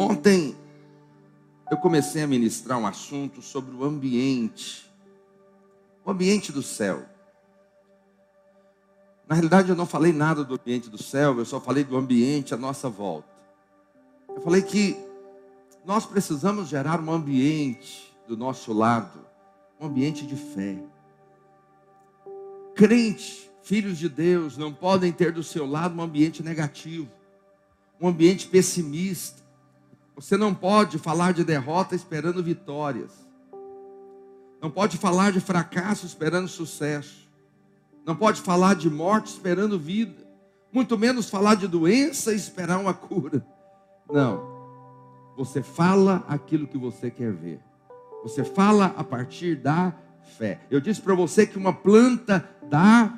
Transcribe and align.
Ontem 0.00 0.56
eu 1.68 1.76
comecei 1.76 2.22
a 2.22 2.26
ministrar 2.28 2.78
um 2.78 2.86
assunto 2.86 3.42
sobre 3.42 3.74
o 3.74 3.82
ambiente, 3.82 4.88
o 6.04 6.10
ambiente 6.12 6.52
do 6.52 6.62
céu. 6.62 7.04
Na 9.26 9.34
realidade, 9.34 9.70
eu 9.70 9.74
não 9.74 9.86
falei 9.86 10.12
nada 10.12 10.44
do 10.44 10.54
ambiente 10.54 10.88
do 10.88 11.02
céu, 11.02 11.36
eu 11.36 11.44
só 11.44 11.60
falei 11.60 11.82
do 11.82 11.96
ambiente 11.96 12.54
à 12.54 12.56
nossa 12.56 12.88
volta. 12.88 13.28
Eu 14.28 14.40
falei 14.40 14.62
que 14.62 14.96
nós 15.84 16.06
precisamos 16.06 16.68
gerar 16.68 17.00
um 17.00 17.10
ambiente 17.10 18.16
do 18.28 18.36
nosso 18.36 18.72
lado, 18.72 19.26
um 19.80 19.86
ambiente 19.86 20.24
de 20.24 20.36
fé. 20.36 20.78
Crente, 22.72 23.50
filhos 23.64 23.98
de 23.98 24.08
Deus, 24.08 24.56
não 24.56 24.72
podem 24.72 25.10
ter 25.10 25.32
do 25.32 25.42
seu 25.42 25.66
lado 25.66 25.98
um 25.98 26.02
ambiente 26.02 26.40
negativo, 26.40 27.10
um 28.00 28.06
ambiente 28.06 28.46
pessimista. 28.46 29.47
Você 30.18 30.36
não 30.36 30.52
pode 30.52 30.98
falar 30.98 31.32
de 31.32 31.44
derrota 31.44 31.94
esperando 31.94 32.42
vitórias. 32.42 33.12
Não 34.60 34.68
pode 34.68 34.98
falar 34.98 35.30
de 35.30 35.38
fracasso 35.38 36.04
esperando 36.04 36.48
sucesso. 36.48 37.28
Não 38.04 38.16
pode 38.16 38.40
falar 38.40 38.74
de 38.74 38.90
morte 38.90 39.28
esperando 39.28 39.78
vida. 39.78 40.26
Muito 40.72 40.98
menos 40.98 41.30
falar 41.30 41.54
de 41.54 41.68
doença 41.68 42.32
e 42.32 42.36
esperar 42.36 42.80
uma 42.80 42.92
cura. 42.92 43.46
Não. 44.10 44.42
Você 45.36 45.62
fala 45.62 46.24
aquilo 46.26 46.66
que 46.66 46.76
você 46.76 47.12
quer 47.12 47.32
ver. 47.32 47.60
Você 48.24 48.42
fala 48.42 48.86
a 48.96 49.04
partir 49.04 49.54
da 49.54 49.94
fé. 50.36 50.58
Eu 50.68 50.80
disse 50.80 51.00
para 51.00 51.14
você 51.14 51.46
que 51.46 51.56
uma 51.56 51.72
planta 51.72 52.44
dá 52.68 53.16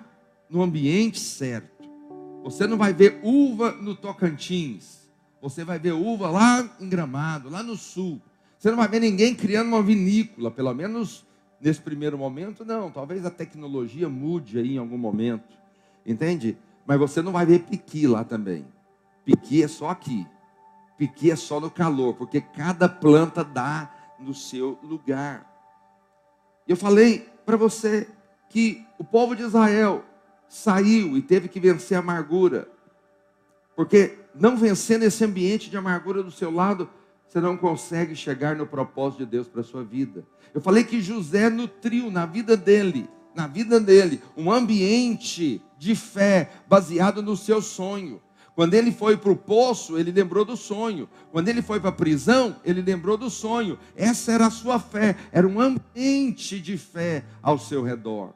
no 0.50 0.60
ambiente 0.60 1.18
certo. 1.18 1.88
Você 2.44 2.66
não 2.66 2.76
vai 2.76 2.92
ver 2.92 3.20
uva 3.22 3.72
no 3.72 3.96
Tocantins. 3.96 4.99
Você 5.40 5.64
vai 5.64 5.78
ver 5.78 5.92
uva 5.92 6.30
lá 6.30 6.68
em 6.78 6.88
Gramado, 6.88 7.48
lá 7.48 7.62
no 7.62 7.76
sul. 7.76 8.20
Você 8.58 8.70
não 8.70 8.76
vai 8.76 8.88
ver 8.88 9.00
ninguém 9.00 9.34
criando 9.34 9.68
uma 9.68 9.82
vinícola, 9.82 10.50
pelo 10.50 10.74
menos 10.74 11.24
nesse 11.60 11.80
primeiro 11.80 12.18
momento, 12.18 12.64
não. 12.64 12.90
Talvez 12.90 13.24
a 13.24 13.30
tecnologia 13.30 14.08
mude 14.08 14.58
aí 14.58 14.74
em 14.74 14.78
algum 14.78 14.98
momento. 14.98 15.58
Entende? 16.04 16.58
Mas 16.86 16.98
você 16.98 17.22
não 17.22 17.32
vai 17.32 17.46
ver 17.46 17.60
piqui 17.60 18.06
lá 18.06 18.24
também. 18.24 18.66
Piqui 19.24 19.62
é 19.62 19.68
só 19.68 19.90
aqui. 19.90 20.26
Piqui 20.98 21.30
é 21.30 21.36
só 21.36 21.58
no 21.58 21.70
calor, 21.70 22.14
porque 22.14 22.40
cada 22.40 22.88
planta 22.88 23.42
dá 23.42 23.90
no 24.18 24.34
seu 24.34 24.78
lugar. 24.82 25.46
Eu 26.68 26.76
falei 26.76 27.28
para 27.46 27.56
você 27.56 28.06
que 28.50 28.84
o 28.98 29.04
povo 29.04 29.34
de 29.34 29.42
Israel 29.42 30.04
saiu 30.48 31.16
e 31.16 31.22
teve 31.22 31.48
que 31.48 31.58
vencer 31.58 31.96
a 31.96 32.00
amargura. 32.00 32.68
Porque 33.74 34.18
não 34.34 34.56
vencendo 34.56 35.02
esse 35.02 35.24
ambiente 35.24 35.70
de 35.70 35.76
amargura 35.76 36.22
do 36.22 36.30
seu 36.30 36.50
lado, 36.50 36.88
você 37.26 37.40
não 37.40 37.56
consegue 37.56 38.14
chegar 38.16 38.56
no 38.56 38.66
propósito 38.66 39.20
de 39.20 39.26
Deus 39.26 39.48
para 39.48 39.60
a 39.60 39.64
sua 39.64 39.84
vida. 39.84 40.24
Eu 40.52 40.60
falei 40.60 40.84
que 40.84 41.00
José 41.00 41.48
nutriu 41.48 42.10
na 42.10 42.26
vida 42.26 42.56
dele, 42.56 43.08
na 43.34 43.46
vida 43.46 43.78
dele, 43.78 44.20
um 44.36 44.50
ambiente 44.50 45.62
de 45.78 45.94
fé 45.94 46.50
baseado 46.68 47.22
no 47.22 47.36
seu 47.36 47.62
sonho. 47.62 48.20
Quando 48.54 48.74
ele 48.74 48.90
foi 48.90 49.16
para 49.16 49.30
o 49.30 49.36
poço, 49.36 49.96
ele 49.96 50.10
lembrou 50.10 50.44
do 50.44 50.56
sonho. 50.56 51.08
Quando 51.30 51.48
ele 51.48 51.62
foi 51.62 51.78
para 51.78 51.90
a 51.90 51.92
prisão, 51.92 52.56
ele 52.64 52.82
lembrou 52.82 53.16
do 53.16 53.30
sonho. 53.30 53.78
Essa 53.96 54.32
era 54.32 54.46
a 54.46 54.50
sua 54.50 54.78
fé, 54.78 55.16
era 55.30 55.46
um 55.46 55.60
ambiente 55.60 56.60
de 56.60 56.76
fé 56.76 57.24
ao 57.40 57.58
seu 57.58 57.82
redor. 57.82 58.34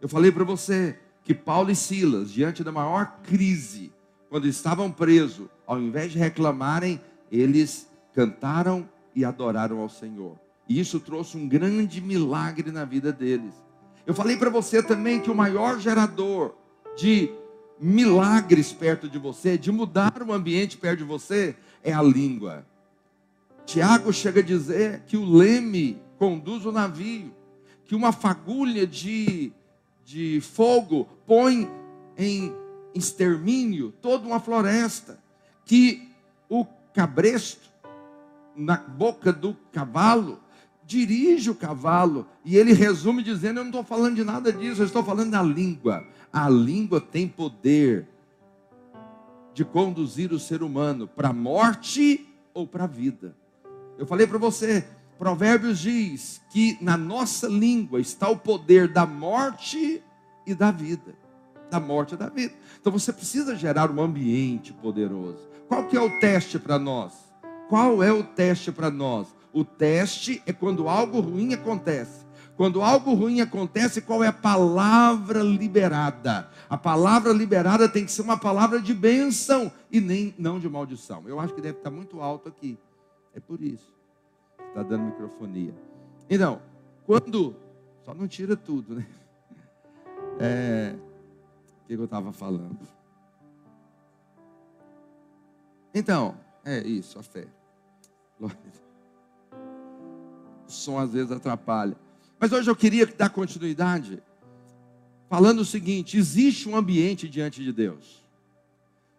Eu 0.00 0.08
falei 0.08 0.30
para 0.30 0.44
você, 0.44 0.98
que 1.24 1.34
Paulo 1.34 1.70
e 1.70 1.76
Silas, 1.76 2.30
diante 2.30 2.62
da 2.62 2.70
maior 2.70 3.18
crise, 3.22 3.85
quando 4.28 4.46
estavam 4.46 4.90
presos, 4.90 5.48
ao 5.66 5.80
invés 5.80 6.12
de 6.12 6.18
reclamarem, 6.18 7.00
eles 7.30 7.88
cantaram 8.14 8.88
e 9.14 9.24
adoraram 9.24 9.78
ao 9.78 9.88
Senhor. 9.88 10.38
E 10.68 10.80
isso 10.80 10.98
trouxe 11.00 11.36
um 11.36 11.48
grande 11.48 12.00
milagre 12.00 12.70
na 12.70 12.84
vida 12.84 13.12
deles. 13.12 13.54
Eu 14.06 14.14
falei 14.14 14.36
para 14.36 14.50
você 14.50 14.82
também 14.82 15.20
que 15.20 15.30
o 15.30 15.34
maior 15.34 15.78
gerador 15.78 16.54
de 16.96 17.30
milagres 17.80 18.72
perto 18.72 19.08
de 19.08 19.18
você, 19.18 19.58
de 19.58 19.70
mudar 19.70 20.22
o 20.22 20.32
ambiente 20.32 20.76
perto 20.76 20.98
de 20.98 21.04
você, 21.04 21.56
é 21.82 21.92
a 21.92 22.02
língua. 22.02 22.66
Tiago 23.64 24.12
chega 24.12 24.40
a 24.40 24.44
dizer 24.44 25.02
que 25.06 25.16
o 25.16 25.24
leme 25.24 26.00
conduz 26.18 26.64
o 26.64 26.72
navio, 26.72 27.34
que 27.84 27.94
uma 27.94 28.12
fagulha 28.12 28.86
de 28.86 29.52
de 30.06 30.40
fogo 30.40 31.08
põe 31.26 31.68
em 32.16 32.54
extermínio 32.96 33.92
toda 34.00 34.26
uma 34.26 34.40
floresta, 34.40 35.18
que 35.64 36.10
o 36.48 36.64
cabresto 36.94 37.70
na 38.54 38.76
boca 38.76 39.32
do 39.32 39.54
cavalo 39.72 40.40
dirige 40.84 41.50
o 41.50 41.54
cavalo 41.54 42.26
e 42.44 42.56
ele 42.56 42.72
resume 42.72 43.22
dizendo: 43.22 43.58
Eu 43.58 43.64
não 43.64 43.70
estou 43.70 43.84
falando 43.84 44.16
de 44.16 44.24
nada 44.24 44.52
disso, 44.52 44.80
eu 44.80 44.86
estou 44.86 45.04
falando 45.04 45.32
da 45.32 45.42
língua. 45.42 46.06
A 46.32 46.48
língua 46.48 47.00
tem 47.00 47.26
poder 47.26 48.06
de 49.52 49.64
conduzir 49.64 50.32
o 50.32 50.38
ser 50.38 50.62
humano 50.62 51.08
para 51.08 51.30
a 51.30 51.32
morte 51.32 52.28
ou 52.54 52.66
para 52.66 52.84
a 52.84 52.86
vida. 52.86 53.34
Eu 53.98 54.06
falei 54.06 54.26
para 54.26 54.38
você, 54.38 54.86
Provérbios 55.18 55.78
diz 55.78 56.42
que 56.50 56.76
na 56.80 56.96
nossa 56.96 57.48
língua 57.48 58.00
está 58.00 58.28
o 58.28 58.36
poder 58.36 58.88
da 58.88 59.06
morte 59.06 60.02
e 60.46 60.54
da 60.54 60.70
vida. 60.70 61.14
Da 61.70 61.80
morte 61.80 62.14
e 62.14 62.16
da 62.16 62.28
vida. 62.28 62.54
Então 62.80 62.92
você 62.92 63.12
precisa 63.12 63.56
gerar 63.56 63.90
um 63.90 64.00
ambiente 64.00 64.72
poderoso. 64.72 65.48
Qual 65.68 65.84
que 65.86 65.96
é 65.96 66.00
o 66.00 66.20
teste 66.20 66.58
para 66.58 66.78
nós? 66.78 67.12
Qual 67.68 68.02
é 68.02 68.12
o 68.12 68.22
teste 68.22 68.70
para 68.70 68.90
nós? 68.90 69.28
O 69.52 69.64
teste 69.64 70.42
é 70.46 70.52
quando 70.52 70.88
algo 70.88 71.20
ruim 71.20 71.54
acontece. 71.54 72.24
Quando 72.56 72.80
algo 72.80 73.12
ruim 73.12 73.40
acontece, 73.40 74.00
qual 74.00 74.24
é 74.24 74.28
a 74.28 74.32
palavra 74.32 75.42
liberada? 75.42 76.48
A 76.70 76.78
palavra 76.78 77.32
liberada 77.32 77.88
tem 77.88 78.04
que 78.04 78.12
ser 78.12 78.22
uma 78.22 78.38
palavra 78.38 78.80
de 78.80 78.94
bênção 78.94 79.70
e 79.90 80.00
nem 80.00 80.34
não 80.38 80.58
de 80.58 80.68
maldição. 80.68 81.22
Eu 81.26 81.38
acho 81.38 81.52
que 81.52 81.60
deve 81.60 81.78
estar 81.78 81.90
muito 81.90 82.20
alto 82.20 82.48
aqui. 82.48 82.78
É 83.34 83.40
por 83.40 83.60
isso 83.60 83.96
está 84.76 84.82
dando 84.82 85.04
microfonia. 85.04 85.74
Então, 86.28 86.60
quando. 87.06 87.56
Só 88.04 88.14
não 88.14 88.28
tira 88.28 88.56
tudo, 88.56 88.94
né? 88.94 89.06
É, 90.38 90.94
que 91.86 91.94
eu 91.94 92.04
estava 92.04 92.32
falando? 92.32 92.78
Então, 95.94 96.36
é 96.64 96.80
isso, 96.86 97.18
a 97.18 97.22
fé. 97.22 97.46
O 98.40 98.50
som 100.66 100.98
às 100.98 101.12
vezes 101.12 101.30
atrapalha. 101.30 101.96
Mas 102.38 102.52
hoje 102.52 102.68
eu 102.68 102.76
queria 102.76 103.06
dar 103.06 103.30
continuidade, 103.30 104.22
falando 105.28 105.60
o 105.60 105.64
seguinte: 105.64 106.18
existe 106.18 106.68
um 106.68 106.76
ambiente 106.76 107.28
diante 107.28 107.62
de 107.62 107.72
Deus. 107.72 108.24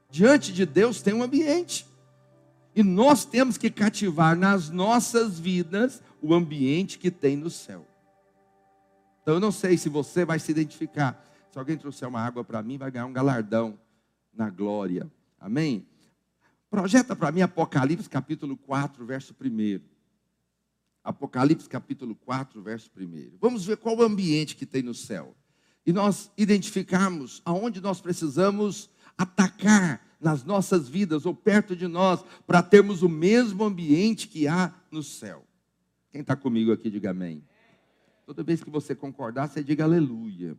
Diante 0.10 0.54
de 0.54 0.66
Deus 0.66 1.02
tem 1.02 1.14
um 1.14 1.24
ambiente. 1.24 1.88
E 2.76 2.84
nós 2.84 3.26
temos 3.26 3.58
que 3.58 3.72
cativar 3.72 4.38
nas 4.38 4.70
nossas 4.70 5.40
vidas 5.40 6.02
o 6.22 6.34
ambiente 6.34 7.00
que 7.00 7.10
tem 7.10 7.36
no 7.36 7.50
céu. 7.50 7.88
Então 9.22 9.34
eu 9.36 9.40
não 9.40 9.52
sei 9.52 9.78
se 9.78 9.90
você 9.90 10.24
vai 10.24 10.38
se 10.38 10.52
identificar. 10.52 11.26
Se 11.52 11.58
alguém 11.58 11.78
trouxer 11.78 12.08
uma 12.08 12.22
água 12.22 12.44
para 12.44 12.62
mim, 12.62 12.78
vai 12.78 12.92
ganhar 12.92 13.06
um 13.06 13.14
galardão 13.14 13.80
na 14.34 14.50
glória. 14.50 15.12
Amém? 15.40 15.88
Projeta 16.70 17.16
para 17.16 17.32
mim 17.32 17.42
Apocalipse 17.42 18.10
capítulo 18.10 18.58
4, 18.58 19.06
verso 19.06 19.36
1. 19.40 19.80
Apocalipse 21.04 21.70
capítulo 21.70 22.16
4, 22.16 22.62
verso 22.62 22.92
1. 22.98 23.38
Vamos 23.40 23.66
ver 23.66 23.78
qual 23.78 23.98
o 23.98 24.04
ambiente 24.04 24.56
que 24.56 24.66
tem 24.66 24.84
no 24.84 24.94
céu. 24.94 25.36
E 25.86 25.94
nós 25.94 26.30
identificarmos 26.38 27.42
aonde 27.46 27.80
nós 27.80 28.02
precisamos 28.02 28.90
atacar 29.18 30.06
nas 30.20 30.44
nossas 30.44 30.90
vidas 30.90 31.26
ou 31.26 31.34
perto 31.34 31.76
de 31.76 31.88
nós, 31.88 32.24
para 32.46 32.62
termos 32.62 33.04
o 33.04 33.10
mesmo 33.10 33.64
ambiente 33.64 34.28
que 34.28 34.48
há 34.48 34.74
no 34.92 35.04
céu. 35.04 35.46
Quem 36.12 36.22
está 36.22 36.36
comigo 36.36 36.72
aqui, 36.72 36.90
diga 36.90 37.12
amém. 37.12 37.44
Toda 38.26 38.44
vez 38.44 38.64
que 38.64 38.70
você 38.70 38.96
concordar, 38.96 39.48
você 39.48 39.64
diga 39.64 39.84
aleluia. 39.84 40.58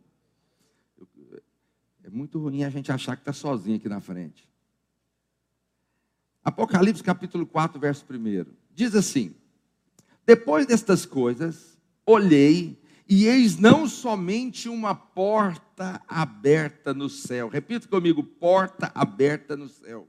É 2.09 2.11
muito 2.11 2.39
ruim 2.39 2.63
a 2.63 2.71
gente 2.71 2.91
achar 2.91 3.15
que 3.15 3.21
está 3.21 3.31
sozinho 3.31 3.77
aqui 3.77 3.87
na 3.87 4.01
frente. 4.01 4.49
Apocalipse 6.43 7.03
capítulo 7.03 7.45
4, 7.45 7.79
verso 7.79 8.03
1. 8.09 8.51
Diz 8.73 8.95
assim: 8.95 9.35
Depois 10.25 10.65
destas 10.65 11.05
coisas, 11.05 11.77
olhei 12.03 12.81
e 13.07 13.27
eis 13.27 13.59
não 13.59 13.87
somente 13.87 14.67
uma 14.67 14.95
porta 14.95 16.01
aberta 16.07 16.95
no 16.95 17.09
céu. 17.09 17.47
Repita 17.47 17.87
comigo: 17.87 18.23
porta 18.23 18.91
aberta 18.95 19.55
no 19.55 19.69
céu. 19.69 20.07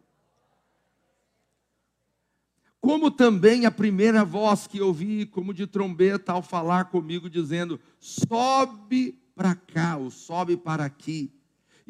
Como 2.81 3.11
também 3.11 3.67
a 3.67 3.71
primeira 3.71 4.25
voz 4.25 4.67
que 4.67 4.81
ouvi, 4.81 5.27
como 5.27 5.53
de 5.53 5.67
trombeta, 5.67 6.33
ao 6.33 6.41
falar 6.41 6.87
comigo, 6.87 7.29
dizendo: 7.29 7.79
sobe 7.99 9.21
para 9.35 9.55
cá, 9.55 9.99
ou 9.99 10.11
sobe 10.11 10.57
para 10.57 10.87
aqui, 10.87 11.31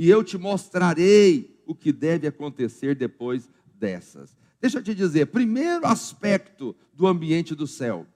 e 0.01 0.09
eu 0.09 0.25
te 0.25 0.39
mostrarei 0.39 1.63
o 1.67 1.75
que 1.75 1.93
deve 1.93 2.27
acontecer 2.27 2.95
depois 2.95 3.51
dessas. 3.75 4.35
Deixa 4.59 4.79
eu 4.79 4.83
te 4.83 4.95
dizer, 4.95 5.27
primeiro 5.27 5.87
aspecto 5.87 6.75
do 6.95 7.07
ambiente 7.07 7.55
do 7.55 7.67
céu 7.67 8.07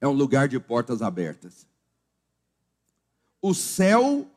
é 0.00 0.08
um 0.08 0.12
lugar 0.12 0.48
de 0.48 0.58
portas 0.58 1.02
abertas. 1.02 1.68
O 3.40 3.54
céu 3.54 4.28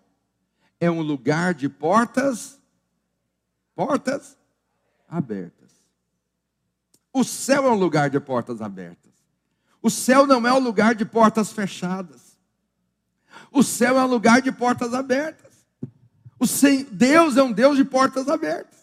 é 0.79 0.91
um 0.91 1.01
lugar 1.01 1.55
de 1.55 1.67
portas 1.67 2.61
portas 3.73 4.37
abertas. 5.07 5.83
O 7.11 7.23
céu 7.23 7.65
é 7.65 7.71
um 7.71 7.79
lugar 7.79 8.11
de 8.11 8.19
portas 8.19 8.61
abertas. 8.61 9.13
O 9.81 9.89
céu 9.89 10.27
não 10.27 10.45
é 10.45 10.53
um 10.53 10.59
lugar 10.59 10.93
de 10.93 11.05
portas 11.05 11.51
fechadas. 11.51 12.28
O 13.51 13.63
céu 13.63 13.97
é 13.97 14.03
um 14.03 14.07
lugar 14.07 14.41
de 14.41 14.51
portas 14.51 14.93
abertas. 14.93 15.49
O 16.39 16.45
Deus 16.91 17.35
é 17.35 17.43
um 17.43 17.51
Deus 17.51 17.77
de 17.77 17.83
portas 17.83 18.29
abertas. 18.29 18.79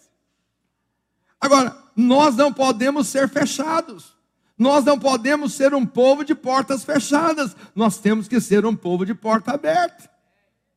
Agora, 1.40 1.76
nós 1.94 2.36
não 2.36 2.52
podemos 2.52 3.08
ser 3.08 3.28
fechados. 3.28 4.14
Nós 4.58 4.84
não 4.84 4.98
podemos 4.98 5.54
ser 5.54 5.74
um 5.74 5.84
povo 5.84 6.24
de 6.24 6.34
portas 6.34 6.84
fechadas. 6.84 7.56
Nós 7.74 7.98
temos 7.98 8.28
que 8.28 8.40
ser 8.40 8.66
um 8.66 8.74
povo 8.74 9.04
de 9.04 9.14
porta 9.14 9.52
aberta. 9.52 10.10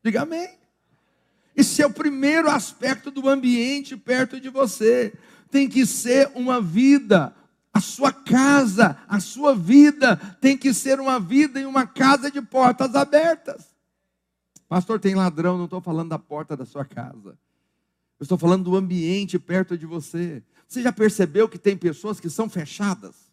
Diga 0.03 0.21
amém. 0.21 0.49
Esse 1.55 1.81
é 1.81 1.85
o 1.85 1.91
primeiro 1.91 2.49
aspecto 2.49 3.11
do 3.11 3.27
ambiente 3.27 3.97
perto 3.97 4.39
de 4.39 4.49
você. 4.49 5.13
Tem 5.51 5.67
que 5.67 5.85
ser 5.85 6.31
uma 6.35 6.61
vida, 6.61 7.33
a 7.73 7.79
sua 7.79 8.11
casa, 8.11 8.97
a 9.07 9.19
sua 9.19 9.55
vida 9.55 10.15
tem 10.41 10.57
que 10.57 10.73
ser 10.73 10.99
uma 10.99 11.19
vida 11.19 11.59
em 11.59 11.65
uma 11.65 11.85
casa 11.85 12.31
de 12.31 12.41
portas 12.41 12.95
abertas. 12.95 13.75
Pastor, 14.67 14.99
tem 14.99 15.15
ladrão, 15.15 15.57
não 15.57 15.65
estou 15.65 15.81
falando 15.81 16.09
da 16.09 16.19
porta 16.19 16.55
da 16.55 16.65
sua 16.65 16.85
casa. 16.85 17.37
Eu 18.19 18.23
estou 18.23 18.37
falando 18.37 18.65
do 18.65 18.75
ambiente 18.75 19.39
perto 19.39 19.77
de 19.77 19.85
você. 19.85 20.43
Você 20.67 20.81
já 20.81 20.91
percebeu 20.91 21.47
que 21.47 21.57
tem 21.57 21.77
pessoas 21.77 22.19
que 22.19 22.29
são 22.29 22.49
fechadas? 22.49 23.31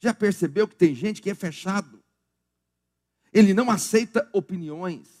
Já 0.00 0.12
percebeu 0.12 0.68
que 0.68 0.76
tem 0.76 0.94
gente 0.94 1.22
que 1.22 1.30
é 1.30 1.34
fechado? 1.34 2.02
Ele 3.32 3.54
não 3.54 3.70
aceita 3.70 4.28
opiniões, 4.32 5.15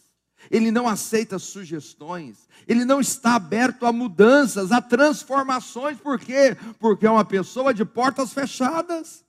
ele 0.50 0.70
não 0.70 0.88
aceita 0.88 1.38
sugestões, 1.38 2.48
ele 2.66 2.84
não 2.84 3.00
está 3.00 3.34
aberto 3.34 3.86
a 3.86 3.92
mudanças, 3.92 4.72
a 4.72 4.80
transformações, 4.80 5.98
por 5.98 6.18
quê? 6.18 6.56
Porque 6.78 7.06
é 7.06 7.10
uma 7.10 7.24
pessoa 7.24 7.72
de 7.72 7.84
portas 7.84 8.32
fechadas. 8.32 9.24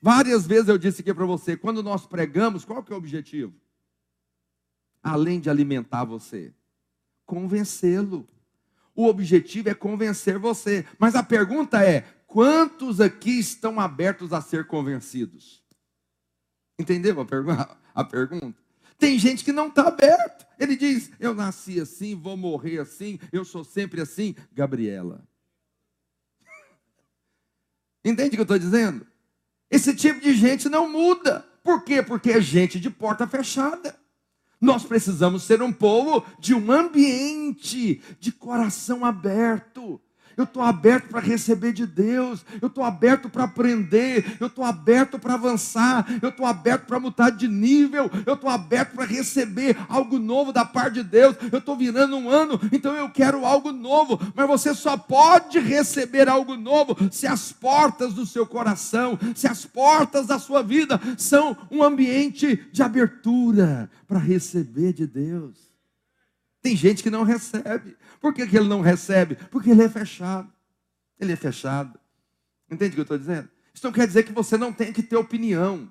Várias 0.00 0.46
vezes 0.46 0.68
eu 0.68 0.78
disse 0.78 1.00
aqui 1.00 1.12
para 1.12 1.26
você, 1.26 1.56
quando 1.56 1.82
nós 1.82 2.06
pregamos, 2.06 2.64
qual 2.64 2.82
que 2.82 2.92
é 2.92 2.94
o 2.94 2.98
objetivo? 2.98 3.54
Além 5.02 5.40
de 5.40 5.50
alimentar 5.50 6.04
você, 6.04 6.52
convencê-lo. 7.26 8.28
O 8.94 9.06
objetivo 9.06 9.68
é 9.68 9.74
convencer 9.74 10.38
você. 10.38 10.84
Mas 10.98 11.14
a 11.14 11.22
pergunta 11.22 11.84
é: 11.84 12.00
quantos 12.26 13.00
aqui 13.00 13.38
estão 13.38 13.78
abertos 13.78 14.32
a 14.32 14.40
ser 14.40 14.66
convencidos? 14.66 15.62
Entendeu 16.78 17.20
a, 17.20 17.76
a 17.94 18.04
pergunta? 18.04 18.67
Tem 18.98 19.18
gente 19.18 19.44
que 19.44 19.52
não 19.52 19.68
está 19.68 19.88
aberto. 19.88 20.46
Ele 20.58 20.76
diz: 20.76 21.10
Eu 21.20 21.34
nasci 21.34 21.80
assim, 21.80 22.14
vou 22.14 22.36
morrer 22.36 22.80
assim, 22.80 23.18
eu 23.32 23.44
sou 23.44 23.64
sempre 23.64 24.00
assim. 24.00 24.34
Gabriela. 24.52 25.26
Entende 28.04 28.30
o 28.30 28.32
que 28.32 28.40
eu 28.40 28.42
estou 28.42 28.58
dizendo? 28.58 29.06
Esse 29.70 29.94
tipo 29.94 30.20
de 30.20 30.34
gente 30.34 30.68
não 30.68 30.90
muda. 30.90 31.46
Por 31.62 31.84
quê? 31.84 32.02
Porque 32.02 32.30
é 32.30 32.40
gente 32.40 32.80
de 32.80 32.90
porta 32.90 33.26
fechada. 33.26 33.98
Nós 34.60 34.84
precisamos 34.84 35.44
ser 35.44 35.62
um 35.62 35.72
povo 35.72 36.26
de 36.40 36.52
um 36.52 36.72
ambiente 36.72 38.02
de 38.18 38.32
coração 38.32 39.04
aberto 39.04 40.00
eu 40.38 40.44
estou 40.44 40.62
aberto 40.62 41.08
para 41.08 41.20
receber 41.20 41.72
de 41.72 41.84
Deus, 41.84 42.46
eu 42.62 42.68
estou 42.68 42.84
aberto 42.84 43.28
para 43.28 43.42
aprender, 43.42 44.36
eu 44.38 44.46
estou 44.46 44.64
aberto 44.64 45.18
para 45.18 45.34
avançar, 45.34 46.06
eu 46.22 46.28
estou 46.28 46.46
aberto 46.46 46.86
para 46.86 47.00
mudar 47.00 47.30
de 47.30 47.48
nível, 47.48 48.08
eu 48.24 48.34
estou 48.34 48.48
aberto 48.48 48.94
para 48.94 49.04
receber 49.04 49.76
algo 49.88 50.16
novo 50.16 50.52
da 50.52 50.64
parte 50.64 50.94
de 50.94 51.02
Deus. 51.02 51.36
Eu 51.50 51.58
estou 51.58 51.76
virando 51.76 52.16
um 52.16 52.30
ano, 52.30 52.58
então 52.70 52.94
eu 52.94 53.10
quero 53.10 53.44
algo 53.44 53.72
novo, 53.72 54.20
mas 54.32 54.46
você 54.46 54.72
só 54.74 54.96
pode 54.96 55.58
receber 55.58 56.28
algo 56.28 56.56
novo 56.56 56.96
se 57.10 57.26
as 57.26 57.50
portas 57.50 58.14
do 58.14 58.24
seu 58.24 58.46
coração, 58.46 59.18
se 59.34 59.48
as 59.48 59.66
portas 59.66 60.28
da 60.28 60.38
sua 60.38 60.62
vida 60.62 61.00
são 61.16 61.56
um 61.68 61.82
ambiente 61.82 62.68
de 62.70 62.80
abertura 62.80 63.90
para 64.06 64.20
receber 64.20 64.92
de 64.92 65.04
Deus. 65.04 65.68
Tem 66.62 66.76
gente 66.76 67.02
que 67.02 67.10
não 67.10 67.22
recebe. 67.22 67.96
Por 68.20 68.34
que, 68.34 68.46
que 68.46 68.56
ele 68.56 68.68
não 68.68 68.80
recebe? 68.80 69.36
Porque 69.50 69.70
ele 69.70 69.82
é 69.82 69.88
fechado. 69.88 70.52
Ele 71.18 71.32
é 71.32 71.36
fechado. 71.36 71.98
Entende 72.70 72.90
o 72.90 72.94
que 72.94 73.00
eu 73.00 73.02
estou 73.02 73.18
dizendo? 73.18 73.48
Isso 73.72 73.86
não 73.86 73.92
quer 73.92 74.06
dizer 74.06 74.24
que 74.24 74.32
você 74.32 74.56
não 74.56 74.72
tem 74.72 74.92
que 74.92 75.02
ter 75.02 75.16
opinião. 75.16 75.90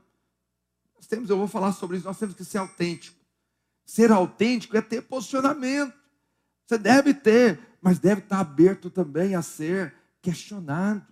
Nós 0.95 1.07
temos, 1.07 1.29
eu 1.29 1.38
vou 1.38 1.47
falar 1.47 1.71
sobre 1.74 1.97
isso, 1.97 2.06
nós 2.06 2.19
temos 2.19 2.35
que 2.35 2.44
ser 2.44 2.57
autêntico. 2.57 3.18
Ser 3.85 4.12
autêntico 4.12 4.75
é 4.75 4.81
ter 4.81 5.01
posicionamento. 5.03 5.94
Você 6.65 6.77
deve 6.77 7.13
ter, 7.13 7.59
mas 7.81 8.00
deve 8.00 8.21
estar 8.21 8.39
aberto 8.39 8.89
também 8.89 9.35
a 9.35 9.41
ser 9.41 9.94
questionado, 10.21 11.06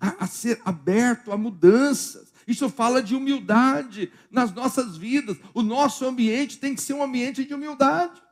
a, 0.00 0.24
a 0.24 0.26
ser 0.26 0.60
aberto 0.64 1.30
a 1.30 1.36
mudanças. 1.36 2.32
Isso 2.46 2.68
fala 2.70 3.02
de 3.02 3.14
humildade 3.14 4.10
nas 4.30 4.52
nossas 4.52 4.96
vidas. 4.96 5.36
O 5.52 5.62
nosso 5.62 6.06
ambiente 6.06 6.58
tem 6.58 6.74
que 6.74 6.80
ser 6.80 6.94
um 6.94 7.02
ambiente 7.02 7.44
de 7.44 7.52
humildade. 7.52 8.22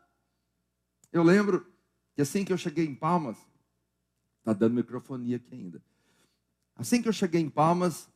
Eu 1.13 1.23
lembro 1.23 1.70
assim 2.21 2.45
que 2.45 2.53
eu 2.53 2.59
cheguei 2.59 2.87
em 2.87 2.95
Palmas, 2.95 3.37
está 4.39 4.53
dando 4.53 4.75
microfonia 4.75 5.37
aqui 5.37 5.55
ainda. 5.55 5.83
Assim 6.77 7.03
que 7.03 7.09
eu 7.09 7.13
cheguei 7.13 7.41
em 7.41 7.51
Palmas, 7.51 8.09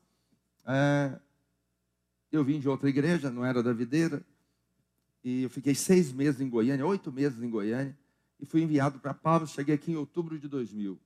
é, 0.66 1.18
eu 2.32 2.42
vim 2.42 2.58
de 2.58 2.68
outra 2.68 2.88
igreja, 2.88 3.30
não 3.30 3.44
era 3.44 3.62
da 3.62 3.72
videira, 3.72 4.24
e 5.22 5.42
eu 5.42 5.50
fiquei 5.50 5.74
seis 5.74 6.12
meses 6.12 6.40
em 6.40 6.48
Goiânia, 6.48 6.84
oito 6.84 7.12
meses 7.12 7.42
em 7.42 7.48
Goiânia, 7.48 7.96
e 8.40 8.46
fui 8.46 8.62
enviado 8.62 8.98
para 8.98 9.14
Palmas. 9.14 9.50
Cheguei 9.50 9.74
aqui 9.74 9.92
em 9.92 9.96
outubro 9.96 10.38
de 10.38 10.48
2000. 10.48 11.00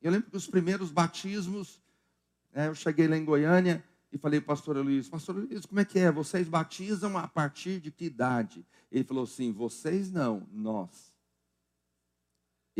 Eu 0.00 0.12
lembro 0.12 0.30
que 0.30 0.36
os 0.36 0.46
primeiros 0.46 0.90
batismos, 0.90 1.80
é, 2.52 2.68
eu 2.68 2.74
cheguei 2.74 3.08
lá 3.08 3.16
em 3.16 3.24
Goiânia 3.24 3.84
e 4.12 4.16
falei 4.16 4.40
pastor 4.40 4.76
Luiz, 4.78 5.08
pastor 5.08 5.36
Luiz, 5.36 5.66
como 5.66 5.80
é 5.80 5.84
que 5.84 5.98
é? 5.98 6.10
Vocês 6.10 6.48
batizam 6.48 7.18
a 7.18 7.26
partir 7.26 7.80
de 7.80 7.90
que 7.90 8.06
idade? 8.06 8.64
Ele 8.90 9.04
falou 9.04 9.24
assim, 9.24 9.52
vocês 9.52 10.10
não, 10.10 10.46
nós. 10.52 11.07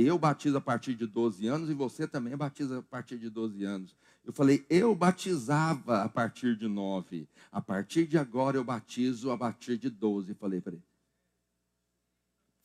Eu 0.00 0.16
batizo 0.16 0.56
a 0.56 0.60
partir 0.60 0.94
de 0.94 1.08
12 1.08 1.48
anos 1.48 1.68
e 1.68 1.74
você 1.74 2.06
também 2.06 2.36
batiza 2.36 2.78
a 2.78 2.82
partir 2.82 3.18
de 3.18 3.28
12 3.28 3.64
anos. 3.64 3.96
Eu 4.24 4.32
falei, 4.32 4.64
eu 4.70 4.94
batizava 4.94 6.04
a 6.04 6.08
partir 6.08 6.56
de 6.56 6.68
9. 6.68 7.28
A 7.50 7.60
partir 7.60 8.06
de 8.06 8.16
agora 8.16 8.56
eu 8.56 8.62
batizo 8.62 9.32
a 9.32 9.36
partir 9.36 9.76
de 9.76 9.90
12. 9.90 10.30
Eu 10.30 10.36
falei 10.36 10.60
para 10.60 10.74
ele. 10.74 10.84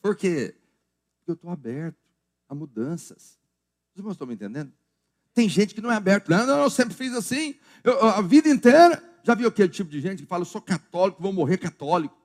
Por 0.00 0.14
quê? 0.14 0.54
Porque 1.16 1.32
eu 1.32 1.34
estou 1.34 1.50
aberto 1.50 1.98
a 2.48 2.54
mudanças. 2.54 3.36
Os 3.92 3.98
irmãos 3.98 4.12
estão 4.12 4.28
me 4.28 4.34
entendendo? 4.34 4.72
Tem 5.34 5.48
gente 5.48 5.74
que 5.74 5.80
não 5.80 5.90
é 5.90 5.96
aberto. 5.96 6.28
Não, 6.28 6.46
não, 6.46 6.62
eu 6.62 6.70
sempre 6.70 6.94
fiz 6.94 7.12
assim. 7.14 7.56
Eu, 7.82 8.00
a 8.00 8.22
vida 8.22 8.48
inteira. 8.48 9.02
Já 9.24 9.34
viu 9.34 9.48
aquele 9.48 9.70
tipo 9.70 9.90
de 9.90 10.00
gente 10.00 10.22
que 10.22 10.28
fala, 10.28 10.42
eu 10.42 10.46
sou 10.46 10.62
católico, 10.62 11.20
vou 11.20 11.32
morrer 11.32 11.58
católico. 11.58 12.16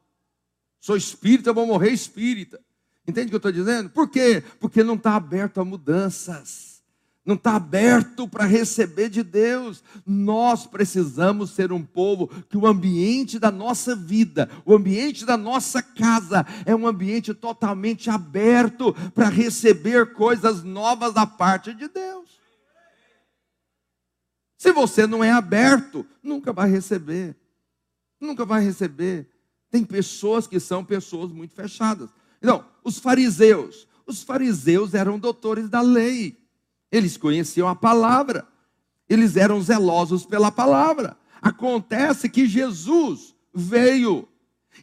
Sou 0.79 0.95
espírita, 0.95 1.51
vou 1.51 1.65
morrer 1.65 1.89
espírita. 1.89 2.61
Entende 3.09 3.27
o 3.27 3.29
que 3.29 3.35
eu 3.35 3.37
estou 3.37 3.51
dizendo? 3.51 3.89
Por 3.89 4.07
quê? 4.07 4.43
Porque 4.59 4.83
não 4.83 4.93
está 4.93 5.15
aberto 5.15 5.59
a 5.59 5.65
mudanças. 5.65 6.69
Não 7.25 7.35
está 7.35 7.55
aberto 7.55 8.27
para 8.27 8.45
receber 8.45 9.09
de 9.09 9.23
Deus. 9.23 9.83
Nós 10.05 10.65
precisamos 10.65 11.51
ser 11.51 11.71
um 11.71 11.83
povo 11.83 12.27
que 12.49 12.57
o 12.57 12.65
ambiente 12.65 13.37
da 13.37 13.51
nossa 13.51 13.95
vida, 13.95 14.49
o 14.65 14.73
ambiente 14.73 15.25
da 15.25 15.37
nossa 15.37 15.81
casa, 15.81 16.45
é 16.65 16.75
um 16.75 16.87
ambiente 16.87 17.33
totalmente 17.33 18.09
aberto 18.09 18.93
para 19.13 19.27
receber 19.27 20.13
coisas 20.13 20.63
novas 20.63 21.13
da 21.13 21.25
parte 21.25 21.73
de 21.73 21.87
Deus. 21.87 22.39
Se 24.57 24.71
você 24.71 25.07
não 25.07 25.23
é 25.23 25.31
aberto, 25.31 26.05
nunca 26.21 26.51
vai 26.53 26.69
receber. 26.69 27.35
Nunca 28.19 28.45
vai 28.45 28.63
receber. 28.63 29.29
Tem 29.71 29.83
pessoas 29.83 30.47
que 30.47 30.59
são 30.59 30.83
pessoas 30.83 31.31
muito 31.31 31.53
fechadas. 31.53 32.09
Então, 32.41 32.65
os 32.83 32.97
fariseus. 32.99 33.87
Os 34.05 34.23
fariseus 34.23 34.93
eram 34.93 35.19
doutores 35.19 35.69
da 35.69 35.81
lei. 35.81 36.37
Eles 36.91 37.17
conheciam 37.17 37.67
a 37.67 37.75
palavra. 37.75 38.47
Eles 39.07 39.35
eram 39.35 39.61
zelosos 39.61 40.25
pela 40.25 40.51
palavra. 40.51 41.17
Acontece 41.41 42.29
que 42.29 42.47
Jesus 42.47 43.35
veio. 43.53 44.27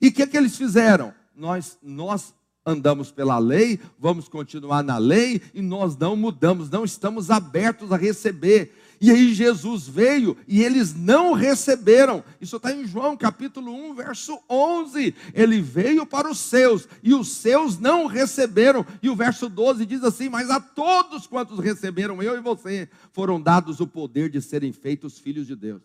E 0.00 0.08
o 0.08 0.12
que, 0.12 0.22
é 0.22 0.26
que 0.26 0.36
eles 0.36 0.56
fizeram? 0.56 1.14
Nós, 1.34 1.78
nós 1.82 2.34
andamos 2.66 3.12
pela 3.12 3.38
lei, 3.38 3.78
vamos 3.96 4.28
continuar 4.28 4.82
na 4.82 4.98
lei 4.98 5.40
e 5.54 5.62
nós 5.62 5.96
não 5.96 6.16
mudamos, 6.16 6.68
não 6.68 6.84
estamos 6.84 7.30
abertos 7.30 7.92
a 7.92 7.96
receber. 7.96 8.74
E 9.00 9.10
aí 9.10 9.34
Jesus 9.34 9.86
veio 9.86 10.36
e 10.48 10.64
eles 10.64 10.94
não 10.94 11.32
receberam. 11.32 12.24
Isso 12.40 12.56
está 12.56 12.72
em 12.72 12.86
João 12.86 13.16
capítulo 13.16 13.70
1, 13.70 13.94
verso 13.94 14.38
11. 14.48 15.14
Ele 15.34 15.60
veio 15.60 16.06
para 16.06 16.30
os 16.30 16.38
seus 16.38 16.88
e 17.02 17.14
os 17.14 17.28
seus 17.28 17.78
não 17.78 18.06
receberam. 18.06 18.84
E 19.02 19.08
o 19.08 19.14
verso 19.14 19.48
12 19.48 19.84
diz 19.84 20.02
assim: 20.02 20.28
Mas 20.28 20.50
a 20.50 20.58
todos 20.58 21.26
quantos 21.26 21.58
receberam, 21.58 22.22
eu 22.22 22.36
e 22.36 22.40
você, 22.40 22.88
foram 23.12 23.40
dados 23.40 23.80
o 23.80 23.86
poder 23.86 24.30
de 24.30 24.40
serem 24.40 24.72
feitos 24.72 25.18
filhos 25.18 25.46
de 25.46 25.54
Deus. 25.54 25.82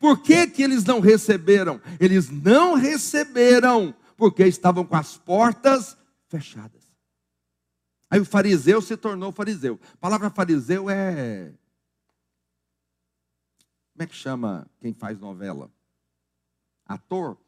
Por 0.00 0.22
que, 0.22 0.46
que 0.46 0.62
eles 0.62 0.84
não 0.84 0.98
receberam? 0.98 1.80
Eles 2.00 2.30
não 2.30 2.74
receberam 2.74 3.94
porque 4.16 4.44
estavam 4.46 4.84
com 4.84 4.96
as 4.96 5.16
portas 5.16 5.96
fechadas. 6.28 6.92
Aí 8.10 8.20
o 8.20 8.24
fariseu 8.24 8.80
se 8.80 8.96
tornou 8.96 9.32
fariseu. 9.32 9.80
A 9.94 9.96
palavra 9.96 10.30
fariseu 10.30 10.88
é 10.88 11.52
como 13.96 14.02
é 14.02 14.06
que 14.06 14.14
chama 14.14 14.70
quem 14.78 14.92
faz 14.92 15.18
novela? 15.18 15.70
Ator? 16.84 17.38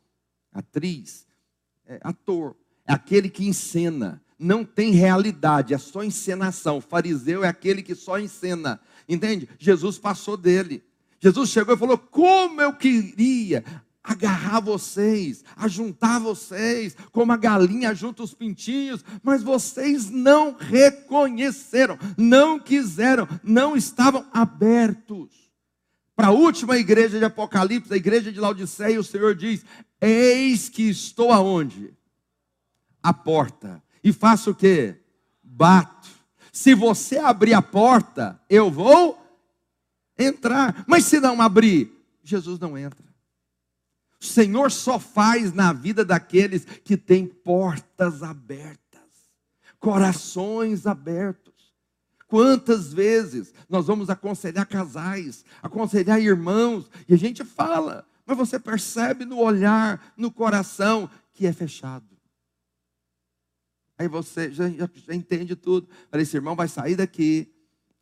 Atriz? 0.50 1.26
É, 1.84 2.00
ator. 2.02 2.56
É 2.86 2.92
aquele 2.94 3.28
que 3.28 3.46
encena. 3.46 4.22
Não 4.38 4.64
tem 4.64 4.92
realidade, 4.92 5.74
é 5.74 5.78
só 5.78 6.02
encenação. 6.02 6.78
O 6.78 6.80
fariseu 6.80 7.44
é 7.44 7.48
aquele 7.48 7.82
que 7.82 7.94
só 7.94 8.18
encena. 8.18 8.80
Entende? 9.06 9.46
Jesus 9.58 9.98
passou 9.98 10.38
dele. 10.38 10.82
Jesus 11.20 11.50
chegou 11.50 11.74
e 11.74 11.78
falou: 11.78 11.98
Como 11.98 12.62
eu 12.62 12.74
queria 12.74 13.62
agarrar 14.08 14.60
vocês, 14.60 15.44
ajuntar 15.56 16.18
vocês, 16.18 16.96
como 17.12 17.30
a 17.32 17.36
galinha 17.36 17.94
junta 17.94 18.22
os 18.22 18.32
pintinhos, 18.32 19.04
mas 19.22 19.42
vocês 19.42 20.08
não 20.08 20.56
reconheceram, 20.58 21.98
não 22.16 22.58
quiseram, 22.58 23.28
não 23.42 23.76
estavam 23.76 24.26
abertos. 24.32 25.28
Para 26.16 26.28
a 26.28 26.32
última 26.32 26.76
igreja 26.76 27.18
de 27.18 27.24
Apocalipse, 27.24 27.92
a 27.92 27.96
igreja 27.96 28.32
de 28.32 28.40
Laodiceia, 28.40 28.98
o 28.98 29.04
Senhor 29.04 29.34
diz: 29.34 29.64
Eis 30.00 30.68
que 30.68 30.88
estou 30.88 31.30
aonde? 31.30 31.94
A 33.02 33.12
porta. 33.12 33.82
E 34.02 34.12
faço 34.12 34.50
o 34.50 34.54
que? 34.54 34.96
Bato. 35.42 36.08
Se 36.50 36.74
você 36.74 37.18
abrir 37.18 37.54
a 37.54 37.62
porta, 37.62 38.40
eu 38.48 38.70
vou 38.70 39.16
entrar. 40.18 40.84
Mas 40.88 41.04
se 41.04 41.20
não 41.20 41.40
abrir, 41.40 41.92
Jesus 42.24 42.58
não 42.58 42.76
entra. 42.76 43.07
O 44.20 44.24
Senhor 44.24 44.70
só 44.70 44.98
faz 44.98 45.52
na 45.52 45.72
vida 45.72 46.04
daqueles 46.04 46.64
que 46.64 46.96
têm 46.96 47.26
portas 47.26 48.22
abertas, 48.22 49.00
corações 49.78 50.86
abertos. 50.86 51.48
Quantas 52.26 52.92
vezes 52.92 53.54
nós 53.68 53.86
vamos 53.86 54.10
aconselhar 54.10 54.66
casais, 54.66 55.44
aconselhar 55.62 56.20
irmãos, 56.20 56.90
e 57.08 57.14
a 57.14 57.16
gente 57.16 57.44
fala, 57.44 58.06
mas 58.26 58.36
você 58.36 58.58
percebe 58.58 59.24
no 59.24 59.38
olhar, 59.38 60.12
no 60.16 60.30
coração, 60.30 61.08
que 61.32 61.46
é 61.46 61.52
fechado. 61.52 62.18
Aí 63.96 64.06
você 64.06 64.52
já, 64.52 64.68
já, 64.68 64.88
já 64.94 65.14
entende 65.14 65.56
tudo. 65.56 65.88
Falei, 66.10 66.22
esse 66.22 66.36
irmão 66.36 66.54
vai 66.54 66.68
sair 66.68 66.94
daqui 66.94 67.52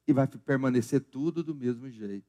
e 0.06 0.12
vai 0.12 0.26
permanecer 0.26 1.00
tudo 1.00 1.42
do 1.42 1.54
mesmo 1.54 1.88
jeito. 1.88 2.26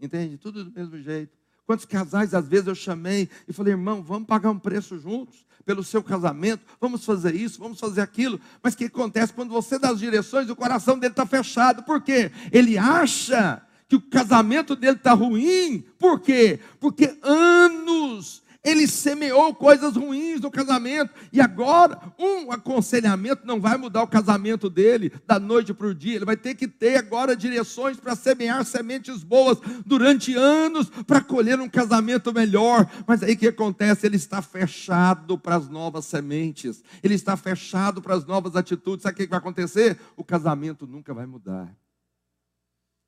Entende? 0.00 0.38
Tudo 0.38 0.64
do 0.64 0.72
mesmo 0.72 0.98
jeito. 0.98 1.36
Quantos 1.66 1.84
casais, 1.84 2.32
às 2.32 2.46
vezes, 2.46 2.68
eu 2.68 2.74
chamei 2.74 3.28
e 3.48 3.52
falei, 3.52 3.72
irmão, 3.72 4.02
vamos 4.02 4.28
pagar 4.28 4.50
um 4.50 4.58
preço 4.58 4.98
juntos 4.98 5.44
pelo 5.64 5.82
seu 5.82 6.00
casamento, 6.00 6.64
vamos 6.80 7.04
fazer 7.04 7.34
isso, 7.34 7.58
vamos 7.58 7.80
fazer 7.80 8.00
aquilo. 8.00 8.40
Mas 8.62 8.74
o 8.74 8.76
que 8.76 8.84
acontece 8.84 9.32
quando 9.32 9.50
você 9.50 9.78
dá 9.78 9.90
as 9.90 9.98
direções, 9.98 10.48
o 10.48 10.54
coração 10.54 10.96
dele 10.96 11.12
está 11.12 11.26
fechado. 11.26 11.82
Por 11.82 12.00
quê? 12.00 12.30
Ele 12.52 12.78
acha 12.78 13.60
que 13.88 13.96
o 13.96 14.00
casamento 14.00 14.76
dele 14.76 14.96
está 14.96 15.12
ruim. 15.12 15.84
Por 15.98 16.20
quê? 16.20 16.60
Porque 16.78 17.18
anos 17.20 18.42
ele 18.66 18.88
semeou 18.88 19.54
coisas 19.54 19.94
ruins 19.94 20.40
no 20.40 20.50
casamento, 20.50 21.14
e 21.32 21.40
agora 21.40 22.12
um 22.18 22.50
aconselhamento 22.50 23.46
não 23.46 23.60
vai 23.60 23.76
mudar 23.76 24.02
o 24.02 24.08
casamento 24.08 24.68
dele 24.68 25.12
da 25.24 25.38
noite 25.38 25.72
para 25.72 25.86
o 25.86 25.94
dia, 25.94 26.16
ele 26.16 26.24
vai 26.24 26.36
ter 26.36 26.54
que 26.56 26.66
ter 26.66 26.96
agora 26.96 27.36
direções 27.36 27.96
para 27.96 28.16
semear 28.16 28.64
sementes 28.64 29.22
boas 29.22 29.58
durante 29.86 30.34
anos 30.34 30.90
para 31.06 31.20
colher 31.20 31.60
um 31.60 31.68
casamento 31.68 32.32
melhor. 32.32 32.90
Mas 33.06 33.22
aí 33.22 33.34
o 33.34 33.36
que 33.36 33.48
acontece? 33.48 34.06
Ele 34.06 34.16
está 34.16 34.42
fechado 34.42 35.38
para 35.38 35.56
as 35.56 35.68
novas 35.68 36.04
sementes, 36.06 36.82
ele 37.02 37.14
está 37.14 37.36
fechado 37.36 38.02
para 38.02 38.14
as 38.14 38.24
novas 38.24 38.56
atitudes. 38.56 39.04
Sabe 39.04 39.14
o 39.14 39.16
que 39.16 39.26
vai 39.26 39.38
acontecer? 39.38 39.98
O 40.16 40.24
casamento 40.24 40.86
nunca 40.86 41.14
vai 41.14 41.26
mudar. 41.26 41.72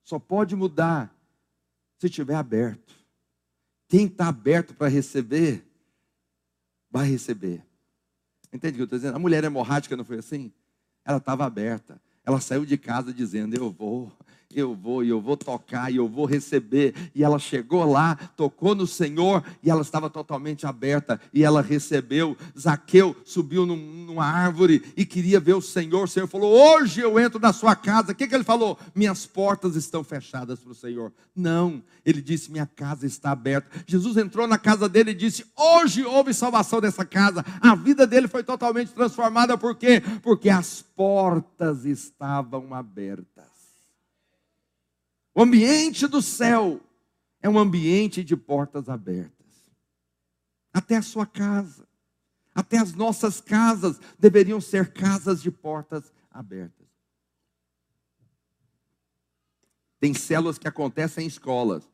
Só 0.05 0.19
pode 0.19 0.55
mudar 0.55 1.15
se 1.99 2.07
estiver 2.07 2.37
aberto. 2.37 2.98
Quem 3.89 4.05
está 4.05 4.29
aberto 4.29 4.75
para 4.75 4.89
receber, 4.89 5.65
vai 6.91 7.09
receber. 7.09 7.65
Entende 8.53 8.73
o 8.73 8.77
que 8.77 8.81
eu 8.83 8.85
estou 8.85 8.99
dizendo? 8.99 9.17
A 9.17 9.19
mulher 9.19 9.43
hemorrágica 9.45 9.97
não 9.97 10.05
foi 10.05 10.19
assim? 10.19 10.53
Ela 11.05 11.19
estava 11.19 11.45
aberta. 11.45 12.01
Ela 12.25 12.41
saiu 12.41 12.67
de 12.67 12.77
casa 12.77 13.13
dizendo: 13.13 13.57
Eu 13.57 13.71
vou, 13.71 14.13
eu 14.55 14.75
vou, 14.75 15.05
e 15.05 15.11
eu 15.11 15.21
vou 15.21 15.37
tocar, 15.37 15.93
e 15.93 15.97
eu 15.97 16.09
vou 16.09 16.25
receber. 16.25 16.95
E 17.15 17.23
ela 17.23 17.39
chegou 17.39 17.85
lá, 17.85 18.17
tocou 18.37 18.75
no 18.75 18.87
Senhor, 18.87 19.45
e 19.63 19.69
ela 19.69 19.83
estava 19.83 20.09
totalmente 20.09 20.67
aberta, 20.67 21.21
e 21.35 21.45
ela 21.45 21.61
recebeu. 21.61 22.37
Zaqueu 22.59 23.15
subiu 23.25 23.67
num, 23.67 23.77
numa 23.77 24.25
árvore 24.25 24.83
e 24.97 25.05
queria 25.05 25.39
ver 25.39 25.55
o 25.55 25.61
Senhor. 25.61 26.05
O 26.05 26.09
Senhor 26.09 26.27
falou: 26.27 26.53
Hoje 26.53 27.01
eu 27.01 27.21
entro 27.21 27.39
na 27.39 27.53
sua 27.53 27.77
casa. 27.77 28.13
O 28.13 28.15
que, 28.15 28.27
que 28.27 28.35
ele 28.35 28.45
falou? 28.45 28.79
Minhas 28.95 29.27
portas 29.27 29.77
estão 29.77 30.03
fechadas 30.03 30.59
para 30.61 30.73
o 30.73 30.75
Senhor. 30.75 31.13
Não, 31.37 31.83
ele 32.05 32.23
disse: 32.23 32.51
Minha 32.51 32.67
casa 32.67 33.07
está 33.07 33.33
aberta. 33.33 33.69
Jesus 33.87 34.17
entrou 34.17 34.47
na 34.47 34.59
casa 34.59 34.89
dele 34.89 35.11
e 35.11 35.15
disse: 35.15 35.45
Hoje 35.55 36.05
houve 36.05 36.33
salvação 36.33 36.81
dessa 36.81 37.05
casa. 37.05 37.45
A 37.61 37.75
vida 37.75 38.07
dele 38.07 38.27
foi 38.27 38.43
totalmente 38.43 38.93
transformada, 38.93 39.59
por 39.59 39.77
quê? 39.77 40.03
Porque 40.23 40.49
as 40.49 40.81
portas 40.81 41.85
estavam 41.85 42.73
abertas. 42.73 43.48
O 45.39 45.43
ambiente 45.43 46.09
do 46.09 46.21
céu 46.21 46.81
é 47.41 47.49
um 47.49 47.57
ambiente 47.57 48.25
de 48.25 48.37
portas 48.37 48.89
abertas. 48.89 49.47
Até 50.75 50.97
a 50.97 51.03
sua 51.03 51.25
casa, 51.25 51.87
até 52.53 52.77
as 52.77 52.93
nossas 52.93 53.41
casas 53.41 54.01
deveriam 54.19 54.61
ser 54.61 54.93
casas 54.93 55.41
de 55.41 55.49
portas 55.49 56.13
abertas. 56.29 56.89
Tem 60.01 60.13
células 60.13 60.59
que 60.59 60.67
acontecem 60.67 61.23
em 61.23 61.29
escolas, 61.29 61.85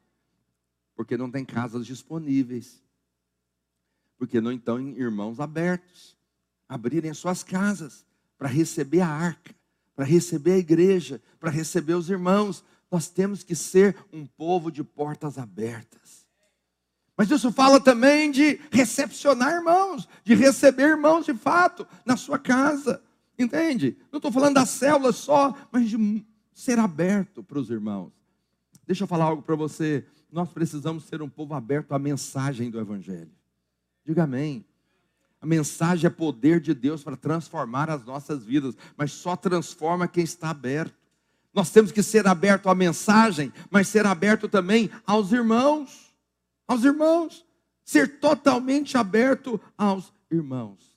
porque 0.97 1.15
não 1.15 1.31
tem 1.31 1.45
casas 1.45 1.85
disponíveis. 1.85 2.83
Porque 4.17 4.41
não 4.41 4.53
estão 4.53 4.81
irmãos 4.81 5.39
abertos, 5.39 6.17
abrirem 6.67 7.13
suas 7.13 7.43
casas 7.43 8.07
para 8.39 8.49
receber 8.49 9.03
a 9.03 9.09
arca, 9.09 9.55
para 9.95 10.07
receber 10.07 10.53
a 10.53 10.59
igreja, 10.59 11.21
para 11.39 11.51
receber 11.51 11.93
os 11.93 12.09
irmãos, 12.09 12.65
nós 12.91 13.09
temos 13.09 13.43
que 13.43 13.55
ser 13.55 13.97
um 14.13 14.27
povo 14.27 14.71
de 14.71 14.85
portas 14.85 15.39
abertas. 15.39 16.25
Mas 17.17 17.31
isso 17.31 17.53
fala 17.53 17.81
também 17.81 18.31
de 18.31 18.61
recepcionar 18.71 19.55
irmãos, 19.55 20.09
de 20.25 20.35
receber 20.35 20.91
irmãos 20.91 21.25
de 21.25 21.35
fato 21.35 21.87
na 22.05 22.17
sua 22.17 22.39
casa. 22.39 23.03
Entende? 23.39 23.97
Não 24.11 24.19
estou 24.19 24.33
falando 24.33 24.55
das 24.55 24.71
células 24.71 25.17
só, 25.17 25.55
mas 25.71 25.89
de 25.89 26.25
ser 26.53 26.79
aberto 26.79 27.43
para 27.43 27.59
os 27.59 27.71
irmãos. 27.71 28.13
Deixa 28.87 29.05
eu 29.05 29.09
falar 29.09 29.27
algo 29.27 29.43
para 29.43 29.57
você. 29.57 30.05
Nós 30.31 30.51
precisamos 30.51 31.05
ser 31.05 31.23
um 31.23 31.29
povo 31.29 31.55
aberto 31.55 31.93
à 31.93 31.99
mensagem 31.99 32.71
do 32.71 32.81
Evangelho. 32.81 33.33
Diga 34.05 34.25
amém. 34.25 34.65
A 35.41 35.47
mensagem 35.47 36.07
é 36.07 36.11
poder 36.11 36.61
de 36.61 36.75
Deus 36.75 37.05
para 37.05 37.17
transformar 37.17 37.91
as 37.91 38.05
nossas 38.05 38.45
vidas, 38.45 38.77
mas 38.97 39.13
só 39.13 39.37
transforma 39.37 40.09
quem 40.09 40.25
está 40.25 40.51
aberto. 40.51 41.04
Nós 41.55 41.71
temos 41.71 41.93
que 41.93 42.03
ser 42.03 42.27
aberto 42.27 42.69
à 42.69 42.75
mensagem, 42.75 43.53
mas 43.71 43.87
ser 43.87 44.05
aberto 44.05 44.49
também 44.49 44.91
aos 45.07 45.31
irmãos. 45.31 46.13
Aos 46.67 46.83
irmãos. 46.83 47.47
Ser 47.85 48.19
totalmente 48.19 48.99
aberto 48.99 49.61
aos 49.79 50.13
irmãos. 50.31 50.95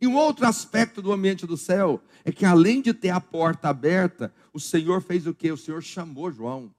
E 0.00 0.06
um 0.06 0.16
outro 0.16 0.46
aspecto 0.46 1.00
do 1.00 1.12
ambiente 1.12 1.46
do 1.46 1.56
céu 1.56 2.02
é 2.24 2.32
que 2.32 2.44
além 2.44 2.80
de 2.80 2.92
ter 2.92 3.10
a 3.10 3.20
porta 3.20 3.68
aberta, 3.68 4.34
o 4.52 4.58
Senhor 4.58 5.00
fez 5.00 5.26
o 5.26 5.34
que? 5.34 5.52
O 5.52 5.56
Senhor 5.56 5.82
chamou 5.82 6.32
João. 6.32 6.74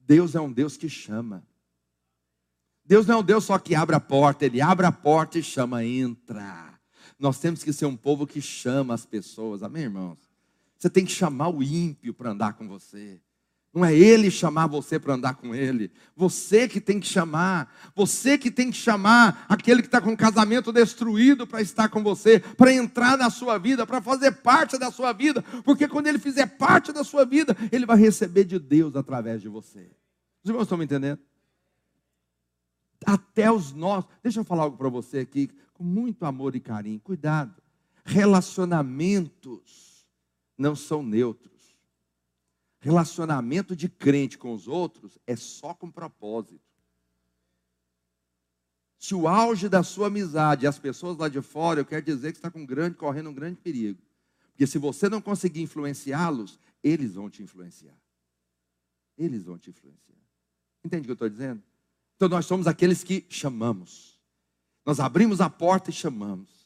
Deus 0.00 0.34
é 0.34 0.40
um 0.40 0.52
Deus 0.52 0.76
que 0.76 0.88
chama. 0.88 1.46
Deus 2.84 3.06
não 3.06 3.16
é 3.16 3.18
um 3.18 3.22
Deus 3.22 3.44
só 3.44 3.56
que 3.56 3.74
abre 3.74 3.94
a 3.94 4.00
porta, 4.00 4.44
ele 4.44 4.60
abre 4.60 4.84
a 4.84 4.92
porta 4.92 5.38
e 5.38 5.42
chama, 5.42 5.84
entra. 5.84 6.78
Nós 7.18 7.38
temos 7.38 7.62
que 7.62 7.72
ser 7.72 7.86
um 7.86 7.96
povo 7.96 8.26
que 8.26 8.42
chama 8.42 8.92
as 8.92 9.06
pessoas, 9.06 9.62
amém, 9.62 9.84
irmãos? 9.84 10.29
Você 10.80 10.88
tem 10.88 11.04
que 11.04 11.12
chamar 11.12 11.50
o 11.50 11.62
ímpio 11.62 12.14
para 12.14 12.30
andar 12.30 12.54
com 12.54 12.66
você. 12.66 13.20
Não 13.72 13.84
é 13.84 13.94
ele 13.94 14.30
chamar 14.30 14.66
você 14.66 14.98
para 14.98 15.12
andar 15.12 15.34
com 15.34 15.54
ele. 15.54 15.92
Você 16.16 16.66
que 16.66 16.80
tem 16.80 16.98
que 16.98 17.06
chamar. 17.06 17.70
Você 17.94 18.38
que 18.38 18.50
tem 18.50 18.70
que 18.70 18.78
chamar 18.78 19.44
aquele 19.46 19.82
que 19.82 19.88
está 19.88 20.00
com 20.00 20.14
o 20.14 20.16
casamento 20.16 20.72
destruído 20.72 21.46
para 21.46 21.60
estar 21.60 21.90
com 21.90 22.02
você, 22.02 22.40
para 22.40 22.72
entrar 22.72 23.18
na 23.18 23.28
sua 23.28 23.58
vida, 23.58 23.86
para 23.86 24.00
fazer 24.00 24.32
parte 24.32 24.78
da 24.78 24.90
sua 24.90 25.12
vida. 25.12 25.42
Porque 25.64 25.86
quando 25.86 26.06
ele 26.06 26.18
fizer 26.18 26.46
parte 26.46 26.92
da 26.92 27.04
sua 27.04 27.26
vida, 27.26 27.54
ele 27.70 27.84
vai 27.84 27.98
receber 27.98 28.44
de 28.44 28.58
Deus 28.58 28.96
através 28.96 29.42
de 29.42 29.48
você. 29.48 29.90
Os 30.42 30.48
irmãos 30.48 30.62
estão 30.62 30.78
me 30.78 30.84
entendendo? 30.84 31.20
Até 33.04 33.52
os 33.52 33.74
nossos. 33.74 34.10
Deixa 34.22 34.40
eu 34.40 34.44
falar 34.44 34.62
algo 34.62 34.78
para 34.78 34.88
você 34.88 35.18
aqui, 35.18 35.50
com 35.74 35.84
muito 35.84 36.24
amor 36.24 36.56
e 36.56 36.60
carinho. 36.60 36.98
Cuidado. 37.00 37.54
Relacionamentos 38.02 39.89
não 40.60 40.76
são 40.76 41.02
neutros. 41.02 41.74
Relacionamento 42.80 43.74
de 43.74 43.88
crente 43.88 44.36
com 44.36 44.54
os 44.54 44.68
outros 44.68 45.18
é 45.26 45.34
só 45.34 45.72
com 45.74 45.90
propósito. 45.90 46.60
Se 48.98 49.14
o 49.14 49.26
auge 49.26 49.68
da 49.68 49.82
sua 49.82 50.08
amizade 50.08 50.66
as 50.66 50.78
pessoas 50.78 51.16
lá 51.16 51.28
de 51.28 51.40
fora, 51.40 51.80
eu 51.80 51.86
quero 51.86 52.04
dizer 52.04 52.32
que 52.32 52.38
está 52.38 52.50
com 52.50 52.60
um 52.60 52.66
grande, 52.66 52.96
correndo 52.96 53.30
um 53.30 53.34
grande 53.34 53.56
perigo. 53.56 54.02
Porque 54.50 54.66
se 54.66 54.76
você 54.76 55.08
não 55.08 55.22
conseguir 55.22 55.62
influenciá-los, 55.62 56.58
eles 56.84 57.14
vão 57.14 57.30
te 57.30 57.42
influenciar. 57.42 57.98
Eles 59.16 59.44
vão 59.44 59.56
te 59.56 59.70
influenciar. 59.70 60.18
Entende 60.84 61.02
o 61.02 61.04
que 61.06 61.10
eu 61.10 61.14
estou 61.14 61.28
dizendo? 61.30 61.62
Então 62.16 62.28
nós 62.28 62.44
somos 62.44 62.66
aqueles 62.66 63.02
que 63.02 63.24
chamamos. 63.30 64.20
Nós 64.84 65.00
abrimos 65.00 65.40
a 65.40 65.48
porta 65.48 65.88
e 65.88 65.92
chamamos. 65.92 66.59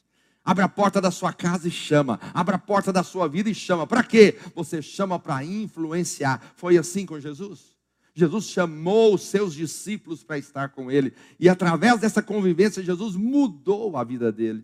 Abre 0.45 0.63
a 0.63 0.69
porta 0.69 1.01
da 1.01 1.09
sua 1.09 1.33
casa 1.33 1.67
e 1.67 1.71
chama. 1.71 2.19
Abre 2.31 2.53
a 2.53 2.59
porta 2.59 2.93
da 2.93 3.01
sua 3.01 3.27
vida 3.27 3.49
e 3.49 3.55
chama. 3.55 3.87
Para 3.87 4.03
quê? 4.03 4.37
Você 4.53 4.79
chama 4.79 5.17
para 5.17 5.43
influenciar. 5.43 6.53
Foi 6.55 6.77
assim 6.77 7.03
com 7.03 7.19
Jesus? 7.19 7.75
Jesus 8.13 8.45
chamou 8.45 9.15
os 9.15 9.23
seus 9.23 9.55
discípulos 9.55 10.23
para 10.23 10.37
estar 10.37 10.69
com 10.69 10.91
ele. 10.91 11.13
E 11.39 11.49
através 11.49 11.99
dessa 11.99 12.21
convivência, 12.21 12.83
Jesus 12.83 13.15
mudou 13.15 13.97
a 13.97 14.03
vida 14.03 14.31
deles. 14.31 14.63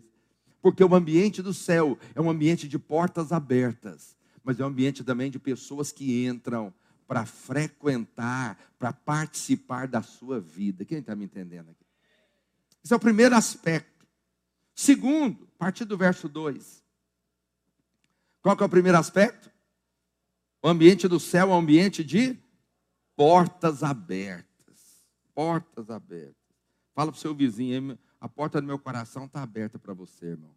Porque 0.62 0.84
o 0.84 0.94
ambiente 0.94 1.42
do 1.42 1.52
céu 1.52 1.98
é 2.14 2.20
um 2.20 2.30
ambiente 2.30 2.68
de 2.68 2.78
portas 2.78 3.32
abertas, 3.32 4.16
mas 4.44 4.60
é 4.60 4.64
um 4.64 4.68
ambiente 4.68 5.02
também 5.02 5.30
de 5.30 5.38
pessoas 5.38 5.90
que 5.90 6.24
entram 6.24 6.72
para 7.08 7.26
frequentar, 7.26 8.56
para 8.78 8.92
participar 8.92 9.88
da 9.88 10.00
sua 10.00 10.40
vida. 10.40 10.84
Quem 10.84 10.98
está 10.98 11.16
me 11.16 11.24
entendendo 11.24 11.70
aqui? 11.70 11.84
Esse 12.82 12.92
é 12.92 12.96
o 12.96 13.00
primeiro 13.00 13.34
aspecto. 13.34 13.91
Segundo, 14.74 15.48
a 15.54 15.58
partir 15.58 15.84
do 15.84 15.96
verso 15.96 16.28
2. 16.28 16.82
Qual 18.40 18.56
que 18.56 18.62
é 18.62 18.66
o 18.66 18.70
primeiro 18.70 18.98
aspecto? 18.98 19.50
O 20.62 20.68
ambiente 20.68 21.06
do 21.06 21.20
céu 21.20 21.50
é 21.50 21.54
um 21.54 21.58
ambiente 21.58 22.02
de 22.02 22.38
portas 23.14 23.82
abertas. 23.82 25.04
Portas 25.34 25.90
abertas. 25.90 26.36
Fala 26.94 27.10
para 27.10 27.18
o 27.18 27.20
seu 27.20 27.34
vizinho, 27.34 27.98
a 28.20 28.28
porta 28.28 28.60
do 28.60 28.66
meu 28.66 28.78
coração 28.78 29.26
está 29.26 29.42
aberta 29.42 29.78
para 29.78 29.94
você, 29.94 30.26
irmão. 30.26 30.54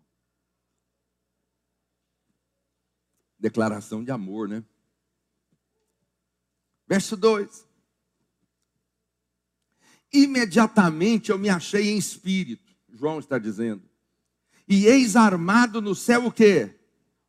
Declaração 3.37 4.03
de 4.03 4.11
amor, 4.11 4.47
né? 4.47 4.63
Verso 6.87 7.15
2. 7.17 7.67
Imediatamente 10.11 11.31
eu 11.31 11.37
me 11.37 11.49
achei 11.49 11.89
em 11.89 11.97
espírito, 11.97 12.73
João 12.89 13.19
está 13.19 13.37
dizendo 13.37 13.83
e 14.67 14.85
eis 14.87 15.15
armado 15.15 15.81
no 15.81 15.93
céu 15.93 16.25
o 16.25 16.31
quê? 16.31 16.75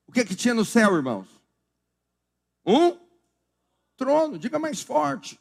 O 0.06 0.12
que 0.12 0.24
que 0.24 0.34
tinha 0.34 0.54
no 0.54 0.64
céu, 0.64 0.94
irmãos? 0.96 1.28
Um 2.64 2.98
trono, 3.96 4.38
diga 4.38 4.58
mais 4.58 4.80
forte. 4.80 5.38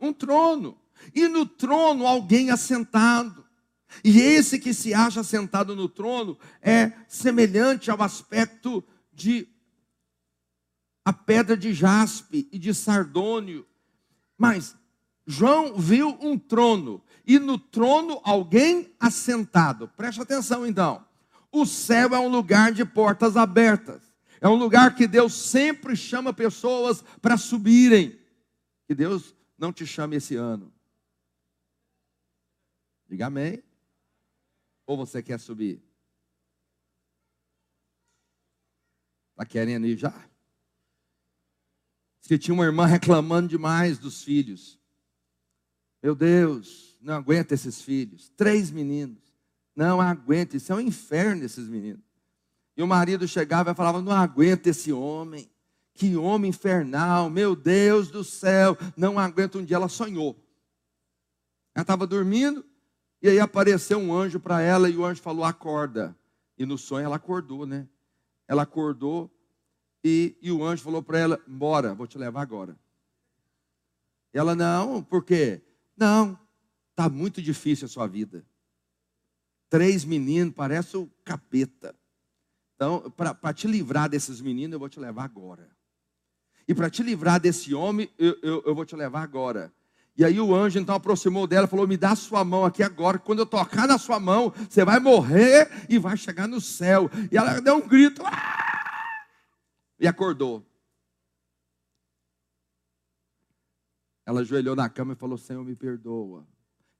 Um 0.00 0.12
trono. 0.12 0.78
E 1.14 1.28
no 1.28 1.44
trono 1.44 2.06
alguém 2.06 2.50
assentado. 2.50 3.46
E 4.02 4.20
esse 4.20 4.58
que 4.58 4.72
se 4.72 4.94
acha 4.94 5.22
sentado 5.22 5.76
no 5.76 5.88
trono 5.88 6.38
é 6.60 6.92
semelhante 7.08 7.90
ao 7.90 8.02
aspecto 8.02 8.82
de 9.12 9.46
a 11.04 11.12
pedra 11.12 11.56
de 11.56 11.74
jaspe 11.74 12.48
e 12.50 12.58
de 12.58 12.72
sardônio. 12.72 13.66
Mas 14.38 14.74
João 15.26 15.76
viu 15.76 16.16
um 16.20 16.38
trono 16.38 17.02
e 17.26 17.38
no 17.38 17.58
trono 17.58 18.20
alguém 18.24 18.94
assentado. 18.98 19.88
Preste 19.88 20.20
atenção 20.20 20.66
então. 20.66 21.06
O 21.50 21.66
céu 21.66 22.14
é 22.14 22.18
um 22.18 22.28
lugar 22.28 22.72
de 22.72 22.84
portas 22.84 23.36
abertas. 23.36 24.02
É 24.40 24.48
um 24.48 24.54
lugar 24.54 24.94
que 24.94 25.06
Deus 25.06 25.34
sempre 25.34 25.94
chama 25.94 26.32
pessoas 26.32 27.02
para 27.20 27.36
subirem. 27.36 28.18
Que 28.86 28.94
Deus 28.94 29.34
não 29.56 29.72
te 29.72 29.86
chame 29.86 30.16
esse 30.16 30.34
ano. 30.34 30.72
Diga 33.08 33.26
amém. 33.26 33.62
Ou 34.86 34.96
você 34.96 35.22
quer 35.22 35.38
subir? 35.38 35.82
Está 39.32 39.46
querendo 39.46 39.86
ir 39.86 39.96
já? 39.96 40.12
que 42.32 42.38
tinha 42.38 42.54
uma 42.54 42.64
irmã 42.64 42.86
reclamando 42.86 43.46
demais 43.46 43.98
dos 43.98 44.24
filhos. 44.24 44.80
Meu 46.02 46.14
Deus, 46.14 46.91
não 47.02 47.14
aguenta 47.14 47.54
esses 47.54 47.82
filhos. 47.82 48.30
Três 48.36 48.70
meninos. 48.70 49.18
Não 49.74 50.00
aguenta, 50.00 50.56
isso 50.56 50.72
é 50.72 50.76
um 50.76 50.80
inferno 50.80 51.44
esses 51.44 51.66
meninos. 51.66 52.02
E 52.76 52.82
o 52.82 52.86
marido 52.86 53.26
chegava 53.26 53.72
e 53.72 53.74
falava: 53.74 54.00
Não 54.00 54.12
aguenta 54.12 54.70
esse 54.70 54.92
homem. 54.92 55.50
Que 55.94 56.16
homem 56.16 56.48
infernal, 56.48 57.28
meu 57.28 57.54
Deus 57.54 58.10
do 58.10 58.24
céu. 58.24 58.76
Não 58.96 59.18
aguenta. 59.18 59.58
Um 59.58 59.64
dia 59.64 59.76
ela 59.76 59.88
sonhou. 59.88 60.36
Ela 61.74 61.82
estava 61.82 62.06
dormindo 62.06 62.64
e 63.20 63.28
aí 63.28 63.40
apareceu 63.40 63.98
um 63.98 64.12
anjo 64.14 64.40
para 64.40 64.60
ela 64.60 64.88
e 64.88 64.96
o 64.96 65.04
anjo 65.04 65.20
falou: 65.20 65.44
Acorda. 65.44 66.16
E 66.58 66.66
no 66.66 66.78
sonho 66.78 67.06
ela 67.06 67.16
acordou, 67.16 67.66
né? 67.66 67.88
Ela 68.46 68.62
acordou 68.62 69.30
e, 70.04 70.36
e 70.40 70.52
o 70.52 70.64
anjo 70.64 70.82
falou 70.82 71.02
para 71.02 71.18
ela: 71.18 71.40
Bora, 71.46 71.94
vou 71.94 72.06
te 72.06 72.18
levar 72.18 72.42
agora. 72.42 72.76
Ela: 74.32 74.54
Não, 74.54 75.02
por 75.02 75.24
quê? 75.24 75.62
Não, 75.96 76.38
está 77.02 77.08
muito 77.08 77.42
difícil 77.42 77.86
a 77.86 77.88
sua 77.88 78.06
vida. 78.06 78.44
Três 79.68 80.04
meninos, 80.04 80.54
parece 80.54 80.96
o 80.96 81.10
capeta. 81.24 81.94
Então, 82.76 83.10
para 83.10 83.52
te 83.52 83.66
livrar 83.66 84.08
desses 84.08 84.40
meninos, 84.40 84.74
eu 84.74 84.78
vou 84.78 84.88
te 84.88 85.00
levar 85.00 85.24
agora. 85.24 85.68
E 86.68 86.74
para 86.74 86.88
te 86.88 87.02
livrar 87.02 87.40
desse 87.40 87.74
homem, 87.74 88.08
eu, 88.18 88.38
eu, 88.42 88.62
eu 88.66 88.74
vou 88.74 88.84
te 88.84 88.94
levar 88.94 89.22
agora. 89.22 89.72
E 90.16 90.24
aí 90.24 90.38
o 90.38 90.54
anjo 90.54 90.78
então 90.78 90.94
aproximou 90.94 91.46
dela 91.46 91.66
e 91.66 91.70
falou: 91.70 91.88
Me 91.88 91.96
dá 91.96 92.10
a 92.10 92.16
sua 92.16 92.44
mão 92.44 92.64
aqui 92.64 92.82
agora. 92.82 93.18
Quando 93.18 93.40
eu 93.40 93.46
tocar 93.46 93.88
na 93.88 93.98
sua 93.98 94.20
mão, 94.20 94.52
você 94.68 94.84
vai 94.84 95.00
morrer 95.00 95.86
e 95.88 95.98
vai 95.98 96.16
chegar 96.16 96.46
no 96.46 96.60
céu. 96.60 97.10
E 97.30 97.36
ela 97.36 97.60
deu 97.60 97.76
um 97.76 97.88
grito 97.88 98.24
Aaah! 98.24 99.26
e 99.98 100.06
acordou. 100.06 100.64
Ela 104.24 104.40
ajoelhou 104.40 104.76
na 104.76 104.88
cama 104.88 105.14
e 105.14 105.16
falou: 105.16 105.38
Senhor, 105.38 105.64
me 105.64 105.74
perdoa. 105.74 106.46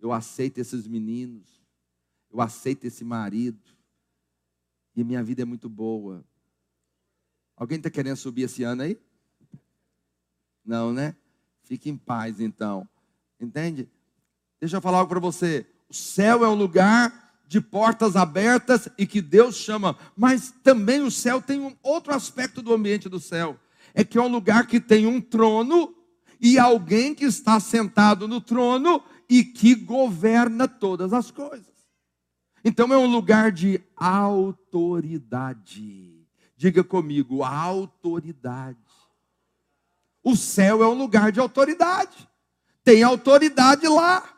Eu 0.03 0.12
aceito 0.12 0.59
esses 0.59 0.88
meninos. 0.88 1.62
Eu 2.29 2.41
aceito 2.41 2.85
esse 2.85 3.05
marido. 3.05 3.62
E 4.97 5.05
minha 5.05 5.23
vida 5.23 5.43
é 5.43 5.45
muito 5.45 5.69
boa. 5.69 6.25
Alguém 7.57 7.79
está 7.79 7.88
querendo 7.88 8.17
subir 8.17 8.43
esse 8.43 8.65
ano 8.65 8.83
aí? 8.83 8.99
Não, 10.65 10.93
né? 10.93 11.15
Fique 11.62 11.88
em 11.88 11.97
paz 11.97 12.41
então. 12.41 12.87
Entende? 13.41 13.88
Deixa 14.61 14.77
eu 14.77 14.81
falar 14.81 14.99
algo 14.99 15.09
para 15.09 15.21
você. 15.21 15.65
O 15.88 15.95
céu 15.95 16.45
é 16.45 16.49
um 16.49 16.55
lugar 16.55 17.41
de 17.47 17.61
portas 17.61 18.17
abertas 18.17 18.88
e 18.99 19.07
que 19.07 19.21
Deus 19.21 19.57
chama, 19.57 19.97
mas 20.17 20.51
também 20.65 21.03
o 21.03 21.11
céu 21.11 21.41
tem 21.41 21.61
um 21.61 21.77
outro 21.83 22.12
aspecto 22.12 22.61
do 22.61 22.73
ambiente 22.73 23.09
do 23.09 23.21
céu. 23.21 23.57
É 23.95 24.03
que 24.03 24.19
é 24.19 24.23
um 24.23 24.29
lugar 24.29 24.67
que 24.67 24.81
tem 24.81 25.07
um 25.07 25.21
trono 25.21 25.95
e 26.41 26.59
alguém 26.59 27.15
que 27.15 27.25
está 27.25 27.61
sentado 27.61 28.27
no 28.27 28.41
trono 28.41 29.01
e 29.29 29.45
que 29.45 29.75
governa 29.75 30.67
todas 30.69 31.13
as 31.13 31.31
coisas. 31.31 31.73
Então 32.65 32.93
é 32.93 32.97
um 32.97 33.07
lugar 33.07 33.51
de 33.51 33.81
autoridade. 33.97 35.63
Diga 36.57 36.85
comigo, 36.85 37.43
autoridade. 37.43 38.79
O 40.23 40.37
céu 40.37 40.83
é 40.83 40.89
um 40.89 40.95
lugar 40.95 41.33
de 41.33 41.41
autoridade. 41.41 42.29
Tem 42.85 43.03
autoridade 43.03 43.89
lá. 43.89 44.33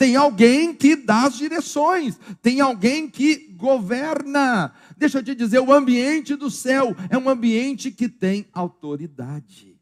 Tem 0.00 0.16
alguém 0.16 0.74
que 0.74 0.96
dá 0.96 1.26
as 1.26 1.36
direções, 1.36 2.18
tem 2.40 2.58
alguém 2.58 3.06
que 3.06 3.52
governa. 3.52 4.74
Deixa 4.96 5.18
eu 5.18 5.22
te 5.22 5.34
dizer, 5.34 5.58
o 5.58 5.74
ambiente 5.74 6.34
do 6.34 6.50
céu 6.50 6.96
é 7.10 7.18
um 7.18 7.28
ambiente 7.28 7.90
que 7.90 8.08
tem 8.08 8.48
autoridade. 8.54 9.78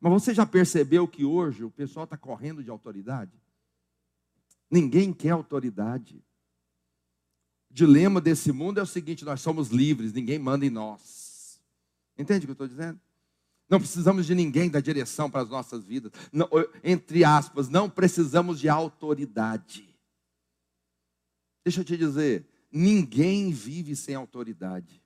Mas 0.00 0.12
você 0.12 0.34
já 0.34 0.44
percebeu 0.44 1.06
que 1.06 1.24
hoje 1.24 1.62
o 1.62 1.70
pessoal 1.70 2.02
está 2.02 2.16
correndo 2.16 2.64
de 2.64 2.70
autoridade? 2.70 3.30
Ninguém 4.70 5.12
quer 5.12 5.30
autoridade. 5.30 6.22
O 7.70 7.74
dilema 7.74 8.20
desse 8.20 8.52
mundo 8.52 8.78
é 8.78 8.82
o 8.82 8.86
seguinte: 8.86 9.24
nós 9.24 9.40
somos 9.40 9.68
livres, 9.68 10.12
ninguém 10.12 10.38
manda 10.38 10.64
em 10.64 10.70
nós. 10.70 11.60
Entende 12.16 12.44
o 12.44 12.46
que 12.46 12.50
eu 12.50 12.52
estou 12.52 12.68
dizendo? 12.68 13.00
Não 13.68 13.78
precisamos 13.78 14.26
de 14.26 14.34
ninguém 14.34 14.70
da 14.70 14.80
direção 14.80 15.30
para 15.30 15.42
as 15.42 15.48
nossas 15.48 15.84
vidas. 15.84 16.10
Não, 16.32 16.48
entre 16.82 17.22
aspas, 17.22 17.68
não 17.68 17.88
precisamos 17.88 18.58
de 18.58 18.68
autoridade. 18.68 19.88
Deixa 21.64 21.80
eu 21.80 21.84
te 21.84 21.96
dizer, 21.96 22.46
ninguém 22.72 23.52
vive 23.52 23.94
sem 23.94 24.14
autoridade. 24.14 25.02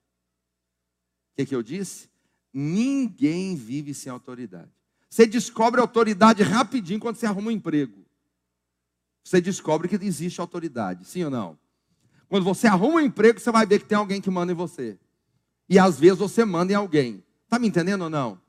O 1.33 1.37
que, 1.37 1.47
que 1.47 1.55
eu 1.55 1.63
disse? 1.63 2.09
Ninguém 2.53 3.57
vive 3.57 3.93
sem 3.95 4.13
autoridade. 4.13 4.71
Você 5.11 5.27
descobre 5.27 5.81
autoridade 5.81 6.43
rapidinho 6.43 7.01
quando 7.01 7.17
você 7.17 7.27
arruma 7.27 7.49
um 7.49 7.53
emprego. 7.53 8.07
Você 9.25 9.41
descobre 9.41 9.89
que 9.89 9.97
existe 10.05 10.41
autoridade, 10.41 11.05
sim 11.05 11.25
ou 11.25 11.31
não? 11.31 11.59
Quando 12.29 12.45
você 12.45 12.67
arruma 12.67 12.95
um 12.95 13.01
emprego, 13.01 13.39
você 13.39 13.53
vai 13.53 13.67
ver 13.67 13.81
que 13.81 13.85
tem 13.85 13.99
alguém 13.99 14.21
que 14.21 14.31
manda 14.31 14.53
em 14.53 14.55
você. 14.55 14.99
E 15.69 15.79
às 15.79 15.99
vezes 15.99 16.19
você 16.19 16.45
manda 16.45 16.73
em 16.73 16.77
alguém. 16.77 17.23
Está 17.45 17.59
me 17.59 17.69
entendendo 17.69 18.03
ou 18.03 18.11
não? 18.11 18.41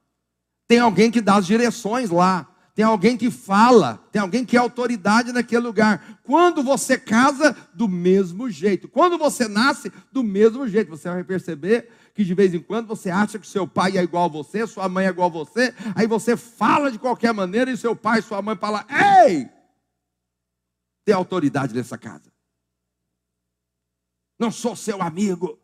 Tem 0.67 0.79
alguém 0.79 1.11
que 1.11 1.21
dá 1.21 1.35
as 1.35 1.45
direções 1.45 2.09
lá. 2.09 2.47
Tem 2.73 2.83
alguém 2.83 3.15
que 3.15 3.29
fala. 3.29 4.01
Tem 4.11 4.21
alguém 4.21 4.43
que 4.45 4.57
é 4.57 4.59
autoridade 4.59 5.31
naquele 5.31 5.61
lugar. 5.61 6.19
Quando 6.23 6.63
você 6.63 6.97
casa, 6.97 7.55
do 7.73 7.87
mesmo 7.87 8.49
jeito. 8.49 8.87
Quando 8.87 9.17
você 9.17 9.47
nasce, 9.47 9.91
do 10.11 10.23
mesmo 10.23 10.67
jeito. 10.67 10.89
Você 10.89 11.09
vai 11.09 11.23
perceber 11.23 11.89
que 12.13 12.23
de 12.23 12.33
vez 12.33 12.53
em 12.53 12.59
quando 12.59 12.87
você 12.87 13.09
acha 13.09 13.37
que 13.37 13.47
seu 13.47 13.67
pai 13.67 13.97
é 13.97 14.03
igual 14.03 14.25
a 14.25 14.29
você, 14.29 14.65
sua 14.65 14.87
mãe 14.87 15.05
é 15.05 15.09
igual 15.09 15.29
a 15.29 15.33
você. 15.33 15.73
Aí 15.95 16.07
você 16.07 16.37
fala 16.37 16.91
de 16.91 16.99
qualquer 16.99 17.33
maneira 17.33 17.69
e 17.69 17.77
seu 17.77 17.95
pai 17.95 18.19
e 18.19 18.23
sua 18.23 18.41
mãe 18.41 18.55
falam: 18.55 18.83
Ei! 18.89 19.49
Tem 21.05 21.13
autoridade 21.13 21.73
nessa 21.73 21.97
casa. 21.97 22.31
Não 24.39 24.51
sou 24.51 24.75
seu 24.75 25.01
amigo. 25.01 25.59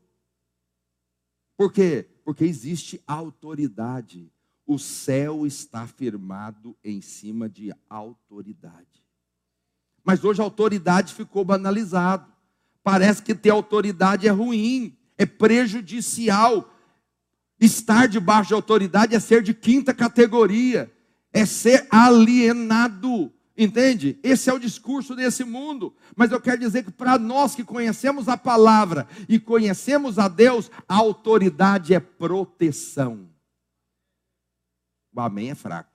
Por 1.58 1.71
quê? 1.71 2.08
Porque 2.23 2.43
existe 2.43 3.02
autoridade. 3.06 4.32
O 4.65 4.78
céu 4.78 5.47
está 5.47 5.88
firmado 5.88 6.78
em 6.84 7.02
cima 7.02 7.49
de 7.49 7.73
autoridade. 7.89 9.04
Mas 10.04 10.23
hoje 10.23 10.41
a 10.41 10.43
autoridade 10.43 11.13
ficou 11.13 11.43
banalizado. 11.43 12.32
Parece 12.84 13.21
que 13.21 13.36
ter 13.36 13.49
autoridade 13.49 14.28
é 14.28 14.32
ruim, 14.32 14.97
é 15.17 15.25
prejudicial. 15.25 16.73
Estar 17.60 18.08
debaixo 18.08 18.49
de 18.49 18.54
autoridade 18.54 19.15
é 19.15 19.19
ser 19.19 19.43
de 19.43 19.54
quinta 19.54 19.93
categoria, 19.93 20.91
é 21.34 21.45
ser 21.45 21.88
alienado. 21.91 23.34
Entende? 23.62 24.17
Esse 24.24 24.50
é 24.50 24.54
o 24.54 24.58
discurso 24.58 25.13
desse 25.13 25.43
mundo. 25.43 25.93
Mas 26.15 26.32
eu 26.32 26.39
quero 26.39 26.62
dizer 26.62 26.82
que 26.82 26.91
para 26.91 27.19
nós 27.19 27.56
que 27.56 27.63
conhecemos 27.65 28.30
a 28.30 28.38
palavra 28.38 29.06
e 29.28 29.38
conhecemos 29.38 30.17
a 30.17 30.30
Deus, 30.30 30.72
a 30.88 30.95
autoridade 30.95 31.93
é 31.93 32.00
proteção. 32.00 33.30
O 35.13 35.19
amém 35.19 35.52
é 35.52 35.56
fraco. 35.56 35.91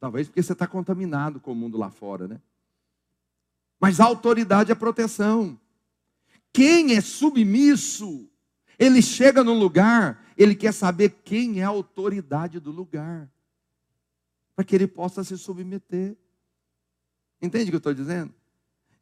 Talvez 0.00 0.28
porque 0.28 0.42
você 0.42 0.54
está 0.54 0.66
contaminado 0.66 1.38
com 1.38 1.52
o 1.52 1.54
mundo 1.54 1.76
lá 1.76 1.90
fora, 1.90 2.26
né? 2.26 2.40
Mas 3.78 4.00
a 4.00 4.04
autoridade 4.06 4.72
é 4.72 4.74
proteção. 4.74 5.60
Quem 6.54 6.96
é 6.96 7.02
submisso, 7.02 8.30
ele 8.78 9.02
chega 9.02 9.44
num 9.44 9.58
lugar, 9.58 10.24
ele 10.38 10.54
quer 10.54 10.72
saber 10.72 11.20
quem 11.22 11.60
é 11.60 11.64
a 11.64 11.68
autoridade 11.68 12.58
do 12.58 12.70
lugar 12.70 13.30
para 14.54 14.64
que 14.64 14.74
ele 14.74 14.86
possa 14.86 15.24
se 15.24 15.36
submeter. 15.36 16.16
Entende 17.40 17.64
o 17.64 17.70
que 17.70 17.76
eu 17.76 17.78
estou 17.78 17.94
dizendo? 17.94 18.34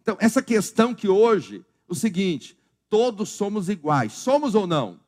Então, 0.00 0.16
essa 0.20 0.42
questão 0.42 0.94
que 0.94 1.08
hoje, 1.08 1.64
o 1.86 1.94
seguinte, 1.94 2.58
todos 2.88 3.28
somos 3.28 3.68
iguais, 3.68 4.12
somos 4.12 4.54
ou 4.54 4.66
não? 4.66 5.00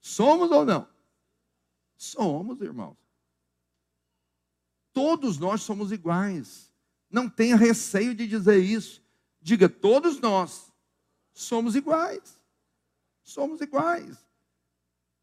Somos 0.00 0.50
ou 0.50 0.64
não? 0.64 0.88
Somos, 1.96 2.60
irmãos. 2.60 2.96
Todos 4.92 5.38
nós 5.38 5.62
somos 5.62 5.92
iguais. 5.92 6.72
Não 7.10 7.28
tenha 7.28 7.56
receio 7.56 8.14
de 8.14 8.26
dizer 8.26 8.58
isso. 8.62 9.02
Diga, 9.40 9.68
todos 9.68 10.20
nós 10.20 10.72
somos 11.32 11.74
iguais. 11.76 12.38
Somos 13.22 13.60
iguais. 13.60 14.25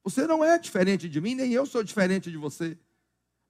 Você 0.03 0.27
não 0.27 0.43
é 0.43 0.59
diferente 0.59 1.07
de 1.07 1.21
mim, 1.21 1.35
nem 1.35 1.51
eu 1.53 1.65
sou 1.65 1.83
diferente 1.83 2.29
de 2.29 2.37
você. 2.37 2.77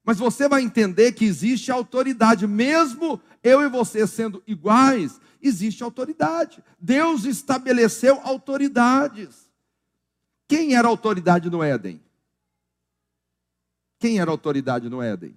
Mas 0.04 0.18
você 0.18 0.48
vai 0.48 0.62
entender 0.62 1.12
que 1.12 1.24
existe 1.24 1.72
autoridade, 1.72 2.46
mesmo 2.46 3.20
eu 3.42 3.62
e 3.62 3.68
você 3.68 4.06
sendo 4.06 4.42
iguais, 4.46 5.18
existe 5.42 5.82
autoridade. 5.82 6.62
Deus 6.78 7.24
estabeleceu 7.24 8.20
autoridades. 8.22 9.50
Quem 10.46 10.74
era 10.74 10.86
autoridade 10.86 11.48
no 11.48 11.62
Éden? 11.62 12.02
Quem 13.98 14.20
era 14.20 14.30
autoridade 14.30 14.88
no 14.90 15.00
Éden? 15.00 15.36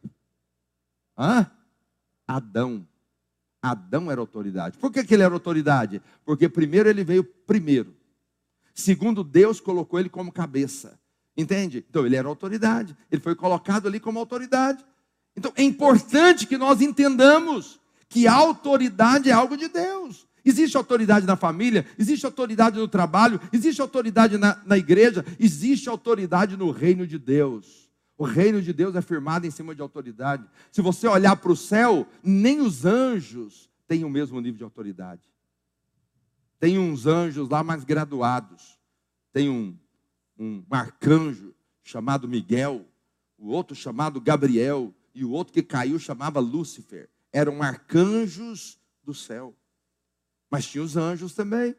Hã? 1.17 1.49
Adão. 2.27 2.85
Adão 3.61 4.11
era 4.11 4.19
autoridade. 4.19 4.77
Por 4.77 4.91
que, 4.91 5.03
que 5.03 5.13
ele 5.13 5.23
era 5.23 5.33
autoridade? 5.33 6.01
Porque 6.25 6.49
primeiro 6.49 6.89
ele 6.89 7.03
veio 7.03 7.23
primeiro. 7.23 7.95
Segundo, 8.75 9.23
Deus 9.23 9.59
colocou 9.59 9.99
ele 9.99 10.09
como 10.09 10.31
cabeça. 10.31 10.99
Entende? 11.37 11.85
Então 11.87 12.03
ele 12.03 12.15
era 12.15 12.27
autoridade, 12.27 12.97
ele 13.11 13.21
foi 13.21 13.35
colocado 13.35 13.87
ali 13.87 13.99
como 13.99 14.17
autoridade. 14.17 14.83
Então 15.35 15.53
é 15.55 15.61
importante 15.61 16.47
que 16.47 16.57
nós 16.57 16.81
entendamos 16.81 17.79
que 18.09 18.27
a 18.27 18.33
autoridade 18.33 19.29
é 19.29 19.33
algo 19.33 19.55
de 19.55 19.67
Deus. 19.67 20.25
Existe 20.43 20.75
autoridade 20.77 21.27
na 21.27 21.35
família, 21.35 21.85
existe 21.99 22.25
autoridade 22.25 22.79
no 22.79 22.87
trabalho, 22.87 23.39
existe 23.51 23.81
autoridade 23.81 24.37
na, 24.37 24.59
na 24.65 24.77
igreja, 24.77 25.23
existe 25.39 25.89
autoridade 25.89 26.57
no 26.57 26.71
reino 26.71 27.05
de 27.05 27.19
Deus. 27.19 27.87
O 28.17 28.23
reino 28.23 28.59
de 28.61 28.73
Deus 28.73 28.95
é 28.95 29.01
firmado 29.01 29.45
em 29.45 29.51
cima 29.51 29.75
de 29.75 29.81
autoridade. 29.81 30.43
Se 30.71 30.81
você 30.81 31.07
olhar 31.07 31.35
para 31.35 31.51
o 31.51 31.55
céu, 31.55 32.07
nem 32.23 32.61
os 32.61 32.83
anjos 32.83 33.69
têm 33.87 34.03
o 34.03 34.09
mesmo 34.09 34.41
nível 34.41 34.57
de 34.57 34.63
autoridade. 34.63 35.21
Tem 36.59 36.79
uns 36.79 37.05
anjos 37.05 37.47
lá 37.47 37.63
mais 37.63 37.83
graduados. 37.83 38.79
Tem 39.31 39.49
um 39.49 39.77
um 40.37 40.63
arcanjo 40.69 41.53
chamado 41.83 42.27
Miguel, 42.27 42.85
o 43.37 43.49
outro 43.49 43.75
chamado 43.75 44.19
Gabriel, 44.19 44.93
e 45.13 45.25
o 45.25 45.31
outro 45.31 45.53
que 45.53 45.63
caiu 45.63 45.97
chamava 45.97 46.39
Lúcifer. 46.39 47.09
Eram 47.33 47.63
arcanjos 47.63 48.77
do 49.03 49.13
céu. 49.13 49.55
Mas 50.49 50.67
tinha 50.67 50.83
os 50.83 50.95
anjos 50.95 51.33
também. 51.33 51.75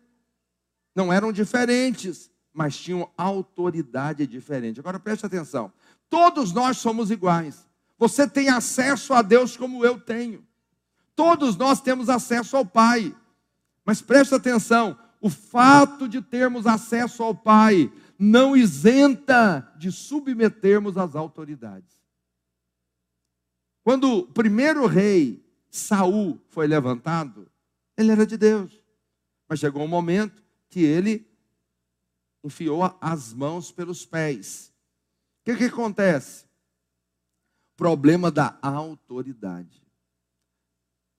Não 0.94 1.12
eram 1.12 1.32
diferentes, 1.32 2.30
mas 2.52 2.76
tinham 2.76 3.08
autoridade 3.16 4.26
diferente. 4.26 4.80
Agora 4.80 4.98
preste 4.98 5.24
atenção. 5.24 5.72
Todos 6.10 6.52
nós 6.52 6.78
somos 6.78 7.10
iguais. 7.10 7.64
Você 7.96 8.28
tem 8.28 8.48
acesso 8.48 9.14
a 9.14 9.22
Deus 9.22 9.56
como 9.56 9.84
eu 9.84 10.00
tenho. 10.00 10.44
Todos 11.14 11.56
nós 11.56 11.80
temos 11.80 12.08
acesso 12.08 12.56
ao 12.56 12.66
Pai. 12.66 13.14
Mas 13.84 14.02
preste 14.02 14.34
atenção, 14.34 14.98
o 15.20 15.30
fato 15.30 16.08
de 16.08 16.20
termos 16.20 16.66
acesso 16.66 17.22
ao 17.22 17.34
Pai 17.34 17.92
não 18.18 18.56
isenta 18.56 19.72
de 19.78 19.92
submetermos 19.92 20.96
às 20.96 21.14
autoridades. 21.14 21.96
Quando 23.84 24.18
o 24.18 24.26
primeiro 24.26 24.86
rei, 24.86 25.42
Saul, 25.70 26.40
foi 26.48 26.66
levantado, 26.66 27.48
ele 27.96 28.10
era 28.10 28.26
de 28.26 28.36
Deus. 28.36 28.82
Mas 29.48 29.60
chegou 29.60 29.82
um 29.82 29.88
momento 29.88 30.42
que 30.68 30.80
ele 30.80 31.26
enfiou 32.42 32.82
as 33.00 33.32
mãos 33.32 33.70
pelos 33.70 34.04
pés. 34.04 34.72
O 35.40 35.44
que, 35.44 35.56
que 35.56 35.64
acontece? 35.64 36.46
Problema 37.76 38.30
da 38.30 38.58
autoridade. 38.60 39.82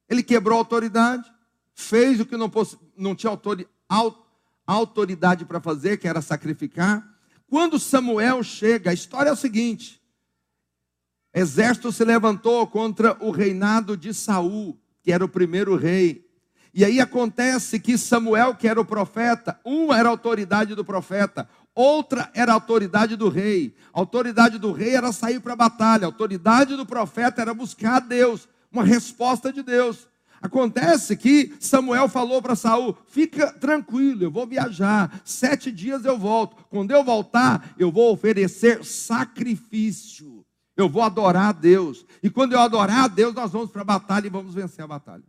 Ele 0.07 0.21
quebrou 0.21 0.57
a 0.57 0.61
autoridade, 0.61 1.31
fez 1.73 2.19
o 2.19 2.25
que 2.25 2.35
não, 2.35 2.51
não 2.95 3.15
tinha 3.15 3.29
autoridade 3.31 3.73
autoridade 4.73 5.45
para 5.45 5.59
fazer, 5.59 5.97
que 5.97 6.07
era 6.07 6.21
sacrificar. 6.21 7.07
Quando 7.47 7.79
Samuel 7.79 8.43
chega, 8.43 8.91
a 8.91 8.93
história 8.93 9.29
é 9.29 9.33
o 9.33 9.35
seguinte: 9.35 10.01
exército 11.33 11.91
se 11.91 12.03
levantou 12.03 12.65
contra 12.67 13.17
o 13.23 13.31
reinado 13.31 13.97
de 13.97 14.13
Saul, 14.13 14.79
que 15.01 15.11
era 15.11 15.25
o 15.25 15.29
primeiro 15.29 15.75
rei. 15.75 16.29
E 16.73 16.85
aí 16.85 17.01
acontece 17.01 17.79
que 17.79 17.97
Samuel, 17.97 18.53
que 18.53 18.67
era 18.67 18.79
o 18.79 18.85
profeta, 18.85 19.59
uma 19.65 19.97
era 19.97 20.07
a 20.07 20.11
autoridade 20.11 20.75
do 20.75 20.85
profeta, 20.85 21.49
outra 21.73 22.29
era 22.33 22.51
a 22.51 22.55
autoridade 22.55 23.15
do 23.15 23.27
rei. 23.27 23.75
A 23.91 23.99
autoridade 23.99 24.59
do 24.59 24.71
rei 24.71 24.95
era 24.95 25.11
sair 25.11 25.39
para 25.39 25.53
a 25.53 25.57
batalha, 25.57 26.03
a 26.03 26.07
autoridade 26.07 26.75
do 26.75 26.85
profeta 26.85 27.41
era 27.41 27.53
buscar 27.53 27.95
a 27.95 27.99
Deus, 27.99 28.47
uma 28.71 28.83
resposta 28.83 29.51
de 29.51 29.63
Deus. 29.63 30.07
Acontece 30.41 31.17
que 31.17 31.53
Samuel 31.59 32.07
falou 32.07 32.41
para 32.41 32.55
Saul: 32.55 32.97
fica 33.07 33.51
tranquilo, 33.51 34.23
eu 34.23 34.31
vou 34.31 34.47
viajar, 34.47 35.21
sete 35.25 35.71
dias 35.71 36.05
eu 36.05 36.17
volto. 36.17 36.55
Quando 36.69 36.91
eu 36.91 37.03
voltar, 37.03 37.75
eu 37.77 37.91
vou 37.91 38.13
oferecer 38.13 38.83
sacrifício, 38.83 40.45
eu 40.77 40.87
vou 40.87 41.01
adorar 41.01 41.49
a 41.49 41.51
Deus. 41.51 42.05
E 42.23 42.29
quando 42.29 42.53
eu 42.53 42.59
adorar 42.59 43.05
a 43.05 43.07
Deus, 43.07 43.33
nós 43.33 43.51
vamos 43.51 43.69
para 43.69 43.81
a 43.81 43.85
batalha 43.85 44.27
e 44.27 44.29
vamos 44.29 44.53
vencer 44.53 44.83
a 44.83 44.87
batalha. 44.87 45.25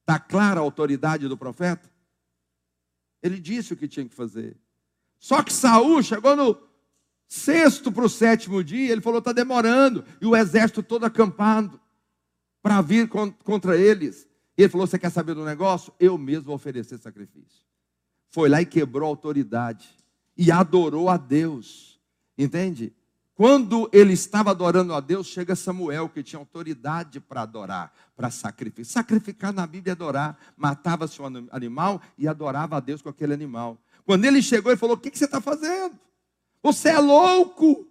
Está 0.00 0.18
clara 0.18 0.60
a 0.60 0.62
autoridade 0.62 1.26
do 1.26 1.36
profeta? 1.36 1.90
Ele 3.22 3.38
disse 3.38 3.72
o 3.72 3.76
que 3.76 3.88
tinha 3.88 4.08
que 4.08 4.14
fazer. 4.14 4.56
Só 5.18 5.42
que 5.42 5.52
Saul 5.52 6.02
chegou 6.02 6.34
no 6.34 6.56
sexto 7.26 7.92
para 7.92 8.04
o 8.04 8.08
sétimo 8.08 8.62
dia, 8.62 8.92
ele 8.92 9.00
falou: 9.00 9.18
está 9.18 9.32
demorando, 9.32 10.04
e 10.20 10.26
o 10.26 10.36
exército 10.36 10.82
todo 10.82 11.04
acampado 11.04 11.80
para 12.62 12.80
vir 12.80 13.08
contra 13.08 13.76
eles. 13.76 14.28
E 14.56 14.62
ele 14.62 14.68
falou: 14.68 14.86
Você 14.86 14.98
quer 14.98 15.10
saber 15.10 15.34
do 15.34 15.44
negócio? 15.44 15.92
Eu 15.98 16.18
mesmo 16.18 16.44
vou 16.44 16.54
oferecer 16.54 16.98
sacrifício. 16.98 17.64
Foi 18.28 18.48
lá 18.48 18.60
e 18.60 18.66
quebrou 18.66 19.06
a 19.06 19.08
autoridade. 19.08 19.88
e 20.36 20.50
adorou 20.50 21.08
a 21.08 21.16
Deus. 21.16 22.00
Entende? 22.38 22.94
Quando 23.34 23.88
ele 23.92 24.12
estava 24.12 24.50
adorando 24.50 24.92
a 24.92 25.00
Deus, 25.00 25.26
chega 25.26 25.56
Samuel, 25.56 26.08
que 26.08 26.22
tinha 26.22 26.38
autoridade 26.38 27.20
para 27.20 27.42
adorar, 27.42 27.92
para 28.14 28.30
sacrificar. 28.30 28.84
Sacrificar 28.84 29.52
na 29.52 29.66
Bíblia 29.66 29.92
é 29.92 29.94
adorar. 29.94 30.38
Matava-se 30.56 31.20
um 31.20 31.48
animal 31.50 32.02
e 32.18 32.28
adorava 32.28 32.76
a 32.76 32.80
Deus 32.80 33.00
com 33.00 33.08
aquele 33.08 33.32
animal. 33.32 33.78
Quando 34.04 34.24
ele 34.26 34.42
chegou, 34.42 34.70
ele 34.70 34.78
falou: 34.78 34.94
O 34.94 34.98
que, 34.98 35.10
que 35.10 35.18
você 35.18 35.24
está 35.24 35.40
fazendo? 35.40 35.98
Você 36.62 36.90
é 36.90 36.98
louco. 36.98 37.86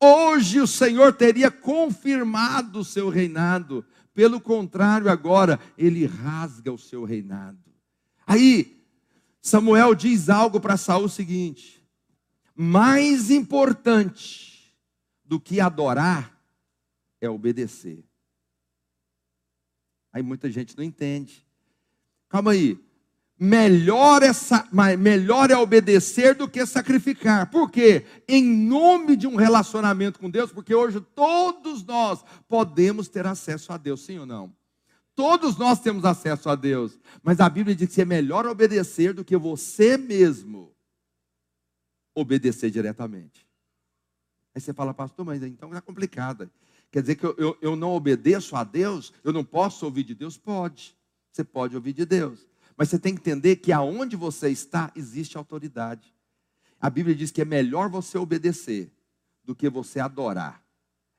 Hoje 0.00 0.60
o 0.60 0.66
Senhor 0.66 1.12
teria 1.12 1.50
confirmado 1.50 2.80
o 2.80 2.84
seu 2.84 3.08
reinado. 3.08 3.84
Pelo 4.14 4.40
contrário, 4.40 5.10
agora 5.10 5.58
ele 5.76 6.06
rasga 6.06 6.72
o 6.72 6.78
seu 6.78 7.04
reinado. 7.04 7.58
Aí, 8.24 8.80
Samuel 9.42 9.94
diz 9.94 10.30
algo 10.30 10.60
para 10.60 10.76
Saul 10.76 11.06
o 11.06 11.08
seguinte: 11.08 11.84
mais 12.54 13.30
importante 13.30 14.72
do 15.24 15.40
que 15.40 15.60
adorar 15.60 16.40
é 17.20 17.28
obedecer. 17.28 18.04
Aí 20.12 20.22
muita 20.22 20.50
gente 20.50 20.76
não 20.76 20.84
entende. 20.84 21.44
Calma 22.28 22.52
aí. 22.52 22.83
Melhor 23.38 24.22
é, 24.22 24.96
melhor 24.96 25.50
é 25.50 25.56
obedecer 25.56 26.34
do 26.34 26.48
que 26.48 26.64
sacrificar. 26.64 27.50
Por 27.50 27.70
quê? 27.70 28.06
Em 28.28 28.44
nome 28.44 29.16
de 29.16 29.26
um 29.26 29.34
relacionamento 29.34 30.20
com 30.20 30.30
Deus, 30.30 30.52
porque 30.52 30.74
hoje 30.74 31.00
todos 31.00 31.84
nós 31.84 32.24
podemos 32.48 33.08
ter 33.08 33.26
acesso 33.26 33.72
a 33.72 33.76
Deus, 33.76 34.04
sim 34.04 34.18
ou 34.18 34.26
não? 34.26 34.54
Todos 35.16 35.56
nós 35.56 35.80
temos 35.80 36.04
acesso 36.04 36.48
a 36.48 36.54
Deus, 36.54 36.98
mas 37.22 37.40
a 37.40 37.48
Bíblia 37.48 37.74
diz 37.74 37.92
que 37.94 38.02
é 38.02 38.04
melhor 38.04 38.46
obedecer 38.46 39.12
do 39.12 39.24
que 39.24 39.36
você 39.36 39.96
mesmo 39.96 40.74
obedecer 42.14 42.70
diretamente. 42.70 43.46
Aí 44.54 44.60
você 44.60 44.72
fala, 44.72 44.94
pastor, 44.94 45.24
mas 45.24 45.42
então 45.42 45.74
é 45.74 45.80
complicada. 45.80 46.50
Quer 46.90 47.00
dizer 47.00 47.16
que 47.16 47.26
eu, 47.26 47.34
eu, 47.36 47.58
eu 47.60 47.76
não 47.76 47.90
obedeço 47.90 48.54
a 48.54 48.62
Deus? 48.62 49.12
Eu 49.24 49.32
não 49.32 49.44
posso 49.44 49.84
ouvir 49.84 50.04
de 50.04 50.14
Deus? 50.14 50.38
Pode. 50.38 50.96
Você 51.32 51.42
pode 51.42 51.74
ouvir 51.74 51.92
de 51.92 52.06
Deus. 52.06 52.46
Mas 52.76 52.88
você 52.88 52.98
tem 52.98 53.14
que 53.14 53.20
entender 53.20 53.56
que 53.56 53.72
aonde 53.72 54.16
você 54.16 54.48
está, 54.48 54.90
existe 54.96 55.36
autoridade. 55.36 56.12
A 56.80 56.90
Bíblia 56.90 57.14
diz 57.14 57.30
que 57.30 57.40
é 57.40 57.44
melhor 57.44 57.88
você 57.88 58.18
obedecer 58.18 58.92
do 59.44 59.54
que 59.54 59.68
você 59.68 60.00
adorar. 60.00 60.62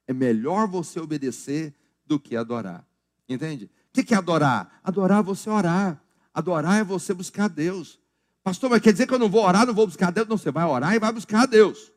É 0.08 0.14
melhor 0.14 0.68
você 0.68 1.00
obedecer 1.00 1.74
do 2.06 2.20
que 2.20 2.36
adorar. 2.36 2.86
Entende? 3.28 3.70
O 3.90 4.04
que 4.04 4.14
é 4.14 4.18
adorar? 4.18 4.80
Adorar 4.84 5.20
é 5.22 5.24
você 5.24 5.50
orar. 5.50 6.02
Adorar 6.34 6.82
é 6.82 6.84
você 6.84 7.14
buscar 7.14 7.48
Deus. 7.48 8.00
Pastor, 8.44 8.70
mas 8.70 8.82
quer 8.82 8.92
dizer 8.92 9.08
que 9.08 9.14
eu 9.14 9.20
não 9.20 9.30
vou 9.30 9.44
orar, 9.44 9.66
não 9.66 9.74
vou 9.74 9.88
buscar 9.88 10.12
Deus? 10.12 10.28
Não, 10.28 10.38
você 10.38 10.52
vai 10.52 10.66
orar 10.66 10.94
e 10.94 11.00
vai 11.00 11.12
buscar 11.12 11.48
Deus. 11.48 11.92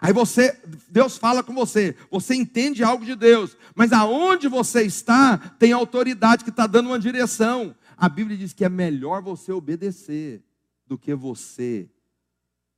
Aí 0.00 0.12
você, 0.12 0.58
Deus 0.88 1.18
fala 1.18 1.42
com 1.42 1.52
você, 1.52 1.94
você 2.10 2.34
entende 2.34 2.82
algo 2.82 3.04
de 3.04 3.14
Deus, 3.14 3.56
mas 3.74 3.92
aonde 3.92 4.48
você 4.48 4.82
está, 4.82 5.36
tem 5.58 5.72
autoridade 5.72 6.44
que 6.44 6.50
está 6.50 6.66
dando 6.66 6.88
uma 6.88 6.98
direção. 6.98 7.74
A 8.02 8.08
Bíblia 8.08 8.36
diz 8.36 8.52
que 8.52 8.64
é 8.64 8.68
melhor 8.68 9.22
você 9.22 9.52
obedecer 9.52 10.42
do 10.84 10.98
que 10.98 11.14
você 11.14 11.88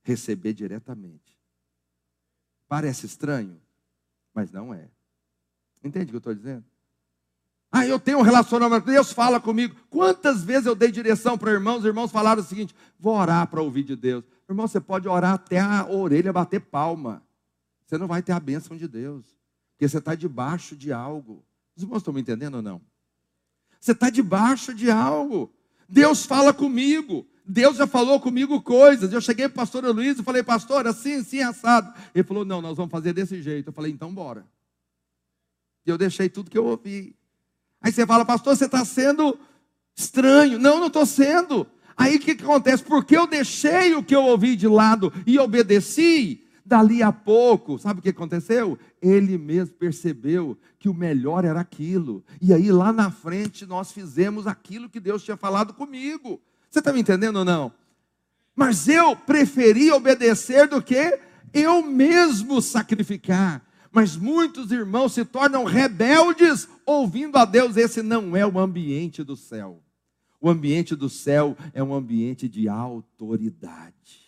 receber 0.03 0.53
diretamente. 0.53 1.35
Parece 2.67 3.07
estranho, 3.07 3.59
mas 4.35 4.51
não 4.51 4.71
é. 4.71 4.87
Entende 5.83 6.05
o 6.05 6.09
que 6.09 6.15
eu 6.17 6.19
estou 6.19 6.35
dizendo? 6.35 6.63
Ah, 7.71 7.87
eu 7.87 7.99
tenho 7.99 8.19
um 8.19 8.21
relacionamento, 8.21 8.85
Deus 8.85 9.11
fala 9.11 9.39
comigo. 9.39 9.75
Quantas 9.89 10.43
vezes 10.43 10.67
eu 10.67 10.75
dei 10.75 10.91
direção 10.91 11.39
para 11.39 11.51
irmãos, 11.53 11.79
os 11.79 11.85
irmãos 11.85 12.11
falaram 12.11 12.43
o 12.43 12.45
seguinte: 12.45 12.75
vou 12.99 13.17
orar 13.17 13.47
para 13.47 13.63
ouvir 13.63 13.81
de 13.81 13.95
Deus. 13.95 14.23
Irmão, 14.47 14.67
você 14.67 14.79
pode 14.79 15.07
orar 15.07 15.33
até 15.33 15.59
a 15.59 15.87
orelha 15.87 16.31
bater 16.31 16.59
palma. 16.59 17.23
Você 17.87 17.97
não 17.97 18.05
vai 18.05 18.21
ter 18.21 18.33
a 18.33 18.39
bênção 18.39 18.77
de 18.77 18.87
Deus. 18.87 19.25
Porque 19.71 19.89
você 19.89 19.97
está 19.97 20.13
debaixo 20.13 20.75
de 20.75 20.93
algo. 20.93 21.43
Os 21.75 21.81
irmãos 21.81 21.97
estão 21.97 22.13
me 22.13 22.21
entendendo 22.21 22.57
ou 22.57 22.61
não? 22.61 22.79
Você 23.85 23.91
está 23.91 24.09
debaixo 24.09 24.73
de 24.73 24.89
algo. 24.89 25.53
Deus 25.87 26.25
fala 26.25 26.51
comigo. 26.51 27.23
Deus 27.45 27.77
já 27.77 27.85
falou 27.85 28.19
comigo 28.19 28.59
coisas. 28.59 29.13
Eu 29.13 29.21
cheguei 29.21 29.47
para 29.47 29.53
o 29.53 29.57
pastor 29.57 29.85
Luiz 29.85 30.17
e 30.17 30.23
falei, 30.23 30.41
pastor, 30.41 30.87
assim, 30.87 31.17
assim, 31.17 31.43
assado. 31.43 31.93
Ele 32.15 32.23
falou, 32.23 32.43
não, 32.43 32.63
nós 32.63 32.75
vamos 32.75 32.91
fazer 32.91 33.13
desse 33.13 33.43
jeito. 33.43 33.67
Eu 33.67 33.73
falei, 33.73 33.91
então 33.91 34.11
bora. 34.11 34.43
E 35.85 35.89
eu 35.91 35.99
deixei 35.99 36.29
tudo 36.29 36.49
que 36.49 36.57
eu 36.57 36.65
ouvi. 36.65 37.15
Aí 37.79 37.91
você 37.91 38.07
fala, 38.07 38.25
pastor, 38.25 38.57
você 38.57 38.65
está 38.65 38.83
sendo 38.83 39.37
estranho. 39.95 40.57
Não, 40.57 40.79
não 40.79 40.87
estou 40.87 41.05
sendo. 41.05 41.67
Aí 41.95 42.15
o 42.15 42.19
que, 42.19 42.33
que 42.33 42.43
acontece? 42.43 42.81
Porque 42.81 43.15
eu 43.15 43.27
deixei 43.27 43.93
o 43.93 44.01
que 44.01 44.15
eu 44.15 44.23
ouvi 44.23 44.55
de 44.55 44.67
lado 44.67 45.13
e 45.27 45.37
obedeci, 45.37 46.43
dali 46.65 47.03
a 47.03 47.11
pouco, 47.11 47.77
sabe 47.77 47.99
o 47.99 48.03
que 48.03 48.09
aconteceu? 48.09 48.77
Ele 49.01 49.37
mesmo 49.37 49.75
percebeu 49.75 50.57
que 50.79 50.89
o 50.89 50.93
melhor 50.93 51.45
era 51.45 51.59
aquilo. 51.59 52.23
E 52.41 52.53
aí 52.53 52.71
lá 52.71 52.91
na 52.91 53.11
frente 53.11 53.65
nós 53.65 53.91
fizemos 53.91 54.47
aquilo 54.47 54.89
que 54.89 54.99
Deus 54.99 55.23
tinha 55.23 55.37
falado 55.37 55.73
comigo. 55.73 56.41
Você 56.69 56.79
está 56.79 56.91
me 56.91 57.01
entendendo 57.01 57.37
ou 57.37 57.45
não? 57.45 57.71
Mas 58.55 58.87
eu 58.87 59.15
preferi 59.15 59.91
obedecer 59.91 60.67
do 60.67 60.81
que 60.81 61.19
eu 61.53 61.83
mesmo 61.83 62.61
sacrificar. 62.61 63.63
Mas 63.91 64.17
muitos 64.17 64.71
irmãos 64.71 65.13
se 65.13 65.23
tornam 65.23 65.63
rebeldes 65.63 66.67
ouvindo 66.85 67.37
a 67.37 67.45
Deus. 67.45 67.77
Esse 67.77 68.01
não 68.01 68.35
é 68.35 68.45
o 68.45 68.59
ambiente 68.59 69.23
do 69.23 69.37
céu. 69.37 69.81
O 70.41 70.49
ambiente 70.49 70.95
do 70.95 71.09
céu 71.09 71.55
é 71.73 71.81
um 71.81 71.93
ambiente 71.93 72.49
de 72.49 72.67
autoridade. 72.67 74.24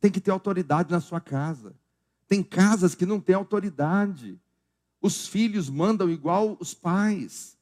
Tem 0.00 0.10
que 0.10 0.20
ter 0.20 0.30
autoridade 0.30 0.90
na 0.90 1.00
sua 1.00 1.20
casa. 1.20 1.74
Tem 2.26 2.42
casas 2.42 2.94
que 2.94 3.06
não 3.06 3.20
têm 3.20 3.34
autoridade. 3.34 4.38
Os 5.00 5.26
filhos 5.26 5.68
mandam 5.70 6.10
igual 6.10 6.56
os 6.60 6.74
pais. 6.74 7.56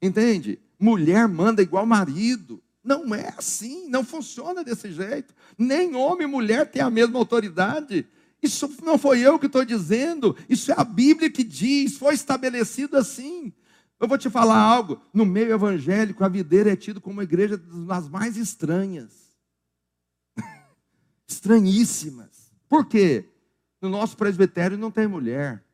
Entende? 0.00 0.58
Mulher 0.78 1.26
manda 1.26 1.62
igual 1.62 1.84
marido. 1.84 2.62
Não 2.82 3.14
é 3.14 3.34
assim, 3.36 3.88
não 3.88 4.04
funciona 4.04 4.64
desse 4.64 4.92
jeito. 4.92 5.34
Nem 5.58 5.94
homem 5.94 6.26
e 6.26 6.30
mulher 6.30 6.70
têm 6.70 6.80
a 6.80 6.88
mesma 6.88 7.18
autoridade. 7.18 8.06
Isso 8.42 8.72
não 8.82 8.96
foi 8.96 9.20
eu 9.20 9.38
que 9.38 9.46
estou 9.46 9.64
dizendo, 9.64 10.36
isso 10.48 10.70
é 10.70 10.74
a 10.78 10.84
Bíblia 10.84 11.28
que 11.28 11.42
diz, 11.42 11.98
foi 11.98 12.14
estabelecido 12.14 12.96
assim. 12.96 13.52
Eu 13.98 14.06
vou 14.06 14.16
te 14.16 14.30
falar 14.30 14.58
algo. 14.58 15.00
No 15.12 15.26
meio 15.26 15.52
evangélico, 15.52 16.24
a 16.24 16.28
videira 16.28 16.72
é 16.72 16.76
tido 16.76 17.00
como 17.00 17.14
uma 17.14 17.24
igreja 17.24 17.56
das 17.56 18.08
mais 18.08 18.36
estranhas. 18.36 19.27
Estranhíssimas. 21.28 22.50
Por 22.68 22.86
quê? 22.86 23.28
No 23.80 23.88
nosso 23.88 24.16
presbitério 24.16 24.78
não 24.78 24.90
tem 24.90 25.06
mulher. 25.06 25.64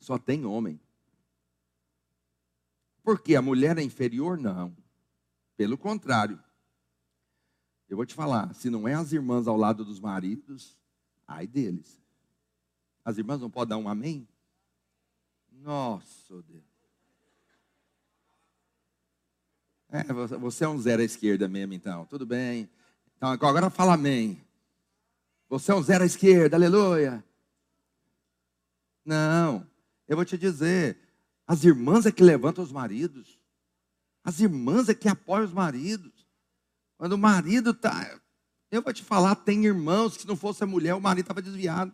Só 0.00 0.18
tem 0.18 0.44
homem. 0.44 0.80
Por 3.02 3.20
quê? 3.20 3.36
A 3.36 3.42
mulher 3.42 3.78
é 3.78 3.82
inferior? 3.82 4.36
Não. 4.36 4.76
Pelo 5.56 5.78
contrário. 5.78 6.42
Eu 7.88 7.96
vou 7.96 8.04
te 8.04 8.14
falar, 8.14 8.52
se 8.52 8.68
não 8.68 8.86
é 8.86 8.94
as 8.94 9.12
irmãs 9.12 9.46
ao 9.46 9.56
lado 9.56 9.84
dos 9.84 10.00
maridos, 10.00 10.76
ai 11.26 11.46
deles. 11.46 12.00
As 13.04 13.16
irmãs 13.16 13.40
não 13.40 13.48
podem 13.48 13.70
dar 13.70 13.76
um 13.76 13.88
amém? 13.88 14.28
Nossa, 15.52 16.42
Deus. 16.42 16.65
É, 19.96 20.36
você 20.36 20.64
é 20.64 20.68
um 20.68 20.78
zero 20.78 21.00
à 21.00 21.04
esquerda 21.04 21.48
mesmo, 21.48 21.72
então. 21.72 22.04
Tudo 22.04 22.26
bem. 22.26 22.68
Então, 23.16 23.30
agora 23.30 23.70
fala 23.70 23.94
amém. 23.94 24.38
Você 25.48 25.72
é 25.72 25.74
um 25.74 25.82
zero 25.82 26.02
à 26.02 26.06
esquerda, 26.06 26.56
aleluia. 26.56 27.24
Não, 29.04 29.66
eu 30.06 30.16
vou 30.16 30.24
te 30.24 30.36
dizer. 30.36 30.98
As 31.46 31.64
irmãs 31.64 32.04
é 32.04 32.12
que 32.12 32.22
levantam 32.22 32.62
os 32.62 32.72
maridos. 32.72 33.38
As 34.22 34.40
irmãs 34.40 34.88
é 34.88 34.94
que 34.94 35.08
apoiam 35.08 35.44
os 35.44 35.52
maridos. 35.52 36.26
Quando 36.98 37.12
o 37.12 37.18
marido 37.18 37.70
está. 37.70 38.20
Eu 38.70 38.82
vou 38.82 38.92
te 38.92 39.02
falar, 39.02 39.36
tem 39.36 39.64
irmãos 39.64 40.16
que 40.16 40.22
se 40.22 40.28
não 40.28 40.36
fosse 40.36 40.62
a 40.62 40.66
mulher, 40.66 40.94
o 40.94 41.00
marido 41.00 41.24
estava 41.24 41.40
desviado. 41.40 41.92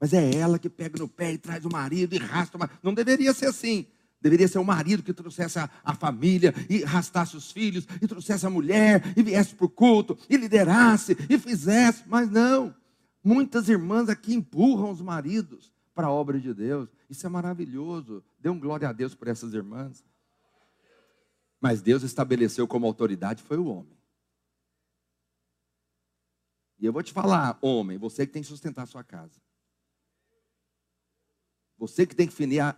Mas 0.00 0.12
é 0.12 0.34
ela 0.34 0.58
que 0.58 0.70
pega 0.70 0.98
no 0.98 1.08
pé 1.08 1.34
e 1.34 1.38
traz 1.38 1.64
o 1.64 1.68
marido 1.70 2.14
e 2.14 2.18
arrasta 2.18 2.56
o 2.56 2.60
marido. 2.60 2.78
Não 2.82 2.94
deveria 2.94 3.32
ser 3.34 3.46
assim. 3.46 3.86
Deveria 4.20 4.48
ser 4.48 4.58
o 4.58 4.64
marido 4.64 5.02
que 5.02 5.12
trouxesse 5.12 5.58
a, 5.58 5.70
a, 5.84 5.94
família 5.94 6.52
e 6.68 6.82
arrastasse 6.82 7.36
os 7.36 7.52
filhos, 7.52 7.86
e 8.02 8.08
trouxesse 8.08 8.44
a 8.44 8.50
mulher, 8.50 9.12
e 9.16 9.22
viesse 9.22 9.54
para 9.54 9.66
o 9.66 9.70
culto, 9.70 10.18
e 10.28 10.36
liderasse, 10.36 11.16
e 11.30 11.38
fizesse. 11.38 12.02
Mas 12.06 12.28
não. 12.28 12.74
Muitas 13.22 13.68
irmãs 13.68 14.08
aqui 14.08 14.34
empurram 14.34 14.90
os 14.90 15.00
maridos 15.00 15.72
para 15.94 16.08
a 16.08 16.10
obra 16.10 16.40
de 16.40 16.52
Deus. 16.52 16.88
Isso 17.08 17.26
é 17.26 17.28
maravilhoso. 17.28 18.24
Dê 18.40 18.48
um 18.48 18.58
glória 18.58 18.88
a 18.88 18.92
Deus 18.92 19.14
por 19.14 19.28
essas 19.28 19.54
irmãs. 19.54 20.04
Mas 21.60 21.80
Deus 21.80 22.02
estabeleceu 22.02 22.66
como 22.66 22.86
autoridade 22.86 23.42
foi 23.42 23.58
o 23.58 23.66
homem. 23.66 23.98
E 26.78 26.86
eu 26.86 26.92
vou 26.92 27.02
te 27.02 27.12
falar, 27.12 27.58
homem, 27.60 27.98
você 27.98 28.26
que 28.26 28.32
tem 28.32 28.42
que 28.42 28.48
sustentar 28.48 28.82
a 28.82 28.86
sua 28.86 29.02
casa. 29.02 29.40
Você 31.76 32.06
que 32.06 32.14
tem 32.14 32.26
que 32.26 32.32
definir 32.32 32.62
o 32.62 32.74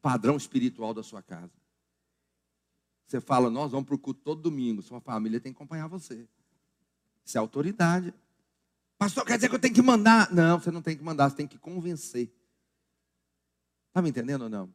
padrão 0.00 0.36
espiritual 0.36 0.94
da 0.94 1.02
sua 1.02 1.22
casa. 1.22 1.52
Você 3.06 3.20
fala, 3.20 3.48
nós 3.48 3.70
vamos 3.70 3.86
para 3.86 3.94
o 3.94 3.98
culto 3.98 4.20
todo 4.22 4.42
domingo. 4.42 4.82
Sua 4.82 5.00
família 5.00 5.40
tem 5.40 5.52
que 5.52 5.56
acompanhar 5.56 5.86
você. 5.86 6.28
Isso 7.24 7.38
é 7.38 7.40
autoridade. 7.40 8.12
Pastor, 8.98 9.24
quer 9.24 9.36
dizer 9.36 9.48
que 9.48 9.54
eu 9.54 9.60
tenho 9.60 9.74
que 9.74 9.82
mandar? 9.82 10.32
Não, 10.32 10.58
você 10.58 10.70
não 10.70 10.82
tem 10.82 10.96
que 10.96 11.02
mandar, 11.02 11.30
você 11.30 11.36
tem 11.36 11.46
que 11.46 11.56
convencer. 11.56 12.30
Está 13.88 14.02
me 14.02 14.10
entendendo 14.10 14.42
ou 14.42 14.48
não? 14.48 14.72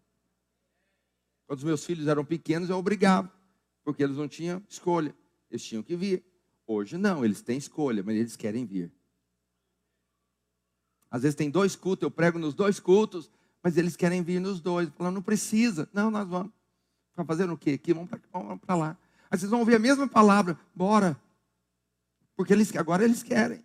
Quando 1.45 1.59
os 1.59 1.63
meus 1.63 1.85
filhos 1.85 2.07
eram 2.07 2.25
pequenos, 2.25 2.69
eu 2.69 2.77
obrigava, 2.77 3.31
porque 3.83 4.01
eles 4.01 4.17
não 4.17 4.27
tinham 4.27 4.63
escolha. 4.67 5.15
Eles 5.51 5.63
tinham 5.63 5.83
que 5.83 5.95
vir. 5.95 6.25
Hoje 6.65 6.97
não, 6.97 7.23
eles 7.23 7.41
têm 7.41 7.57
escolha, 7.57 8.01
mas 8.01 8.15
eles 8.15 8.35
querem 8.35 8.65
vir. 8.65 8.91
Às 11.11 11.21
vezes 11.21 11.35
tem 11.35 11.49
dois 11.49 11.75
cultos, 11.75 12.01
eu 12.03 12.09
prego 12.09 12.39
nos 12.39 12.55
dois 12.55 12.79
cultos, 12.79 13.29
mas 13.63 13.77
eles 13.77 13.95
querem 13.95 14.21
vir 14.21 14.41
nos 14.41 14.59
dois. 14.59 14.89
Falando, 14.89 15.15
não 15.15 15.21
precisa. 15.21 15.89
Não, 15.93 16.11
nós 16.11 16.27
vamos. 16.27 16.51
Para 17.15 17.23
fazer 17.23 17.49
o 17.49 17.57
quê? 17.57 17.71
Aqui, 17.71 17.93
vamos 17.93 18.09
para 18.59 18.75
lá. 18.75 18.97
Aí 19.31 19.39
vocês 19.39 19.49
vão 19.49 19.61
ouvir 19.61 19.75
a 19.75 19.79
mesma 19.79 20.07
palavra, 20.07 20.59
bora. 20.75 21.19
Porque 22.35 22.51
eles, 22.51 22.75
agora 22.75 23.03
eles 23.03 23.23
querem. 23.23 23.63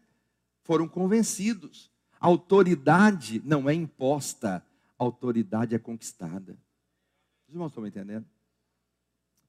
Foram 0.63 0.87
convencidos. 0.87 1.91
Autoridade 2.21 3.43
não 3.45 3.69
é 3.69 3.75
imposta, 3.75 4.65
autoridade 4.99 5.75
é 5.75 5.79
conquistada. 5.79 6.57
Os 7.47 7.55
irmãos 7.55 7.69
estão 7.69 7.83
me 7.83 7.89
entendendo? 7.89 8.27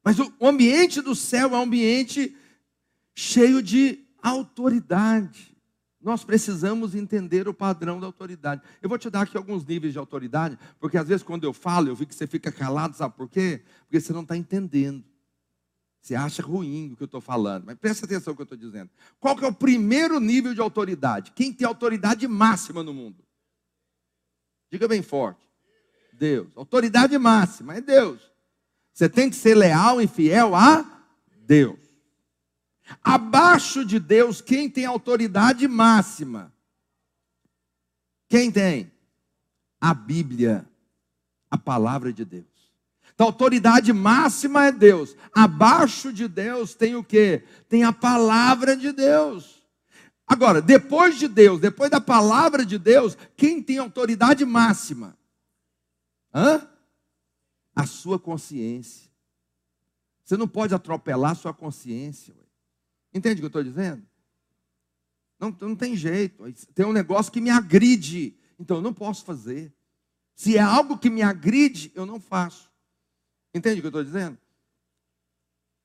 Mas 0.04 0.18
o 0.20 0.34
ambiente 0.42 1.02
do 1.02 1.14
céu 1.16 1.54
é 1.54 1.58
um 1.58 1.64
ambiente 1.64 2.36
cheio 3.16 3.62
de 3.62 4.06
autoridade. 4.22 5.56
Nós 6.02 6.24
precisamos 6.24 6.96
entender 6.96 7.48
o 7.48 7.54
padrão 7.54 8.00
da 8.00 8.06
autoridade. 8.06 8.62
Eu 8.82 8.88
vou 8.88 8.98
te 8.98 9.10
dar 9.10 9.22
aqui 9.22 9.36
alguns 9.36 9.66
níveis 9.66 9.92
de 9.92 10.00
autoridade, 10.00 10.58
porque 10.80 10.98
às 10.98 11.08
vezes 11.08 11.24
quando 11.24 11.44
eu 11.44 11.52
falo, 11.52 11.90
eu 11.90 11.96
vi 11.96 12.06
que 12.06 12.16
você 12.16 12.26
fica 12.26 12.52
calado, 12.52 12.96
sabe 12.96 13.16
por 13.16 13.28
quê? 13.28 13.62
Porque 13.82 14.00
você 14.00 14.14
não 14.14 14.22
está 14.22 14.38
entendendo. 14.38 15.04
Você 16.02 16.16
acha 16.16 16.42
ruim 16.42 16.94
o 16.94 16.96
que 16.96 17.04
eu 17.04 17.06
estou 17.06 17.20
falando, 17.20 17.66
mas 17.66 17.78
presta 17.78 18.06
atenção 18.06 18.32
no 18.32 18.36
que 18.38 18.42
eu 18.42 18.46
estou 18.46 18.58
dizendo. 18.58 18.90
Qual 19.20 19.36
que 19.36 19.44
é 19.44 19.48
o 19.48 19.54
primeiro 19.54 20.20
nível 20.22 20.54
de 20.54 20.62
autoridade? 20.62 21.34
Quem 21.36 21.52
tem 21.52 21.68
autoridade 21.68 22.26
máxima 22.28 22.82
no 22.82 22.94
mundo? 22.94 23.22
Diga 24.72 24.88
bem 24.88 25.02
forte. 25.02 25.46
Deus. 26.14 26.48
Autoridade 26.56 27.18
máxima 27.18 27.76
é 27.76 27.82
Deus. 27.82 28.22
Você 28.94 29.10
tem 29.10 29.30
que 29.30 29.36
ser 29.36 29.56
leal 29.56 30.02
e 30.02 30.08
fiel 30.08 30.56
a 30.56 30.86
Deus. 31.46 31.89
Abaixo 33.04 33.86
de 33.86 34.00
Deus, 34.00 34.42
quem 34.42 34.70
tem 34.70 34.86
autoridade 34.86 35.68
máxima? 35.68 36.54
Quem 38.28 38.52
tem? 38.52 38.92
A 39.82 39.94
Bíblia, 39.94 40.68
a 41.50 41.58
palavra 41.58 42.12
de 42.12 42.26
Deus. 42.26 42.46
Então, 43.14 43.28
a 43.28 43.30
autoridade 43.30 43.92
máxima 43.92 44.68
é 44.68 44.72
Deus. 44.72 45.16
Abaixo 45.34 46.14
de 46.14 46.28
Deus 46.28 46.74
tem 46.74 46.96
o 46.96 47.04
que? 47.04 47.44
Tem 47.68 47.84
a 47.84 47.92
palavra 47.92 48.78
de 48.78 48.92
Deus. 48.92 49.62
Agora, 50.26 50.62
depois 50.62 51.18
de 51.18 51.28
Deus, 51.28 51.60
depois 51.60 51.90
da 51.90 52.00
palavra 52.00 52.66
de 52.66 52.78
Deus, 52.78 53.18
quem 53.36 53.62
tem 53.62 53.78
autoridade 53.80 54.46
máxima? 54.46 55.18
Hã? 56.34 56.68
A 57.76 57.86
sua 57.86 58.20
consciência. 58.20 59.10
Você 60.24 60.38
não 60.38 60.48
pode 60.48 60.76
atropelar 60.76 61.32
a 61.32 61.36
sua 61.36 61.54
consciência. 61.54 62.34
Ué. 62.38 62.49
Entende 63.14 63.36
o 63.36 63.38
que 63.38 63.46
eu 63.46 63.48
estou 63.48 63.64
dizendo? 63.64 64.04
Não, 65.40 65.56
não 65.62 65.76
tem 65.76 65.96
jeito. 65.96 66.44
Tem 66.74 66.86
um 66.86 66.94
negócio 66.94 67.32
que 67.32 67.42
me 67.42 67.50
agride. 67.50 68.38
Então 68.60 68.78
eu 68.78 68.84
não 68.84 68.94
posso 68.94 69.24
fazer. 69.24 69.74
Se 70.36 70.58
é 70.58 70.62
algo 70.62 70.98
que 70.98 71.10
me 71.10 71.22
agride, 71.22 71.92
eu 71.96 72.06
não 72.06 72.20
faço. 72.20 72.70
Entende 73.54 73.80
o 73.80 73.82
que 73.82 73.88
eu 73.88 73.90
estou 73.90 74.04
dizendo? 74.04 74.38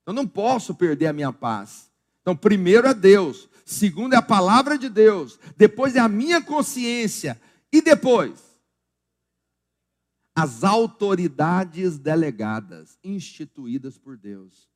Eu 0.06 0.12
não 0.12 0.26
posso 0.26 0.74
perder 0.74 1.06
a 1.06 1.12
minha 1.12 1.32
paz. 1.32 1.90
Então, 2.20 2.36
primeiro 2.36 2.86
é 2.86 2.94
Deus, 2.94 3.48
segundo 3.64 4.14
é 4.14 4.16
a 4.16 4.22
palavra 4.22 4.78
de 4.78 4.88
Deus, 4.88 5.38
depois 5.56 5.96
é 5.96 5.98
a 5.98 6.08
minha 6.08 6.42
consciência, 6.42 7.40
e 7.72 7.82
depois 7.82 8.58
as 10.34 10.64
autoridades 10.64 11.98
delegadas, 11.98 12.98
instituídas 13.04 13.98
por 13.98 14.16
Deus 14.16 14.68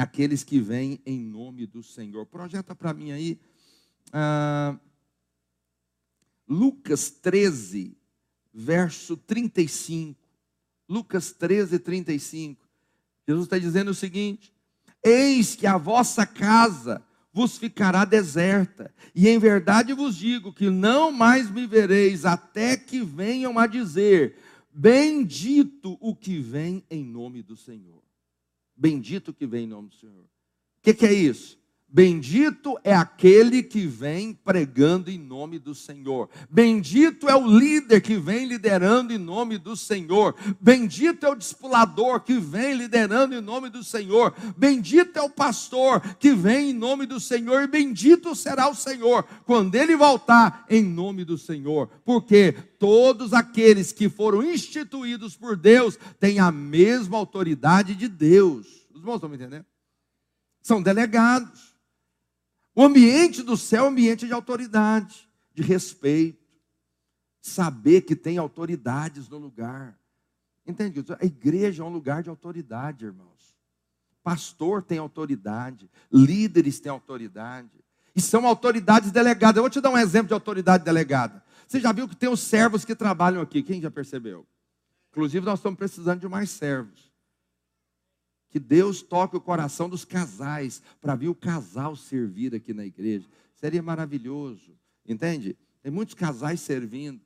aqueles 0.00 0.42
que 0.42 0.58
vêm 0.58 1.00
em 1.04 1.20
nome 1.20 1.66
do 1.66 1.82
Senhor. 1.82 2.24
Projeta 2.26 2.74
para 2.74 2.94
mim 2.94 3.12
aí. 3.12 3.38
Ah, 4.12 4.78
Lucas 6.48 7.10
13, 7.10 7.96
verso 8.52 9.16
35. 9.16 10.18
Lucas 10.88 11.32
13, 11.32 11.78
35. 11.78 12.66
Jesus 13.28 13.46
está 13.46 13.58
dizendo 13.58 13.90
o 13.90 13.94
seguinte: 13.94 14.52
Eis 15.04 15.54
que 15.54 15.66
a 15.66 15.76
vossa 15.76 16.26
casa 16.26 17.04
vos 17.32 17.56
ficará 17.56 18.04
deserta, 18.04 18.92
e 19.14 19.28
em 19.28 19.38
verdade 19.38 19.92
vos 19.92 20.16
digo 20.16 20.52
que 20.52 20.68
não 20.68 21.12
mais 21.12 21.48
me 21.48 21.66
vereis 21.66 22.24
até 22.24 22.76
que 22.76 23.04
venham 23.04 23.58
a 23.58 23.66
dizer: 23.66 24.36
Bendito 24.72 25.96
o 26.00 26.16
que 26.16 26.40
vem 26.40 26.84
em 26.90 27.04
nome 27.04 27.42
do 27.42 27.56
Senhor. 27.56 27.99
Bendito 28.80 29.34
que 29.34 29.46
vem 29.46 29.64
em 29.64 29.66
nome 29.66 29.90
do 29.90 29.94
Senhor. 29.94 30.24
O 30.24 30.28
que, 30.82 30.94
que 30.94 31.04
é 31.04 31.12
isso? 31.12 31.59
Bendito 31.92 32.78
é 32.84 32.94
aquele 32.94 33.64
que 33.64 33.84
vem 33.84 34.32
pregando 34.32 35.10
em 35.10 35.18
nome 35.18 35.58
do 35.58 35.74
Senhor. 35.74 36.30
Bendito 36.48 37.28
é 37.28 37.34
o 37.34 37.44
líder 37.44 38.00
que 38.00 38.16
vem 38.16 38.46
liderando 38.46 39.12
em 39.12 39.18
nome 39.18 39.58
do 39.58 39.76
Senhor. 39.76 40.36
Bendito 40.60 41.26
é 41.26 41.30
o 41.30 41.34
discipulador 41.34 42.20
que 42.20 42.38
vem 42.38 42.74
liderando 42.74 43.34
em 43.34 43.40
nome 43.40 43.70
do 43.70 43.82
Senhor. 43.82 44.32
Bendito 44.56 45.18
é 45.18 45.22
o 45.22 45.28
pastor 45.28 46.00
que 46.16 46.32
vem 46.32 46.70
em 46.70 46.74
nome 46.74 47.06
do 47.06 47.18
Senhor. 47.18 47.62
E 47.62 47.66
bendito 47.66 48.36
será 48.36 48.70
o 48.70 48.74
Senhor 48.74 49.24
quando 49.44 49.74
ele 49.74 49.96
voltar 49.96 50.66
em 50.70 50.84
nome 50.84 51.24
do 51.24 51.36
Senhor. 51.36 51.88
Porque 52.04 52.52
todos 52.78 53.32
aqueles 53.32 53.90
que 53.90 54.08
foram 54.08 54.44
instituídos 54.44 55.36
por 55.36 55.56
Deus 55.56 55.98
têm 56.20 56.38
a 56.38 56.52
mesma 56.52 57.18
autoridade 57.18 57.96
de 57.96 58.06
Deus. 58.06 58.86
Os 58.92 59.00
irmãos 59.00 59.16
estão 59.16 59.28
me 59.28 59.34
entendendo? 59.34 59.66
São 60.62 60.80
delegados. 60.80 61.69
O 62.74 62.84
ambiente 62.84 63.42
do 63.42 63.56
céu 63.56 63.84
é 63.84 63.88
um 63.88 63.90
ambiente 63.90 64.26
de 64.26 64.32
autoridade, 64.32 65.28
de 65.52 65.62
respeito, 65.62 66.38
saber 67.40 68.02
que 68.02 68.14
tem 68.14 68.38
autoridades 68.38 69.28
no 69.28 69.38
lugar. 69.38 69.98
Entende? 70.66 71.04
A 71.18 71.24
igreja 71.24 71.82
é 71.82 71.86
um 71.86 71.92
lugar 71.92 72.22
de 72.22 72.30
autoridade, 72.30 73.04
irmãos. 73.04 73.56
Pastor 74.22 74.82
tem 74.82 74.98
autoridade, 74.98 75.90
líderes 76.12 76.78
têm 76.78 76.92
autoridade. 76.92 77.70
E 78.14 78.20
são 78.20 78.46
autoridades 78.46 79.10
delegadas. 79.10 79.56
Eu 79.56 79.62
vou 79.62 79.70
te 79.70 79.80
dar 79.80 79.90
um 79.90 79.98
exemplo 79.98 80.28
de 80.28 80.34
autoridade 80.34 80.84
delegada. 80.84 81.42
Você 81.66 81.80
já 81.80 81.92
viu 81.92 82.08
que 82.08 82.16
tem 82.16 82.28
os 82.28 82.40
servos 82.40 82.84
que 82.84 82.94
trabalham 82.94 83.40
aqui? 83.40 83.62
Quem 83.62 83.80
já 83.80 83.90
percebeu? 83.90 84.46
Inclusive, 85.10 85.44
nós 85.44 85.58
estamos 85.58 85.78
precisando 85.78 86.20
de 86.20 86.28
mais 86.28 86.50
servos. 86.50 87.09
Que 88.50 88.58
Deus 88.58 89.00
toque 89.00 89.36
o 89.36 89.40
coração 89.40 89.88
dos 89.88 90.04
casais 90.04 90.82
para 91.00 91.14
vir 91.14 91.28
o 91.28 91.34
casal 91.34 91.94
servir 91.96 92.54
aqui 92.54 92.74
na 92.74 92.84
igreja. 92.84 93.26
Seria 93.54 93.82
maravilhoso, 93.82 94.76
entende? 95.06 95.56
Tem 95.82 95.90
muitos 95.90 96.14
casais 96.14 96.60
servindo. 96.60 97.20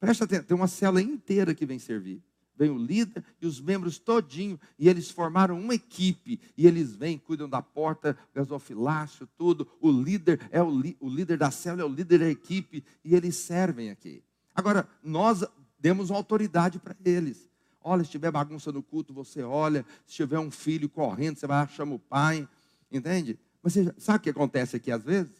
Presta 0.00 0.24
atenção, 0.24 0.44
tem 0.44 0.56
uma 0.56 0.66
cela 0.66 1.00
inteira 1.02 1.54
que 1.54 1.66
vem 1.66 1.78
servir. 1.78 2.22
Vem 2.56 2.70
o 2.70 2.78
líder 2.78 3.24
e 3.40 3.46
os 3.46 3.60
membros 3.60 3.98
todinho, 3.98 4.58
e 4.78 4.88
eles 4.88 5.10
formaram 5.10 5.58
uma 5.58 5.74
equipe, 5.74 6.40
e 6.56 6.66
eles 6.66 6.94
vêm, 6.94 7.18
cuidam 7.18 7.48
da 7.48 7.62
porta, 7.62 8.16
gasofilácio, 8.34 9.26
tudo. 9.36 9.66
O 9.80 9.90
líder 9.90 10.40
é 10.50 10.62
o, 10.62 10.68
o 11.00 11.08
líder 11.08 11.38
da 11.38 11.50
cela, 11.50 11.80
é 11.80 11.84
o 11.84 11.88
líder 11.88 12.18
da 12.18 12.28
equipe, 12.28 12.84
e 13.04 13.14
eles 13.14 13.36
servem 13.36 13.90
aqui. 13.90 14.22
Agora, 14.54 14.86
nós 15.02 15.42
demos 15.78 16.10
uma 16.10 16.18
autoridade 16.18 16.78
para 16.78 16.94
eles. 17.04 17.49
Olha, 17.82 18.04
se 18.04 18.10
tiver 18.10 18.30
bagunça 18.30 18.70
no 18.70 18.82
culto, 18.82 19.12
você 19.12 19.42
olha. 19.42 19.84
Se 20.06 20.16
tiver 20.16 20.38
um 20.38 20.50
filho 20.50 20.88
correndo, 20.88 21.38
você 21.38 21.46
vai 21.46 21.58
lá, 21.58 21.68
chama 21.68 21.94
o 21.94 21.98
pai. 21.98 22.48
Entende? 22.90 23.38
Mas 23.62 23.72
você 23.72 23.94
sabe 23.98 24.18
o 24.18 24.22
que 24.22 24.30
acontece 24.30 24.76
aqui 24.76 24.90
às 24.90 25.04
vezes? 25.04 25.32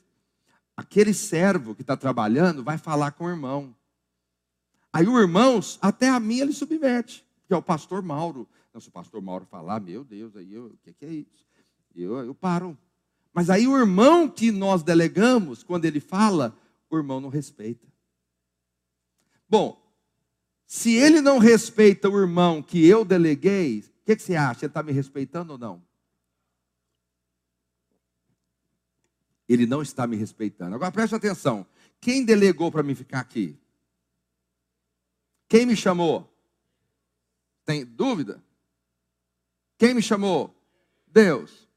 Aquele 0.77 1.13
servo 1.13 1.75
que 1.75 1.83
está 1.83 1.97
trabalhando 1.97 2.65
vai 2.65 2.79
falar 2.79 3.13
com 3.13 3.25
o 3.25 3.29
irmão. 3.29 3.75
Aí 4.93 5.07
o 5.07 5.19
irmão, 5.19 5.61
até 5.81 6.09
a 6.09 6.19
mim, 6.19 6.41
ele 6.41 6.53
submete, 6.53 7.25
que 7.47 7.55
é 7.55 7.57
o 7.57 7.63
pastor 7.63 8.03
Mauro. 8.03 8.49
Não, 8.73 8.81
se 8.81 8.89
o 8.89 8.93
pastor 8.93 9.21
Mauro 9.21 9.45
falar, 9.45 9.81
meu 9.81 10.03
Deus, 10.03 10.35
aí 10.37 10.53
eu, 10.53 10.67
o 10.67 10.77
que, 10.79 10.93
que 10.93 11.05
é 11.05 11.13
isso? 11.13 11.47
Eu, 11.95 12.19
eu 12.19 12.35
paro. 12.35 12.77
Mas 13.33 13.51
aí 13.51 13.67
o 13.69 13.77
irmão 13.77 14.29
que 14.29 14.51
nós 14.51 14.83
delegamos, 14.83 15.63
quando 15.63 15.85
ele 15.85 16.01
fala, 16.01 16.57
o 16.89 16.97
irmão 16.97 17.21
não 17.21 17.29
respeita. 17.29 17.87
Bom, 19.49 19.80
se 20.73 20.95
ele 20.95 21.21
não 21.21 21.39
respeita 21.39 22.09
o 22.09 22.17
irmão 22.17 22.63
que 22.63 22.87
eu 22.87 23.05
deleguei, 23.05 23.81
o 23.81 24.05
que, 24.05 24.15
que, 24.15 24.23
você 24.23 24.37
acha? 24.37 24.67
Ele 24.67 24.71
está 24.71 24.85
me 24.85 24.93
respeitando 24.93 25.55
ou 25.55 25.59
não? 25.59 25.83
Ele 29.49 29.67
não 29.67 29.83
está 29.83 30.07
me 30.07 30.15
respeitando. 30.15 30.77
Agora 30.77 30.93
preste 30.93 31.13
atenção. 31.13 31.67
Quem 32.01 32.25
delegou 32.25 32.71
para 32.71 32.85
mim 32.85 32.95
ficar 32.95 33.19
aqui? 33.19 33.59
Quem 35.49 35.67
me 35.67 35.75
chamou? 35.75 36.33
Tem 37.65 37.85
dúvida? 37.85 38.41
Quem 39.77 39.93
me 39.93 40.01
chamou? 40.01 40.55
Deus. 41.05 41.69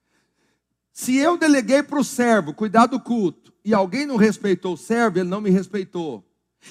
Se 0.92 1.18
eu 1.18 1.36
deleguei 1.36 1.82
para 1.82 2.00
o 2.00 2.04
servo 2.04 2.54
cuidar 2.54 2.86
do 2.86 3.00
culto 3.00 3.52
e 3.66 3.74
alguém 3.74 4.06
não 4.06 4.18
respeitou 4.18 4.76
o 4.76 4.78
servo, 4.78 5.18
ele 5.18 5.30
não 5.30 5.42
me 5.42 5.50
respeitou. 5.50 6.24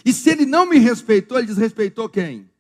E 0.05 0.13
se 0.13 0.31
ele 0.31 0.47
não 0.47 0.67
me 0.67 0.79
respeitou, 0.79 1.39
ele 1.39 1.47
desrespeitou 1.47 2.09
quem? 2.09 2.51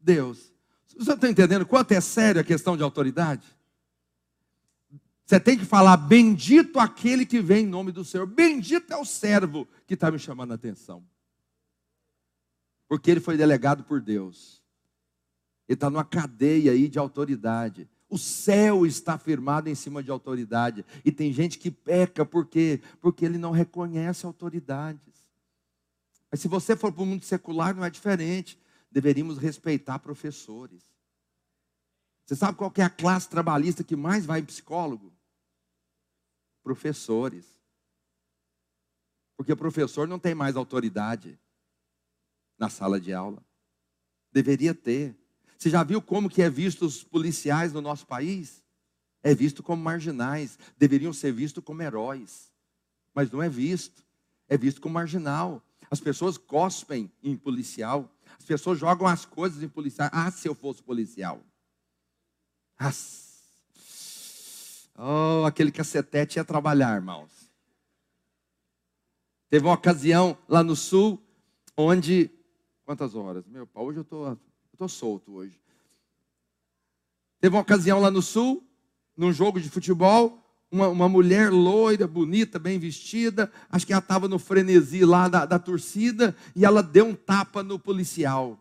Deus. 0.00 0.52
Você 0.96 1.12
está 1.12 1.28
entendendo 1.28 1.66
quanto 1.66 1.92
é 1.92 2.00
sério 2.00 2.40
a 2.40 2.44
questão 2.44 2.76
de 2.76 2.82
autoridade? 2.82 3.46
Você 5.24 5.40
tem 5.40 5.58
que 5.58 5.64
falar: 5.64 5.96
bendito 5.96 6.78
aquele 6.78 7.24
que 7.24 7.40
vem 7.40 7.64
em 7.64 7.68
nome 7.68 7.90
do 7.90 8.04
Senhor, 8.04 8.26
bendito 8.26 8.92
é 8.92 8.96
o 8.96 9.04
servo 9.04 9.66
que 9.86 9.94
está 9.94 10.10
me 10.10 10.18
chamando 10.18 10.52
a 10.52 10.54
atenção, 10.54 11.04
porque 12.88 13.10
ele 13.10 13.20
foi 13.20 13.36
delegado 13.36 13.84
por 13.84 14.00
Deus, 14.00 14.62
ele 15.68 15.74
está 15.76 15.88
numa 15.88 16.04
cadeia 16.04 16.72
aí 16.72 16.88
de 16.88 16.98
autoridade. 16.98 17.88
O 18.08 18.18
céu 18.18 18.86
está 18.86 19.18
firmado 19.18 19.68
em 19.68 19.74
cima 19.74 20.00
de 20.00 20.10
autoridade. 20.10 20.84
E 21.04 21.10
tem 21.10 21.32
gente 21.32 21.58
que 21.58 21.70
peca 21.70 22.24
porque 22.24 22.80
porque 23.00 23.24
ele 23.24 23.38
não 23.38 23.50
reconhece 23.50 24.24
autoridades. 24.24 25.23
Mas 26.34 26.40
se 26.40 26.48
você 26.48 26.74
for 26.74 26.92
para 26.92 27.04
o 27.04 27.06
mundo 27.06 27.24
secular, 27.24 27.76
não 27.76 27.84
é 27.84 27.88
diferente. 27.88 28.58
Deveríamos 28.90 29.38
respeitar 29.38 30.00
professores. 30.00 30.82
Você 32.26 32.34
sabe 32.34 32.58
qual 32.58 32.72
é 32.76 32.82
a 32.82 32.90
classe 32.90 33.28
trabalhista 33.28 33.84
que 33.84 33.94
mais 33.94 34.26
vai 34.26 34.40
em 34.40 34.44
psicólogo? 34.44 35.12
Professores. 36.60 37.46
Porque 39.36 39.52
o 39.52 39.56
professor 39.56 40.08
não 40.08 40.18
tem 40.18 40.34
mais 40.34 40.56
autoridade 40.56 41.38
na 42.58 42.68
sala 42.68 43.00
de 43.00 43.12
aula. 43.12 43.40
Deveria 44.32 44.74
ter. 44.74 45.16
Você 45.56 45.70
já 45.70 45.84
viu 45.84 46.02
como 46.02 46.28
que 46.28 46.42
é 46.42 46.50
visto 46.50 46.84
os 46.84 47.04
policiais 47.04 47.72
no 47.72 47.80
nosso 47.80 48.08
país? 48.08 48.60
É 49.22 49.32
visto 49.36 49.62
como 49.62 49.80
marginais, 49.80 50.58
deveriam 50.76 51.12
ser 51.12 51.30
vistos 51.30 51.62
como 51.62 51.80
heróis. 51.80 52.50
Mas 53.14 53.30
não 53.30 53.40
é 53.40 53.48
visto. 53.48 54.04
É 54.48 54.58
visto 54.58 54.80
como 54.80 54.94
marginal. 54.94 55.64
As 55.90 56.00
pessoas 56.00 56.36
cospem 56.36 57.10
em 57.22 57.36
policial. 57.36 58.10
As 58.38 58.44
pessoas 58.44 58.78
jogam 58.78 59.06
as 59.06 59.24
coisas 59.24 59.62
em 59.62 59.68
policial. 59.68 60.08
Ah, 60.12 60.30
se 60.30 60.48
eu 60.48 60.54
fosse 60.54 60.82
policial. 60.82 61.40
Ah, 62.78 62.90
oh, 64.96 65.44
aquele 65.46 65.70
cacetete 65.70 66.38
ia 66.38 66.44
trabalhar, 66.44 66.94
irmãos. 66.94 67.30
Teve 69.48 69.66
uma 69.66 69.74
ocasião 69.74 70.36
lá 70.48 70.62
no 70.62 70.74
sul, 70.74 71.22
onde. 71.76 72.30
Quantas 72.84 73.14
horas? 73.14 73.46
Meu 73.46 73.66
pai, 73.66 73.82
hoje 73.82 73.98
eu 73.98 74.02
estou 74.02 74.38
estou 74.74 74.88
solto 74.88 75.32
hoje. 75.32 75.58
Teve 77.40 77.54
uma 77.54 77.62
ocasião 77.62 78.00
lá 78.00 78.10
no 78.10 78.22
sul, 78.22 78.66
num 79.16 79.32
jogo 79.32 79.60
de 79.60 79.70
futebol, 79.70 80.43
uma, 80.74 80.88
uma 80.88 81.08
mulher 81.08 81.52
loira, 81.52 82.04
bonita, 82.04 82.58
bem 82.58 82.80
vestida, 82.80 83.50
acho 83.70 83.86
que 83.86 83.92
ela 83.92 84.02
estava 84.02 84.26
no 84.26 84.40
frenesi 84.40 85.04
lá 85.04 85.28
da, 85.28 85.46
da 85.46 85.56
torcida, 85.56 86.34
e 86.54 86.64
ela 86.64 86.82
deu 86.82 87.06
um 87.06 87.14
tapa 87.14 87.62
no 87.62 87.78
policial. 87.78 88.58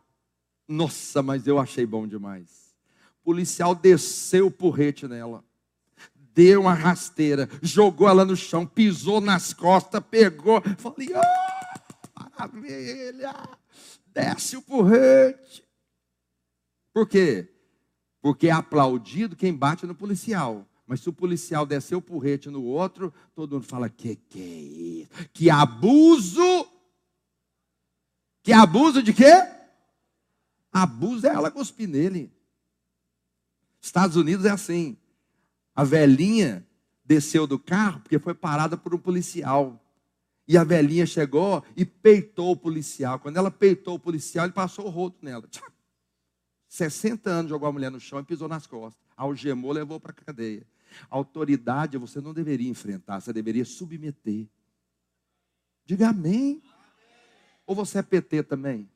Nossa, 0.67 1.23
mas 1.23 1.47
eu 1.47 1.57
achei 1.57 1.87
bom 1.87 2.07
demais. 2.07 2.75
O 3.19 3.23
policial 3.25 3.73
desceu 3.73 4.45
o 4.45 4.51
porrete 4.51 5.07
nela, 5.07 5.43
deu 6.35 6.61
uma 6.61 6.75
rasteira, 6.75 7.49
jogou 7.63 8.07
ela 8.07 8.23
no 8.23 8.35
chão, 8.35 8.63
pisou 8.63 9.19
nas 9.19 9.51
costas, 9.51 10.03
pegou. 10.11 10.61
Falei, 10.77 11.09
oh, 11.15 12.19
maravilha, 12.37 13.33
desce 14.13 14.55
o 14.55 14.61
porrete. 14.61 15.63
Por 16.93 17.07
quê? 17.07 17.49
Porque 18.21 18.49
é 18.49 18.51
aplaudido 18.51 19.35
quem 19.35 19.51
bate 19.51 19.87
no 19.87 19.95
policial. 19.95 20.67
Mas 20.85 20.99
se 20.99 21.09
o 21.09 21.13
policial 21.13 21.65
descer 21.65 21.95
o 21.95 22.01
porrete 22.01 22.49
no 22.49 22.63
outro, 22.63 23.13
todo 23.33 23.53
mundo 23.53 23.65
fala: 23.65 23.89
que 23.89 24.15
que 24.15 24.39
é 24.39 24.61
isso? 24.61 25.29
Que 25.33 25.49
abuso! 25.49 26.67
Que 28.41 28.51
abuso 28.51 29.01
de 29.01 29.13
quê? 29.13 29.31
Abuso 30.71 31.25
é 31.25 31.29
ela 31.29 31.49
cuspir 31.49 31.87
nele. 31.87 32.31
Estados 33.81 34.17
Unidos 34.17 34.45
é 34.45 34.49
assim. 34.49 34.97
A 35.73 35.83
velhinha 35.83 36.67
desceu 37.05 37.47
do 37.47 37.57
carro 37.57 38.01
porque 38.01 38.19
foi 38.19 38.33
parada 38.33 38.75
por 38.75 38.93
um 38.93 38.97
policial. 38.97 39.79
E 40.45 40.57
a 40.57 40.63
velhinha 40.63 41.05
chegou 41.05 41.63
e 41.75 41.85
peitou 41.85 42.51
o 42.51 42.57
policial. 42.57 43.19
Quando 43.19 43.37
ela 43.37 43.49
peitou 43.49 43.95
o 43.95 43.99
policial, 43.99 44.45
ele 44.45 44.53
passou 44.53 44.87
o 44.87 44.89
rosto 44.89 45.23
nela. 45.23 45.47
Tchau. 45.47 45.69
60 46.67 47.29
anos 47.29 47.49
jogou 47.49 47.69
a 47.69 47.71
mulher 47.71 47.91
no 47.91 47.99
chão 47.99 48.19
e 48.19 48.23
pisou 48.23 48.49
nas 48.49 48.65
costas. 48.67 49.01
Algemou, 49.15 49.71
levou 49.71 49.99
para 49.99 50.11
a 50.11 50.15
cadeia. 50.15 50.65
Autoridade 51.09 51.97
você 51.97 52.19
não 52.19 52.33
deveria 52.33 52.69
enfrentar, 52.69 53.19
você 53.19 53.31
deveria 53.31 53.65
submeter. 53.65 54.47
Diga 55.85 56.09
amém. 56.09 56.61
Ou 57.65 57.75
você 57.75 57.99
é 57.99 58.01
PT 58.01 58.43
também? 58.43 58.89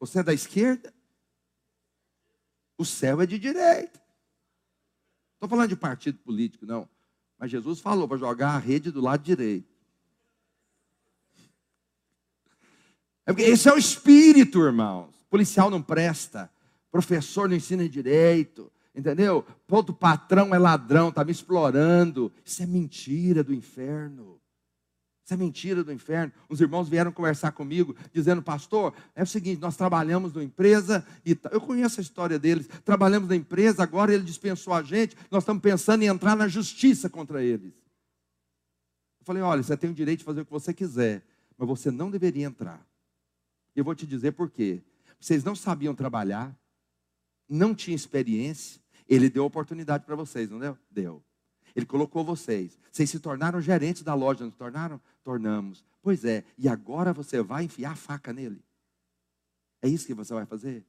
Você 0.00 0.20
é 0.20 0.22
da 0.22 0.32
esquerda? 0.32 0.94
O 2.76 2.84
céu 2.84 3.20
é 3.20 3.26
de 3.26 3.38
direita. 3.38 4.00
Estou 5.34 5.48
falando 5.48 5.68
de 5.68 5.76
partido 5.76 6.18
político, 6.18 6.66
não. 6.66 6.88
Mas 7.38 7.50
Jesus 7.50 7.80
falou 7.80 8.08
para 8.08 8.16
jogar 8.16 8.50
a 8.54 8.58
rede 8.58 8.90
do 8.90 9.00
lado 9.00 9.22
direito. 9.22 9.76
É 13.26 13.32
porque 13.32 13.42
esse 13.42 13.68
é 13.68 13.72
o 13.72 13.78
espírito, 13.78 14.60
irmãos 14.60 15.18
policial 15.28 15.70
não 15.70 15.82
presta, 15.82 16.50
professor 16.90 17.48
não 17.48 17.56
ensina 17.56 17.88
direito, 17.88 18.72
entendeu? 18.98 19.46
Todo 19.66 19.94
patrão 19.94 20.52
é 20.52 20.58
ladrão, 20.58 21.10
está 21.10 21.24
me 21.24 21.30
explorando. 21.30 22.32
Isso 22.44 22.62
é 22.62 22.66
mentira 22.66 23.44
do 23.44 23.54
inferno. 23.54 24.40
Isso 25.24 25.34
é 25.34 25.36
mentira 25.36 25.84
do 25.84 25.92
inferno. 25.92 26.32
Os 26.48 26.60
irmãos 26.60 26.88
vieram 26.88 27.12
conversar 27.12 27.52
comigo, 27.52 27.94
dizendo, 28.12 28.42
pastor, 28.42 28.92
é 29.14 29.22
o 29.22 29.26
seguinte, 29.26 29.60
nós 29.60 29.76
trabalhamos 29.76 30.32
numa 30.32 30.42
empresa, 30.42 31.06
e 31.24 31.38
eu 31.52 31.60
conheço 31.60 32.00
a 32.00 32.02
história 32.02 32.38
deles, 32.38 32.66
trabalhamos 32.84 33.28
na 33.28 33.36
empresa, 33.36 33.82
agora 33.82 34.12
ele 34.12 34.24
dispensou 34.24 34.72
a 34.72 34.82
gente, 34.82 35.16
nós 35.30 35.42
estamos 35.42 35.62
pensando 35.62 36.02
em 36.02 36.06
entrar 36.06 36.34
na 36.34 36.48
justiça 36.48 37.08
contra 37.08 37.42
eles. 37.44 37.74
Eu 39.20 39.26
falei, 39.26 39.42
olha, 39.42 39.62
você 39.62 39.76
tem 39.76 39.90
o 39.90 39.94
direito 39.94 40.20
de 40.20 40.24
fazer 40.24 40.40
o 40.40 40.46
que 40.46 40.50
você 40.50 40.72
quiser, 40.72 41.22
mas 41.56 41.68
você 41.68 41.90
não 41.90 42.10
deveria 42.10 42.46
entrar. 42.46 42.84
Eu 43.76 43.84
vou 43.84 43.94
te 43.94 44.06
dizer 44.06 44.32
por 44.32 44.50
quê. 44.50 44.82
Vocês 45.20 45.44
não 45.44 45.54
sabiam 45.54 45.94
trabalhar, 45.94 46.56
não 47.48 47.74
tinham 47.74 47.96
experiência. 47.96 48.80
Ele 49.08 49.30
deu 49.30 49.44
oportunidade 49.44 50.04
para 50.04 50.14
vocês, 50.14 50.50
não 50.50 50.58
deu? 50.58 50.76
Deu. 50.90 51.22
Ele 51.74 51.86
colocou 51.86 52.24
vocês. 52.24 52.78
Vocês 52.90 53.08
se 53.08 53.18
tornaram 53.18 53.60
gerentes 53.60 54.02
da 54.02 54.14
loja, 54.14 54.44
não 54.44 54.50
se 54.50 54.56
tornaram? 54.56 55.00
Tornamos. 55.22 55.84
Pois 56.02 56.24
é, 56.24 56.44
e 56.56 56.68
agora 56.68 57.12
você 57.12 57.42
vai 57.42 57.64
enfiar 57.64 57.92
a 57.92 57.96
faca 57.96 58.32
nele. 58.32 58.62
É 59.80 59.88
isso 59.88 60.06
que 60.06 60.14
você 60.14 60.34
vai 60.34 60.44
fazer? 60.44 60.84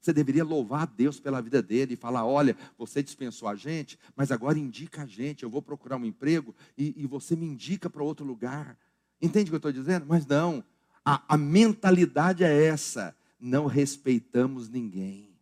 Você 0.00 0.12
deveria 0.12 0.44
louvar 0.44 0.82
a 0.82 0.86
Deus 0.86 1.18
pela 1.18 1.40
vida 1.40 1.62
dele 1.62 1.94
e 1.94 1.96
falar: 1.96 2.26
olha, 2.26 2.56
você 2.76 3.02
dispensou 3.02 3.48
a 3.48 3.54
gente, 3.54 3.98
mas 4.14 4.30
agora 4.30 4.58
indica 4.58 5.02
a 5.02 5.06
gente. 5.06 5.42
Eu 5.42 5.50
vou 5.50 5.62
procurar 5.62 5.96
um 5.96 6.04
emprego 6.04 6.54
e, 6.76 6.94
e 6.96 7.06
você 7.06 7.34
me 7.34 7.46
indica 7.46 7.88
para 7.88 8.02
outro 8.02 8.24
lugar. 8.24 8.78
Entende 9.20 9.48
o 9.48 9.50
que 9.50 9.54
eu 9.54 9.70
estou 9.70 9.72
dizendo? 9.72 10.04
Mas 10.06 10.26
não, 10.26 10.62
a, 11.04 11.34
a 11.34 11.36
mentalidade 11.36 12.44
é 12.44 12.66
essa 12.66 13.16
não 13.44 13.66
respeitamos 13.66 14.70
ninguém. 14.70 15.33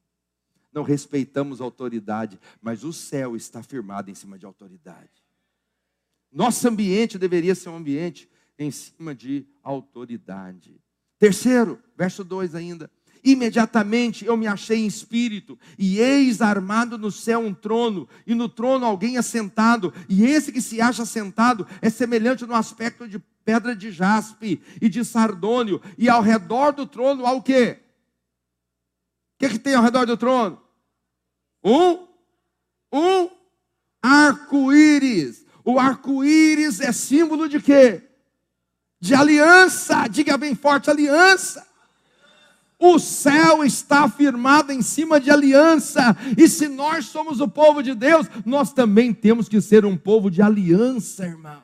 Não 0.73 0.83
respeitamos 0.83 1.61
autoridade, 1.61 2.41
mas 2.61 2.83
o 2.83 2.93
céu 2.93 3.37
está 3.37 3.62
firmado 3.62 4.11
em 4.11 4.14
cima 4.14 4.39
de 4.39 4.47
autoridade. 4.47 5.23
Nosso 6.33 6.66
ambiente 6.66 7.18
deveria 7.18 7.55
ser 7.55 7.68
um 7.68 7.77
ambiente 7.77 8.29
em 8.59 8.70
cima 8.70 9.14
de 9.14 9.47
autoridade. 9.62 10.81
Terceiro, 11.18 11.79
verso 11.97 12.25
2 12.25 12.55
ainda. 12.55 12.91
Imediatamente 13.23 14.25
eu 14.25 14.37
me 14.37 14.49
achei 14.49 14.79
em 14.79 14.87
espírito, 14.87 15.57
e 15.79 16.01
eis 16.01 16.41
armado 16.41 16.99
no 16.99 17.11
céu 17.11 17.39
um 17.39 17.55
trono, 17.55 18.09
e 18.27 18.35
no 18.35 18.49
trono 18.49 18.85
alguém 18.85 19.16
assentado, 19.16 19.93
e 20.09 20.25
esse 20.25 20.51
que 20.51 20.61
se 20.61 20.81
acha 20.81 21.07
sentado 21.07 21.66
é 21.81 21.89
semelhante 21.89 22.45
no 22.45 22.55
aspecto 22.55 23.07
de 23.07 23.20
pedra 23.45 23.77
de 23.77 23.93
jaspe 23.93 24.61
e 24.81 24.89
de 24.89 25.05
sardônio, 25.05 25.81
e 25.97 26.09
ao 26.09 26.20
redor 26.20 26.73
do 26.73 26.85
trono 26.85 27.25
há 27.25 27.33
o 27.33 27.43
quê? 27.43 27.79
que, 29.43 29.49
que 29.49 29.59
tem 29.59 29.75
ao 29.75 29.83
redor 29.83 30.07
do 30.07 30.16
trono? 30.16 30.62
Um, 31.65 32.07
um 32.93 33.31
arco-íris. 34.03 35.45
O 35.65 35.79
arco-íris 35.79 36.81
é 36.81 36.93
símbolo 36.93 37.49
de 37.49 37.61
quê? 37.61 38.03
De 39.01 39.15
aliança. 39.15 40.07
Diga 40.09 40.37
bem 40.37 40.55
forte: 40.55 40.91
aliança. 40.91 41.67
O 42.79 42.99
céu 42.99 43.63
está 43.63 44.09
firmado 44.09 44.73
em 44.73 44.83
cima 44.83 45.21
de 45.21 45.31
aliança. 45.31 46.17
E 46.37 46.49
se 46.49 46.67
nós 46.67 47.07
somos 47.07 47.41
o 47.41 47.47
povo 47.47 47.81
de 47.81 47.95
Deus, 47.95 48.27
nós 48.45 48.73
também 48.73 49.15
temos 49.15 49.49
que 49.49 49.61
ser 49.61 49.85
um 49.85 49.97
povo 49.97 50.29
de 50.29 50.43
aliança, 50.43 51.25
irmão. 51.25 51.63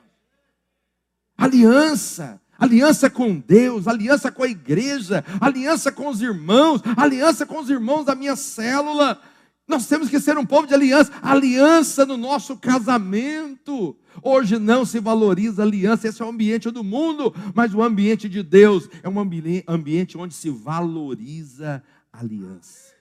Aliança 1.37 2.41
aliança 2.59 3.09
com 3.09 3.39
Deus, 3.39 3.87
aliança 3.87 4.33
com 4.33 4.43
a 4.43 4.49
igreja, 4.49 5.25
aliança 5.41 5.93
com 5.93 6.09
os 6.09 6.21
irmãos, 6.21 6.83
aliança 6.97 7.47
com 7.47 7.61
os 7.61 7.71
irmãos 7.71 8.05
da 8.05 8.17
minha 8.17 8.35
célula. 8.35 9.21
Nós 9.69 9.87
temos 9.87 10.09
que 10.09 10.19
ser 10.19 10.39
um 10.39 10.47
povo 10.47 10.67
de 10.67 10.73
aliança, 10.73 11.13
aliança 11.21 12.07
no 12.07 12.17
nosso 12.17 12.57
casamento. 12.57 13.95
Hoje 14.23 14.59
não 14.59 14.87
se 14.87 14.99
valoriza 14.99 15.63
aliança, 15.63 16.09
esse 16.09 16.23
é 16.23 16.25
o 16.25 16.31
ambiente 16.31 16.71
do 16.71 16.83
mundo, 16.83 17.35
mas 17.55 17.75
o 17.75 17.83
ambiente 17.83 18.31
de 18.31 18.43
Deus 18.43 18.89
é 19.03 19.09
um 19.09 19.21
ambiente 19.21 20.17
onde 20.17 20.33
se 20.33 20.49
valoriza 20.49 21.85
aliança. 22.11 22.95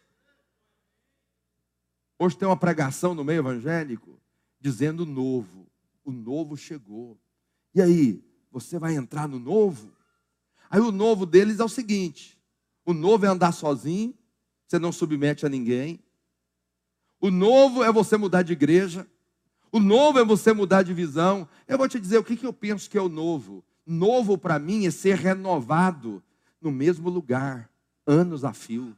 Hoje 2.19 2.37
tem 2.37 2.47
uma 2.47 2.57
pregação 2.57 3.15
no 3.15 3.23
meio 3.23 3.39
evangélico 3.39 4.19
dizendo 4.59 5.05
novo. 5.05 5.67
O 6.03 6.11
novo 6.11 6.57
chegou. 6.57 7.17
E 7.73 7.81
aí, 7.81 8.21
você 8.51 8.77
vai 8.77 8.95
entrar 8.95 9.27
no 9.27 9.39
novo? 9.39 9.93
Aí 10.69 10.81
o 10.81 10.91
novo 10.91 11.25
deles 11.25 11.59
é 11.59 11.63
o 11.63 11.69
seguinte: 11.69 12.37
o 12.85 12.93
novo 12.93 13.25
é 13.25 13.29
andar 13.29 13.53
sozinho, 13.53 14.13
você 14.67 14.77
não 14.77 14.91
submete 14.91 15.45
a 15.45 15.49
ninguém. 15.49 16.03
O 17.19 17.31
novo 17.31 17.83
é 17.83 17.91
você 17.91 18.17
mudar 18.17 18.43
de 18.43 18.53
igreja. 18.53 19.07
O 19.71 19.79
novo 19.79 20.19
é 20.19 20.25
você 20.25 20.53
mudar 20.53 20.83
de 20.83 20.93
visão. 20.93 21.47
Eu 21.67 21.77
vou 21.77 21.87
te 21.87 21.99
dizer 21.99 22.17
o 22.17 22.23
que, 22.23 22.37
que 22.37 22.45
eu 22.45 22.53
penso 22.53 22.89
que 22.89 22.97
é 22.97 23.01
o 23.01 23.09
novo. 23.09 23.63
Novo 23.85 24.37
para 24.37 24.59
mim 24.59 24.85
é 24.85 24.91
ser 24.91 25.15
renovado 25.15 26.21
no 26.61 26.71
mesmo 26.71 27.09
lugar, 27.09 27.69
anos 28.05 28.43
a 28.43 28.53
fio. 28.53 28.95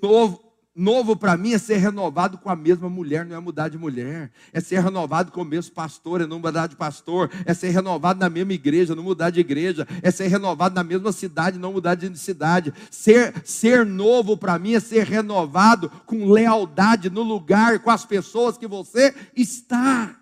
Novo, 0.00 0.49
Novo 0.74 1.16
para 1.16 1.36
mim 1.36 1.52
é 1.52 1.58
ser 1.58 1.78
renovado 1.78 2.38
com 2.38 2.48
a 2.48 2.54
mesma 2.54 2.88
mulher, 2.88 3.26
não 3.26 3.36
é 3.36 3.40
mudar 3.40 3.68
de 3.68 3.76
mulher. 3.76 4.30
É 4.52 4.60
ser 4.60 4.80
renovado 4.80 5.32
com 5.32 5.42
o 5.42 5.44
mesmo 5.44 5.74
pastor, 5.74 6.20
é 6.20 6.26
não 6.26 6.38
mudar 6.38 6.68
de 6.68 6.76
pastor. 6.76 7.28
É 7.44 7.52
ser 7.52 7.70
renovado 7.70 8.20
na 8.20 8.30
mesma 8.30 8.52
igreja, 8.52 8.94
não 8.94 9.02
mudar 9.02 9.30
de 9.30 9.40
igreja. 9.40 9.86
É 10.00 10.12
ser 10.12 10.28
renovado 10.28 10.74
na 10.76 10.84
mesma 10.84 11.10
cidade, 11.10 11.58
não 11.58 11.72
mudar 11.72 11.96
de 11.96 12.16
cidade. 12.16 12.72
Ser, 12.88 13.34
ser 13.44 13.84
novo 13.84 14.36
para 14.36 14.58
mim 14.60 14.74
é 14.74 14.80
ser 14.80 15.04
renovado 15.04 15.90
com 16.06 16.30
lealdade 16.30 17.10
no 17.10 17.22
lugar, 17.22 17.80
com 17.80 17.90
as 17.90 18.04
pessoas 18.04 18.56
que 18.56 18.68
você 18.68 19.12
está. 19.34 20.16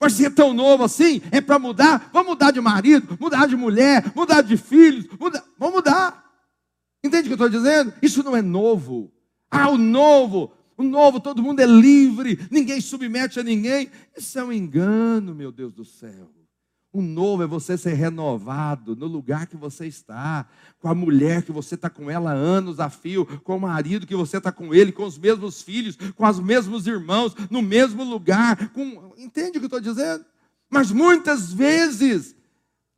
Mas 0.00 0.14
ser 0.14 0.30
tão 0.30 0.54
novo 0.54 0.84
assim 0.84 1.20
é 1.30 1.40
para 1.42 1.58
mudar. 1.58 2.08
Vamos 2.14 2.30
mudar 2.30 2.50
de 2.50 2.62
marido, 2.62 3.16
mudar 3.20 3.46
de 3.46 3.56
mulher, 3.56 4.10
mudar 4.16 4.40
de 4.40 4.56
filhos. 4.56 5.06
Vamos 5.58 5.74
mudar. 5.76 6.21
Entende 7.04 7.22
o 7.22 7.36
que 7.36 7.42
eu 7.42 7.46
estou 7.46 7.60
dizendo? 7.60 7.92
Isso 8.00 8.22
não 8.22 8.36
é 8.36 8.42
novo. 8.42 9.12
Ah, 9.50 9.68
o 9.68 9.76
novo, 9.76 10.52
o 10.76 10.82
novo, 10.82 11.20
todo 11.20 11.42
mundo 11.42 11.60
é 11.60 11.66
livre, 11.66 12.38
ninguém 12.50 12.80
submete 12.80 13.38
a 13.38 13.42
ninguém. 13.42 13.90
Isso 14.16 14.38
é 14.38 14.44
um 14.44 14.52
engano, 14.52 15.34
meu 15.34 15.52
Deus 15.52 15.72
do 15.72 15.84
céu. 15.84 16.30
O 16.92 17.00
novo 17.00 17.42
é 17.42 17.46
você 17.46 17.78
ser 17.78 17.94
renovado 17.94 18.94
no 18.94 19.06
lugar 19.06 19.46
que 19.46 19.56
você 19.56 19.86
está, 19.86 20.46
com 20.78 20.88
a 20.88 20.94
mulher 20.94 21.42
que 21.42 21.50
você 21.50 21.74
está 21.74 21.88
com 21.88 22.10
ela 22.10 22.32
anos 22.32 22.78
a 22.78 22.90
fio, 22.90 23.24
com 23.40 23.56
o 23.56 23.60
marido 23.60 24.06
que 24.06 24.14
você 24.14 24.36
está 24.36 24.52
com 24.52 24.74
ele, 24.74 24.92
com 24.92 25.04
os 25.04 25.16
mesmos 25.16 25.62
filhos, 25.62 25.96
com 26.14 26.26
os 26.26 26.38
mesmos 26.38 26.86
irmãos, 26.86 27.34
no 27.50 27.62
mesmo 27.62 28.04
lugar. 28.04 28.68
Com... 28.70 29.14
Entende 29.16 29.56
o 29.56 29.60
que 29.60 29.64
eu 29.72 29.78
estou 29.78 29.80
dizendo? 29.80 30.24
Mas 30.68 30.90
muitas 30.92 31.50
vezes 31.52 32.36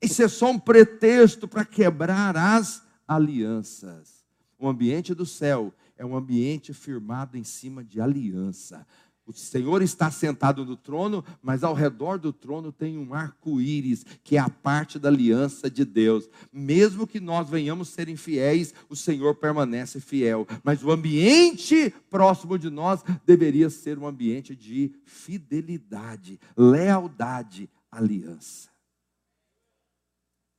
isso 0.02 0.22
é 0.22 0.28
só 0.28 0.50
um 0.50 0.58
pretexto 0.58 1.46
para 1.46 1.64
quebrar 1.64 2.36
as 2.36 2.83
alianças. 3.06 4.24
O 4.58 4.68
ambiente 4.68 5.14
do 5.14 5.26
céu 5.26 5.74
é 5.96 6.04
um 6.04 6.16
ambiente 6.16 6.72
firmado 6.72 7.36
em 7.36 7.44
cima 7.44 7.84
de 7.84 8.00
aliança. 8.00 8.86
O 9.26 9.32
Senhor 9.32 9.80
está 9.80 10.10
sentado 10.10 10.66
no 10.66 10.76
trono, 10.76 11.24
mas 11.42 11.64
ao 11.64 11.72
redor 11.72 12.18
do 12.18 12.30
trono 12.30 12.70
tem 12.70 12.98
um 12.98 13.14
arco-íris, 13.14 14.04
que 14.22 14.36
é 14.36 14.40
a 14.40 14.50
parte 14.50 14.98
da 14.98 15.08
aliança 15.08 15.70
de 15.70 15.82
Deus. 15.82 16.28
Mesmo 16.52 17.06
que 17.06 17.18
nós 17.20 17.48
venhamos 17.48 17.88
ser 17.88 18.10
infiéis, 18.10 18.74
o 18.86 18.94
Senhor 18.94 19.34
permanece 19.36 19.98
fiel. 19.98 20.46
Mas 20.62 20.84
o 20.84 20.90
ambiente 20.90 21.92
próximo 22.10 22.58
de 22.58 22.68
nós 22.68 23.02
deveria 23.24 23.70
ser 23.70 23.98
um 23.98 24.06
ambiente 24.06 24.54
de 24.54 24.94
fidelidade, 25.06 26.38
lealdade, 26.54 27.70
aliança. 27.90 28.73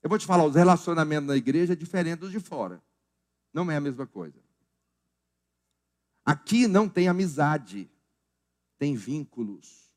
Eu 0.06 0.10
vou 0.10 0.20
te 0.20 0.26
falar, 0.28 0.46
os 0.46 0.54
relacionamentos 0.54 1.28
na 1.28 1.36
igreja 1.36 1.74
é 1.74 1.76
diferente 1.76 2.20
dos 2.20 2.32
de 2.32 2.40
fora. 2.40 2.80
Não 3.52 3.72
é 3.72 3.76
a 3.76 3.82
mesma 3.82 4.06
coisa. 4.06 4.40
Aqui 6.24 6.68
não 6.68 6.88
tem 6.88 7.08
amizade, 7.08 7.90
tem 8.78 8.94
vínculos. 8.94 9.92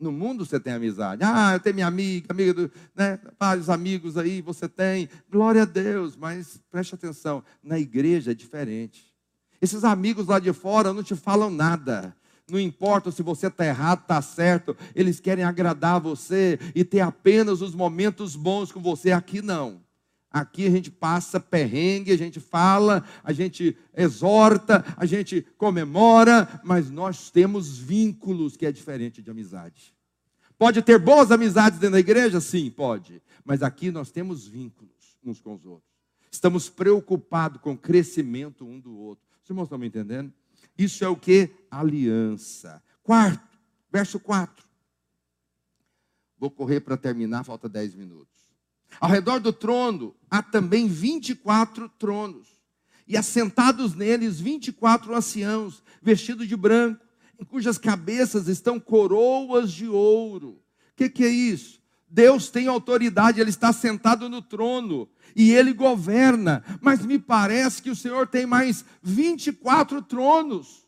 No 0.00 0.10
mundo 0.10 0.46
você 0.46 0.58
tem 0.58 0.72
amizade. 0.72 1.22
Ah, 1.22 1.52
eu 1.52 1.60
tenho 1.60 1.74
minha 1.74 1.86
amiga, 1.86 2.28
amiga 2.30 2.54
do, 2.54 2.72
né? 2.94 3.20
Vários 3.38 3.68
amigos 3.68 4.16
aí 4.16 4.40
você 4.40 4.66
tem. 4.66 5.10
Glória 5.30 5.60
a 5.60 5.66
Deus, 5.66 6.16
mas 6.16 6.58
preste 6.70 6.94
atenção, 6.94 7.44
na 7.62 7.78
igreja 7.78 8.30
é 8.30 8.34
diferente. 8.34 9.14
Esses 9.60 9.84
amigos 9.84 10.26
lá 10.26 10.38
de 10.38 10.54
fora 10.54 10.94
não 10.94 11.02
te 11.02 11.14
falam 11.14 11.50
nada. 11.50 12.16
Não 12.48 12.60
importa 12.60 13.10
se 13.10 13.22
você 13.22 13.48
está 13.48 13.66
errado, 13.66 14.02
está 14.02 14.22
certo, 14.22 14.76
eles 14.94 15.18
querem 15.18 15.44
agradar 15.44 16.00
você 16.00 16.58
e 16.74 16.84
ter 16.84 17.00
apenas 17.00 17.60
os 17.60 17.74
momentos 17.74 18.36
bons 18.36 18.70
com 18.70 18.80
você. 18.80 19.10
Aqui 19.10 19.42
não. 19.42 19.84
Aqui 20.30 20.66
a 20.66 20.70
gente 20.70 20.90
passa 20.90 21.40
perrengue, 21.40 22.12
a 22.12 22.18
gente 22.18 22.38
fala, 22.38 23.02
a 23.24 23.32
gente 23.32 23.76
exorta, 23.96 24.84
a 24.96 25.06
gente 25.06 25.40
comemora, 25.56 26.60
mas 26.62 26.90
nós 26.90 27.30
temos 27.30 27.78
vínculos 27.78 28.56
que 28.56 28.66
é 28.66 28.70
diferente 28.70 29.22
de 29.22 29.30
amizade. 29.30 29.94
Pode 30.58 30.82
ter 30.82 30.98
boas 30.98 31.32
amizades 31.32 31.78
dentro 31.78 31.94
da 31.94 32.00
igreja? 32.00 32.40
Sim, 32.40 32.70
pode. 32.70 33.22
Mas 33.44 33.62
aqui 33.62 33.90
nós 33.90 34.10
temos 34.10 34.46
vínculos 34.46 35.16
uns 35.24 35.40
com 35.40 35.54
os 35.54 35.64
outros. 35.64 35.90
Estamos 36.30 36.68
preocupados 36.68 37.60
com 37.60 37.72
o 37.72 37.78
crescimento 37.78 38.66
um 38.66 38.78
do 38.78 38.96
outro. 38.96 39.24
Os 39.42 39.50
irmãos 39.50 39.64
estão 39.64 39.78
me 39.78 39.86
entendendo? 39.86 40.32
Isso 40.78 41.04
é 41.04 41.08
o 41.08 41.16
que? 41.16 41.50
Aliança. 41.70 42.82
Quarto, 43.02 43.58
verso 43.90 44.20
4. 44.20 44.64
Vou 46.38 46.50
correr 46.50 46.80
para 46.80 46.96
terminar, 46.96 47.44
falta 47.44 47.68
10 47.68 47.94
minutos. 47.94 48.36
Ao 49.00 49.08
redor 49.08 49.40
do 49.40 49.52
trono 49.52 50.14
há 50.30 50.42
também 50.42 50.86
24 50.86 51.88
tronos, 51.98 52.48
e 53.06 53.16
assentados 53.16 53.94
neles 53.94 54.40
24 54.40 55.14
anciãos, 55.14 55.82
vestidos 56.02 56.48
de 56.48 56.56
branco, 56.56 57.04
em 57.38 57.44
cujas 57.44 57.78
cabeças 57.78 58.48
estão 58.48 58.80
coroas 58.80 59.72
de 59.72 59.86
ouro. 59.86 60.60
O 60.92 60.96
que, 60.96 61.08
que 61.08 61.24
é 61.24 61.28
isso? 61.28 61.80
Deus 62.08 62.48
tem 62.48 62.68
autoridade, 62.68 63.40
Ele 63.40 63.50
está 63.50 63.72
sentado 63.72 64.28
no 64.28 64.40
trono 64.40 65.08
e 65.34 65.52
Ele 65.52 65.72
governa, 65.72 66.64
mas 66.80 67.04
me 67.04 67.18
parece 67.18 67.82
que 67.82 67.90
o 67.90 67.96
Senhor 67.96 68.26
tem 68.26 68.46
mais 68.46 68.84
24 69.02 70.00
tronos. 70.02 70.86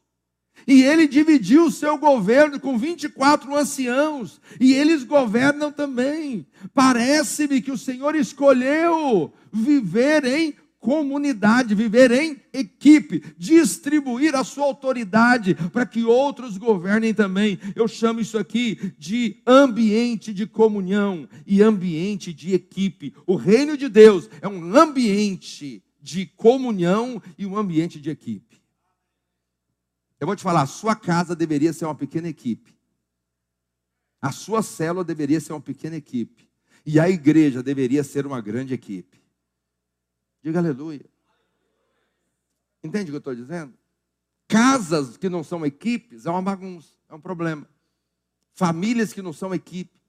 E 0.67 0.83
ele 0.83 1.07
dividiu 1.07 1.67
o 1.67 1.71
seu 1.71 1.97
governo 1.97 2.59
com 2.59 2.77
24 2.77 3.55
anciãos, 3.55 4.41
e 4.61 4.75
eles 4.75 5.05
governam 5.05 5.71
também. 5.71 6.47
Parece-me 6.75 7.63
que 7.63 7.71
o 7.71 7.79
Senhor 7.79 8.15
escolheu 8.15 9.33
viver 9.53 10.25
em 10.25 10.55
comunidade, 10.79 11.75
viver 11.75 12.11
em 12.11 12.41
equipe, 12.53 13.23
distribuir 13.37 14.35
a 14.35 14.45
sua 14.45 14.65
autoridade 14.65 15.55
para 15.73 15.85
que 15.85 16.05
outros 16.05 16.57
governem 16.57 17.13
também. 17.13 17.59
Eu 17.75 17.89
chamo 17.89 18.21
isso 18.21 18.39
aqui 18.39 18.95
de 18.99 19.43
ambiente 19.47 20.33
de 20.33 20.47
comunhão 20.47 21.29
e 21.47 21.63
ambiente 21.63 22.33
de 22.33 22.55
equipe. 22.55 23.15
O 23.27 23.35
reino 23.35 23.77
de 23.77 23.89
Deus 23.89 24.29
é 24.41 24.49
um 24.49 24.77
ambiente 24.77 25.83
de 26.01 26.27
comunhão 26.27 27.21
e 27.37 27.45
um 27.45 27.57
ambiente 27.57 28.01
de 28.01 28.11
equipe. 28.11 28.49
Eu 30.21 30.27
vou 30.27 30.35
te 30.35 30.43
falar, 30.43 30.63
a 30.63 30.67
sua 30.67 30.97
casa 30.97 31.35
deveria 31.37 31.73
ser 31.73 31.85
uma 31.85 31.95
pequena 31.95 32.29
equipe. 32.29 32.75
A 34.21 34.33
sua 34.33 34.63
célula 34.63 35.05
deveria 35.05 35.41
ser 35.41 35.53
uma 35.53 35.61
pequena 35.61 35.97
equipe. 35.97 36.49
E 36.85 36.99
a 36.99 37.09
igreja 37.09 37.63
deveria 37.63 38.03
ser 38.03 38.27
uma 38.27 38.41
grande 38.41 38.75
equipe. 38.75 39.18
Diga 40.49 40.61
aleluia. 40.61 41.05
Entende 42.83 43.11
o 43.11 43.13
que 43.13 43.17
eu 43.17 43.19
estou 43.19 43.35
dizendo? 43.35 43.75
Casas 44.47 45.19
que 45.19 45.29
não 45.29 45.45
são 45.45 45.67
equipes 45.67 46.25
é 46.25 46.31
uma 46.31 46.41
bagunça, 46.41 46.95
é 47.07 47.15
um 47.15 47.21
problema. 47.21 47.69
Famílias 48.55 49.13
que 49.13 49.21
não 49.21 49.35
são 49.35 49.53
equipe. 49.53 50.01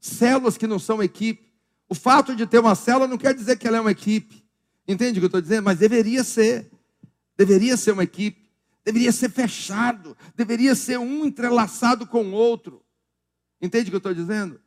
Células 0.00 0.58
que 0.58 0.66
não 0.66 0.80
são 0.80 1.00
equipe. 1.00 1.52
O 1.88 1.94
fato 1.94 2.34
de 2.34 2.48
ter 2.48 2.58
uma 2.58 2.74
célula 2.74 3.06
não 3.06 3.16
quer 3.16 3.32
dizer 3.32 3.56
que 3.56 3.68
ela 3.68 3.76
é 3.76 3.80
uma 3.80 3.92
equipe. 3.92 4.44
Entende 4.88 5.20
o 5.20 5.20
que 5.20 5.26
eu 5.26 5.28
estou 5.28 5.40
dizendo? 5.40 5.66
Mas 5.66 5.78
deveria 5.78 6.24
ser. 6.24 6.68
Deveria 7.36 7.76
ser 7.76 7.92
uma 7.92 8.02
equipe. 8.02 8.50
Deveria 8.84 9.12
ser 9.12 9.30
fechado. 9.30 10.16
Deveria 10.34 10.74
ser 10.74 10.98
um 10.98 11.24
entrelaçado 11.24 12.08
com 12.08 12.24
o 12.24 12.32
outro. 12.32 12.84
Entende 13.62 13.84
o 13.84 13.90
que 13.90 13.94
eu 13.94 13.98
estou 13.98 14.14
dizendo? 14.14 14.60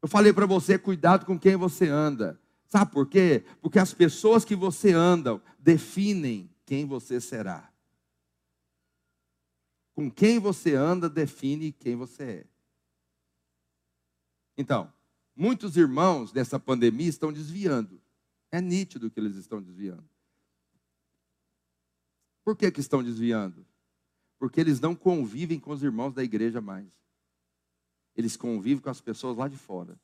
Eu 0.00 0.08
falei 0.08 0.32
para 0.32 0.46
você, 0.46 0.78
cuidado 0.78 1.26
com 1.26 1.38
quem 1.38 1.54
você 1.54 1.86
anda. 1.86 2.40
Sabe 2.68 2.92
por 2.92 3.08
quê? 3.08 3.44
Porque 3.62 3.78
as 3.78 3.94
pessoas 3.94 4.44
que 4.44 4.54
você 4.54 4.92
anda 4.92 5.42
definem 5.58 6.50
quem 6.66 6.86
você 6.86 7.20
será. 7.20 7.72
Com 9.94 10.10
quem 10.10 10.38
você 10.38 10.74
anda 10.74 11.08
define 11.08 11.72
quem 11.72 11.96
você 11.96 12.22
é. 12.22 12.46
Então, 14.56 14.92
muitos 15.34 15.76
irmãos 15.76 16.30
dessa 16.30 16.60
pandemia 16.60 17.08
estão 17.08 17.32
desviando. 17.32 18.00
É 18.50 18.60
nítido 18.60 19.10
que 19.10 19.18
eles 19.18 19.36
estão 19.36 19.62
desviando. 19.62 20.08
Por 22.44 22.56
que, 22.56 22.70
que 22.70 22.80
estão 22.80 23.02
desviando? 23.02 23.66
Porque 24.38 24.60
eles 24.60 24.78
não 24.78 24.94
convivem 24.94 25.58
com 25.58 25.70
os 25.70 25.82
irmãos 25.82 26.12
da 26.12 26.22
igreja 26.22 26.60
mais. 26.60 26.92
Eles 28.14 28.36
convivem 28.36 28.82
com 28.82 28.90
as 28.90 29.00
pessoas 29.00 29.36
lá 29.36 29.48
de 29.48 29.56
fora. 29.56 29.98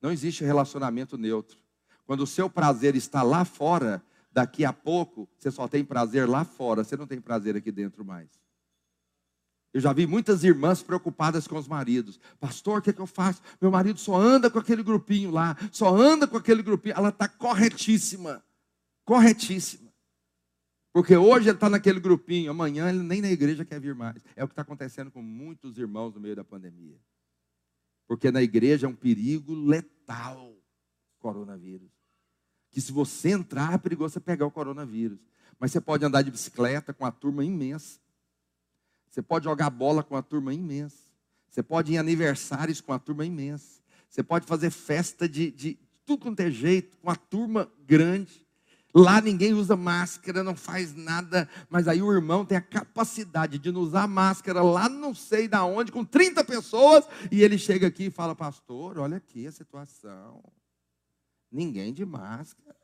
Não 0.00 0.10
existe 0.12 0.44
relacionamento 0.44 1.18
neutro. 1.18 1.58
Quando 2.04 2.22
o 2.22 2.26
seu 2.26 2.48
prazer 2.48 2.96
está 2.96 3.22
lá 3.22 3.44
fora, 3.44 4.02
daqui 4.32 4.64
a 4.64 4.72
pouco 4.72 5.28
você 5.38 5.50
só 5.50 5.68
tem 5.68 5.84
prazer 5.84 6.28
lá 6.28 6.44
fora, 6.44 6.84
você 6.84 6.96
não 6.96 7.06
tem 7.06 7.20
prazer 7.20 7.56
aqui 7.56 7.70
dentro 7.70 8.04
mais. 8.04 8.28
Eu 9.72 9.80
já 9.80 9.92
vi 9.92 10.06
muitas 10.06 10.42
irmãs 10.44 10.82
preocupadas 10.82 11.46
com 11.46 11.58
os 11.58 11.68
maridos. 11.68 12.18
Pastor, 12.40 12.78
o 12.78 12.82
que, 12.82 12.90
é 12.90 12.92
que 12.92 13.00
eu 13.00 13.06
faço? 13.06 13.42
Meu 13.60 13.70
marido 13.70 14.00
só 14.00 14.16
anda 14.16 14.50
com 14.50 14.58
aquele 14.58 14.82
grupinho 14.82 15.30
lá, 15.30 15.56
só 15.70 15.94
anda 15.94 16.26
com 16.26 16.36
aquele 16.36 16.62
grupinho. 16.62 16.94
Ela 16.96 17.10
está 17.10 17.28
corretíssima. 17.28 18.42
Corretíssima. 19.04 19.88
Porque 20.92 21.16
hoje 21.16 21.48
ele 21.48 21.56
está 21.56 21.68
naquele 21.68 22.00
grupinho, 22.00 22.50
amanhã 22.50 22.88
ele 22.88 23.02
nem 23.02 23.20
na 23.20 23.30
igreja 23.30 23.64
quer 23.64 23.78
vir 23.78 23.94
mais. 23.94 24.24
É 24.34 24.42
o 24.42 24.48
que 24.48 24.52
está 24.52 24.62
acontecendo 24.62 25.10
com 25.10 25.22
muitos 25.22 25.78
irmãos 25.78 26.14
no 26.14 26.20
meio 26.20 26.34
da 26.34 26.42
pandemia. 26.42 26.98
Porque 28.08 28.32
na 28.32 28.42
igreja 28.42 28.86
é 28.86 28.90
um 28.90 28.94
perigo 28.94 29.54
letal 29.54 30.56
coronavírus. 31.18 31.90
Que 32.70 32.80
se 32.80 32.90
você 32.90 33.30
entrar, 33.30 33.74
é 33.74 33.78
perigoso 33.78 34.14
você 34.14 34.20
pegar 34.20 34.46
o 34.46 34.50
coronavírus. 34.50 35.20
Mas 35.60 35.70
você 35.70 35.80
pode 35.80 36.04
andar 36.04 36.22
de 36.22 36.30
bicicleta 36.30 36.94
com 36.94 37.04
a 37.04 37.12
turma 37.12 37.44
imensa. 37.44 38.00
Você 39.10 39.20
pode 39.20 39.44
jogar 39.44 39.68
bola 39.68 40.02
com 40.02 40.16
a 40.16 40.22
turma 40.22 40.54
imensa. 40.54 40.96
Você 41.48 41.62
pode 41.62 41.92
ir 41.92 41.96
em 41.96 41.98
aniversários 41.98 42.80
com 42.80 42.92
a 42.92 42.98
turma 42.98 43.26
imensa. 43.26 43.80
Você 44.08 44.22
pode 44.22 44.46
fazer 44.46 44.70
festa 44.70 45.28
de, 45.28 45.50
de 45.50 45.78
tudo 46.06 46.22
quanto 46.22 46.40
é 46.40 46.50
jeito, 46.50 46.96
com 46.98 47.10
a 47.10 47.16
turma 47.16 47.70
grande. 47.86 48.47
Lá 48.94 49.20
ninguém 49.20 49.52
usa 49.52 49.76
máscara, 49.76 50.42
não 50.42 50.56
faz 50.56 50.94
nada, 50.94 51.48
mas 51.68 51.86
aí 51.86 52.00
o 52.00 52.12
irmão 52.12 52.44
tem 52.44 52.56
a 52.56 52.62
capacidade 52.62 53.58
de 53.58 53.70
não 53.70 53.82
usar 53.82 54.08
máscara 54.08 54.62
lá 54.62 54.88
não 54.88 55.14
sei 55.14 55.46
da 55.46 55.62
onde, 55.64 55.92
com 55.92 56.04
30 56.04 56.42
pessoas, 56.44 57.04
e 57.30 57.42
ele 57.42 57.58
chega 57.58 57.86
aqui 57.86 58.06
e 58.06 58.10
fala: 58.10 58.34
Pastor, 58.34 58.98
olha 58.98 59.18
aqui 59.18 59.46
a 59.46 59.52
situação. 59.52 60.42
Ninguém 61.52 61.92
de 61.92 62.04
máscara. 62.04 62.76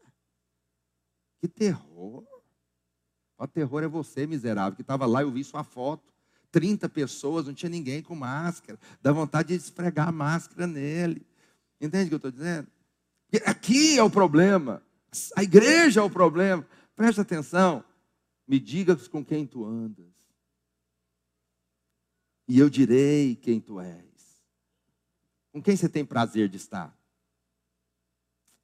Que 1.41 1.49
terror. 1.49 2.25
O 3.39 3.47
terror 3.47 3.83
é 3.83 3.89
você, 3.89 4.27
miserável, 4.27 4.77
que 4.77 4.83
estava 4.83 5.07
lá, 5.07 5.23
eu 5.23 5.31
vi 5.31 5.43
sua 5.43 5.65
foto. 5.65 6.13
30 6.51 6.89
pessoas, 6.89 7.47
não 7.47 7.55
tinha 7.55 7.69
ninguém 7.69 8.01
com 8.01 8.15
máscara. 8.15 8.79
Dá 9.03 9.11
vontade 9.11 9.49
de 9.49 9.55
esfregar 9.55 10.09
a 10.09 10.13
máscara 10.13 10.67
nele. 10.67 11.27
Entende 11.81 12.05
o 12.05 12.09
que 12.09 12.15
eu 12.15 12.29
estou 12.29 12.31
dizendo? 12.31 12.69
Aqui 13.45 13.99
é 13.99 14.03
o 14.03 14.09
problema. 14.09 14.81
A 15.37 15.43
igreja 15.43 16.01
é 16.01 16.03
o 16.03 16.11
problema. 16.11 16.67
Presta 16.97 17.23
atenção. 17.23 17.85
Me 18.47 18.59
diga 18.59 18.97
com 19.09 19.25
quem 19.25 19.47
tu 19.47 19.65
andas. 19.65 20.13
E 22.47 22.59
eu 22.59 22.69
direi 22.69 23.37
quem 23.37 23.61
tu 23.61 23.81
és. 23.81 24.45
Com 25.53 25.63
quem 25.63 25.77
você 25.77 25.89
tem 25.89 26.05
prazer 26.05 26.49
de 26.49 26.57
estar? 26.57 26.97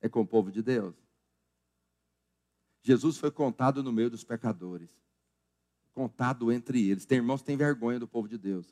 É 0.00 0.08
com 0.08 0.20
o 0.20 0.26
povo 0.26 0.50
de 0.50 0.62
Deus? 0.62 0.94
Jesus 2.82 3.16
foi 3.16 3.30
contado 3.30 3.82
no 3.82 3.92
meio 3.92 4.10
dos 4.10 4.24
pecadores. 4.24 4.90
Contado 5.92 6.50
entre 6.50 6.88
eles. 6.90 7.06
Tem 7.06 7.18
irmãos 7.18 7.40
que 7.40 7.46
têm 7.46 7.56
vergonha 7.56 7.98
do 7.98 8.08
povo 8.08 8.28
de 8.28 8.38
Deus. 8.38 8.68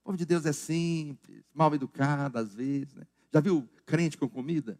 O 0.00 0.04
povo 0.04 0.16
de 0.16 0.24
Deus 0.24 0.46
é 0.46 0.52
simples, 0.52 1.44
mal 1.52 1.74
educado 1.74 2.38
às 2.38 2.54
vezes. 2.54 2.94
Né? 2.94 3.06
Já 3.32 3.40
viu 3.40 3.68
crente 3.84 4.16
com 4.16 4.28
comida? 4.28 4.78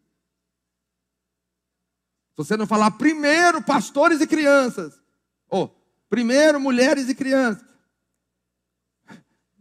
Você 2.39 2.55
não 2.55 2.65
falar 2.65 2.91
primeiro 2.91 3.61
pastores 3.61 4.21
e 4.21 4.25
crianças, 4.25 5.03
ou 5.49 5.75
primeiro 6.09 6.57
mulheres 6.57 7.09
e 7.09 7.13
crianças, 7.13 7.67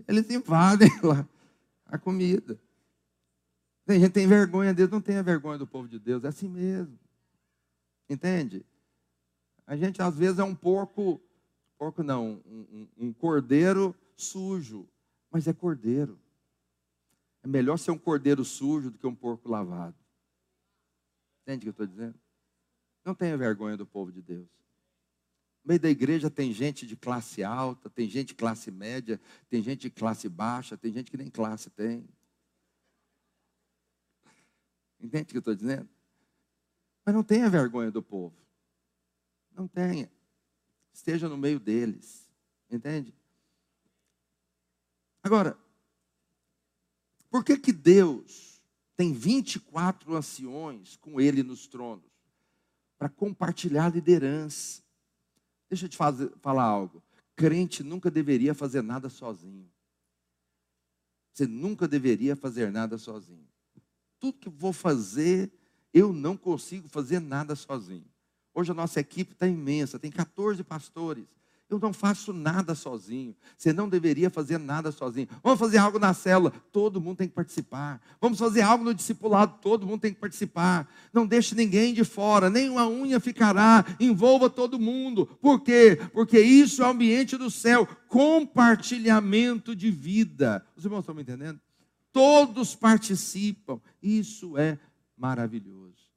eles 0.06 0.30
invadem 0.30 0.88
lá 1.02 1.28
a 1.86 1.98
comida. 1.98 2.56
Tem 3.84 3.98
gente 3.98 4.10
que 4.10 4.14
tem 4.14 4.28
vergonha 4.28 4.70
de 4.70 4.76
Deus, 4.76 4.90
não 4.92 5.00
tenha 5.00 5.24
vergonha 5.24 5.58
do 5.58 5.66
povo 5.66 5.88
de 5.88 5.98
Deus, 5.98 6.22
é 6.22 6.28
assim 6.28 6.48
mesmo. 6.48 6.96
Entende? 8.08 8.64
A 9.66 9.76
gente 9.76 10.00
às 10.00 10.16
vezes 10.16 10.38
é 10.38 10.44
um 10.44 10.54
porco, 10.54 11.20
porco 11.76 12.04
não, 12.04 12.40
um, 12.46 12.88
um, 12.96 13.08
um 13.08 13.12
cordeiro 13.12 13.92
sujo, 14.14 14.88
mas 15.32 15.48
é 15.48 15.52
cordeiro. 15.52 16.16
É 17.42 17.48
melhor 17.48 17.76
ser 17.76 17.90
um 17.90 17.98
cordeiro 17.98 18.44
sujo 18.44 18.88
do 18.88 18.98
que 18.98 19.06
um 19.08 19.16
porco 19.16 19.48
lavado. 19.48 19.96
Entende 21.42 21.58
o 21.68 21.74
que 21.74 21.80
eu 21.80 21.84
estou 21.84 21.86
dizendo? 21.88 22.27
Não 23.08 23.14
tenha 23.14 23.38
vergonha 23.38 23.74
do 23.74 23.86
povo 23.86 24.12
de 24.12 24.20
Deus. 24.20 24.50
No 25.64 25.68
meio 25.68 25.80
da 25.80 25.88
igreja 25.88 26.28
tem 26.28 26.52
gente 26.52 26.86
de 26.86 26.94
classe 26.94 27.42
alta, 27.42 27.88
tem 27.88 28.06
gente 28.06 28.28
de 28.28 28.34
classe 28.34 28.70
média, 28.70 29.18
tem 29.48 29.62
gente 29.62 29.80
de 29.80 29.90
classe 29.90 30.28
baixa, 30.28 30.76
tem 30.76 30.92
gente 30.92 31.10
que 31.10 31.16
nem 31.16 31.30
classe 31.30 31.70
tem. 31.70 32.06
Entende 35.00 35.22
o 35.22 35.26
que 35.28 35.36
eu 35.36 35.38
estou 35.38 35.54
dizendo? 35.54 35.88
Mas 37.02 37.14
não 37.14 37.24
tenha 37.24 37.48
vergonha 37.48 37.90
do 37.90 38.02
povo. 38.02 38.36
Não 39.54 39.66
tenha. 39.66 40.12
Esteja 40.92 41.30
no 41.30 41.38
meio 41.38 41.58
deles. 41.58 42.30
Entende? 42.70 43.16
Agora, 45.22 45.58
por 47.30 47.42
que 47.42 47.56
que 47.56 47.72
Deus 47.72 48.62
tem 48.94 49.14
24 49.14 50.14
anciões 50.14 50.96
com 50.96 51.18
ele 51.18 51.42
nos 51.42 51.66
tronos? 51.66 52.07
Para 52.98 53.08
compartilhar 53.08 53.94
liderança. 53.94 54.82
Deixa 55.70 55.84
eu 55.84 55.88
te 55.88 55.96
fazer, 55.96 56.30
falar 56.40 56.64
algo. 56.64 57.02
Crente 57.36 57.82
nunca 57.82 58.10
deveria 58.10 58.54
fazer 58.54 58.82
nada 58.82 59.08
sozinho. 59.08 59.70
Você 61.32 61.46
nunca 61.46 61.86
deveria 61.86 62.34
fazer 62.34 62.72
nada 62.72 62.98
sozinho. 62.98 63.46
Tudo 64.18 64.38
que 64.38 64.48
vou 64.48 64.72
fazer, 64.72 65.52
eu 65.94 66.12
não 66.12 66.36
consigo 66.36 66.88
fazer 66.88 67.20
nada 67.20 67.54
sozinho. 67.54 68.06
Hoje 68.52 68.72
a 68.72 68.74
nossa 68.74 68.98
equipe 68.98 69.34
está 69.34 69.46
imensa, 69.46 70.00
tem 70.00 70.10
14 70.10 70.64
pastores. 70.64 71.24
Eu 71.70 71.78
não 71.78 71.92
faço 71.92 72.32
nada 72.32 72.74
sozinho. 72.74 73.36
Você 73.56 73.74
não 73.74 73.90
deveria 73.90 74.30
fazer 74.30 74.58
nada 74.58 74.90
sozinho. 74.90 75.28
Vamos 75.42 75.58
fazer 75.58 75.76
algo 75.76 75.98
na 75.98 76.14
célula, 76.14 76.50
todo 76.72 77.00
mundo 77.00 77.18
tem 77.18 77.28
que 77.28 77.34
participar. 77.34 78.00
Vamos 78.20 78.38
fazer 78.38 78.62
algo 78.62 78.84
no 78.84 78.94
discipulado, 78.94 79.58
todo 79.60 79.86
mundo 79.86 80.00
tem 80.00 80.14
que 80.14 80.20
participar. 80.20 80.88
Não 81.12 81.26
deixe 81.26 81.54
ninguém 81.54 81.92
de 81.92 82.04
fora, 82.04 82.48
nem 82.48 82.70
uma 82.70 82.88
unha 82.88 83.20
ficará. 83.20 83.84
Envolva 84.00 84.48
todo 84.48 84.78
mundo. 84.78 85.26
Por 85.26 85.60
quê? 85.60 85.98
Porque 86.14 86.40
isso 86.40 86.82
é 86.82 86.86
o 86.86 86.90
ambiente 86.90 87.36
do 87.36 87.50
céu 87.50 87.86
compartilhamento 88.08 89.76
de 89.76 89.90
vida. 89.90 90.64
Os 90.74 90.84
irmãos 90.84 91.00
estão 91.00 91.14
me 91.14 91.20
entendendo? 91.20 91.60
Todos 92.10 92.74
participam. 92.74 93.78
Isso 94.02 94.56
é 94.56 94.78
maravilhoso. 95.16 96.08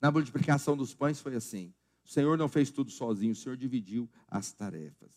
Na 0.00 0.10
multiplicação 0.10 0.76
dos 0.76 0.94
pães 0.94 1.20
foi 1.20 1.34
assim. 1.34 1.74
O 2.10 2.12
Senhor 2.12 2.36
não 2.36 2.48
fez 2.48 2.70
tudo 2.70 2.90
sozinho, 2.90 3.30
o 3.30 3.36
Senhor 3.36 3.56
dividiu 3.56 4.10
as 4.28 4.50
tarefas. 4.50 5.12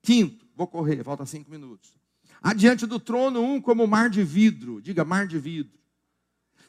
Quinto, 0.00 0.46
vou 0.56 0.66
correr, 0.66 1.04
falta 1.04 1.26
cinco 1.26 1.50
minutos. 1.50 1.92
Adiante 2.40 2.86
do 2.86 2.98
trono, 2.98 3.42
um 3.42 3.60
como 3.60 3.86
mar 3.86 4.08
de 4.08 4.24
vidro, 4.24 4.80
diga 4.80 5.04
mar 5.04 5.26
de 5.26 5.38
vidro, 5.38 5.78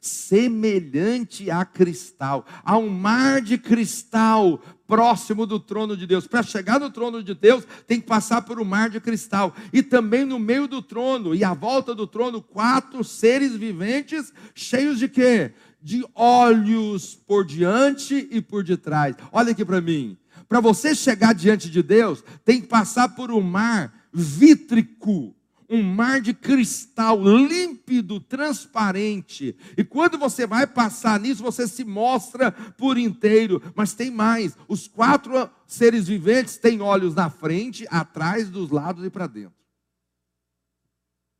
semelhante 0.01 1.49
a 1.49 1.63
cristal, 1.63 2.45
a 2.65 2.77
um 2.77 2.89
mar 2.89 3.41
de 3.41 3.57
cristal 3.57 4.61
próximo 4.85 5.45
do 5.45 5.57
trono 5.57 5.95
de 5.95 6.05
Deus. 6.05 6.27
Para 6.27 6.43
chegar 6.43 6.77
no 6.77 6.91
trono 6.91 7.23
de 7.23 7.33
Deus, 7.33 7.65
tem 7.87 8.01
que 8.01 8.07
passar 8.07 8.41
por 8.41 8.59
um 8.59 8.65
mar 8.65 8.89
de 8.89 8.99
cristal. 8.99 9.55
E 9.71 9.81
também 9.81 10.25
no 10.25 10.37
meio 10.37 10.67
do 10.67 10.81
trono 10.81 11.33
e 11.33 11.45
à 11.45 11.53
volta 11.53 11.95
do 11.95 12.05
trono, 12.05 12.41
quatro 12.41 13.05
seres 13.05 13.55
viventes 13.55 14.33
cheios 14.53 14.99
de 14.99 15.07
quê? 15.07 15.53
De 15.81 16.05
olhos 16.13 17.15
por 17.15 17.45
diante 17.45 18.27
e 18.31 18.41
por 18.41 18.63
detrás. 18.63 19.15
Olha 19.31 19.51
aqui 19.51 19.65
para 19.65 19.81
mim. 19.81 20.17
Para 20.47 20.59
você 20.59 20.93
chegar 20.93 21.33
diante 21.33 21.69
de 21.69 21.81
Deus, 21.81 22.23
tem 22.43 22.61
que 22.61 22.67
passar 22.67 23.09
por 23.15 23.31
um 23.31 23.41
mar 23.41 24.07
vítrico, 24.11 25.33
um 25.69 25.81
mar 25.81 26.19
de 26.19 26.33
cristal 26.33 27.23
límpido, 27.23 28.19
transparente. 28.19 29.55
E 29.77 29.83
quando 29.85 30.17
você 30.17 30.45
vai 30.45 30.67
passar 30.67 31.17
nisso, 31.19 31.41
você 31.41 31.65
se 31.65 31.85
mostra 31.85 32.51
por 32.51 32.97
inteiro. 32.97 33.61
Mas 33.73 33.93
tem 33.93 34.11
mais: 34.11 34.57
os 34.67 34.87
quatro 34.87 35.49
seres 35.65 36.07
viventes 36.07 36.57
têm 36.57 36.81
olhos 36.81 37.15
na 37.15 37.29
frente, 37.29 37.87
atrás, 37.89 38.49
dos 38.49 38.69
lados 38.69 39.05
e 39.05 39.09
para 39.09 39.27
dentro. 39.27 39.55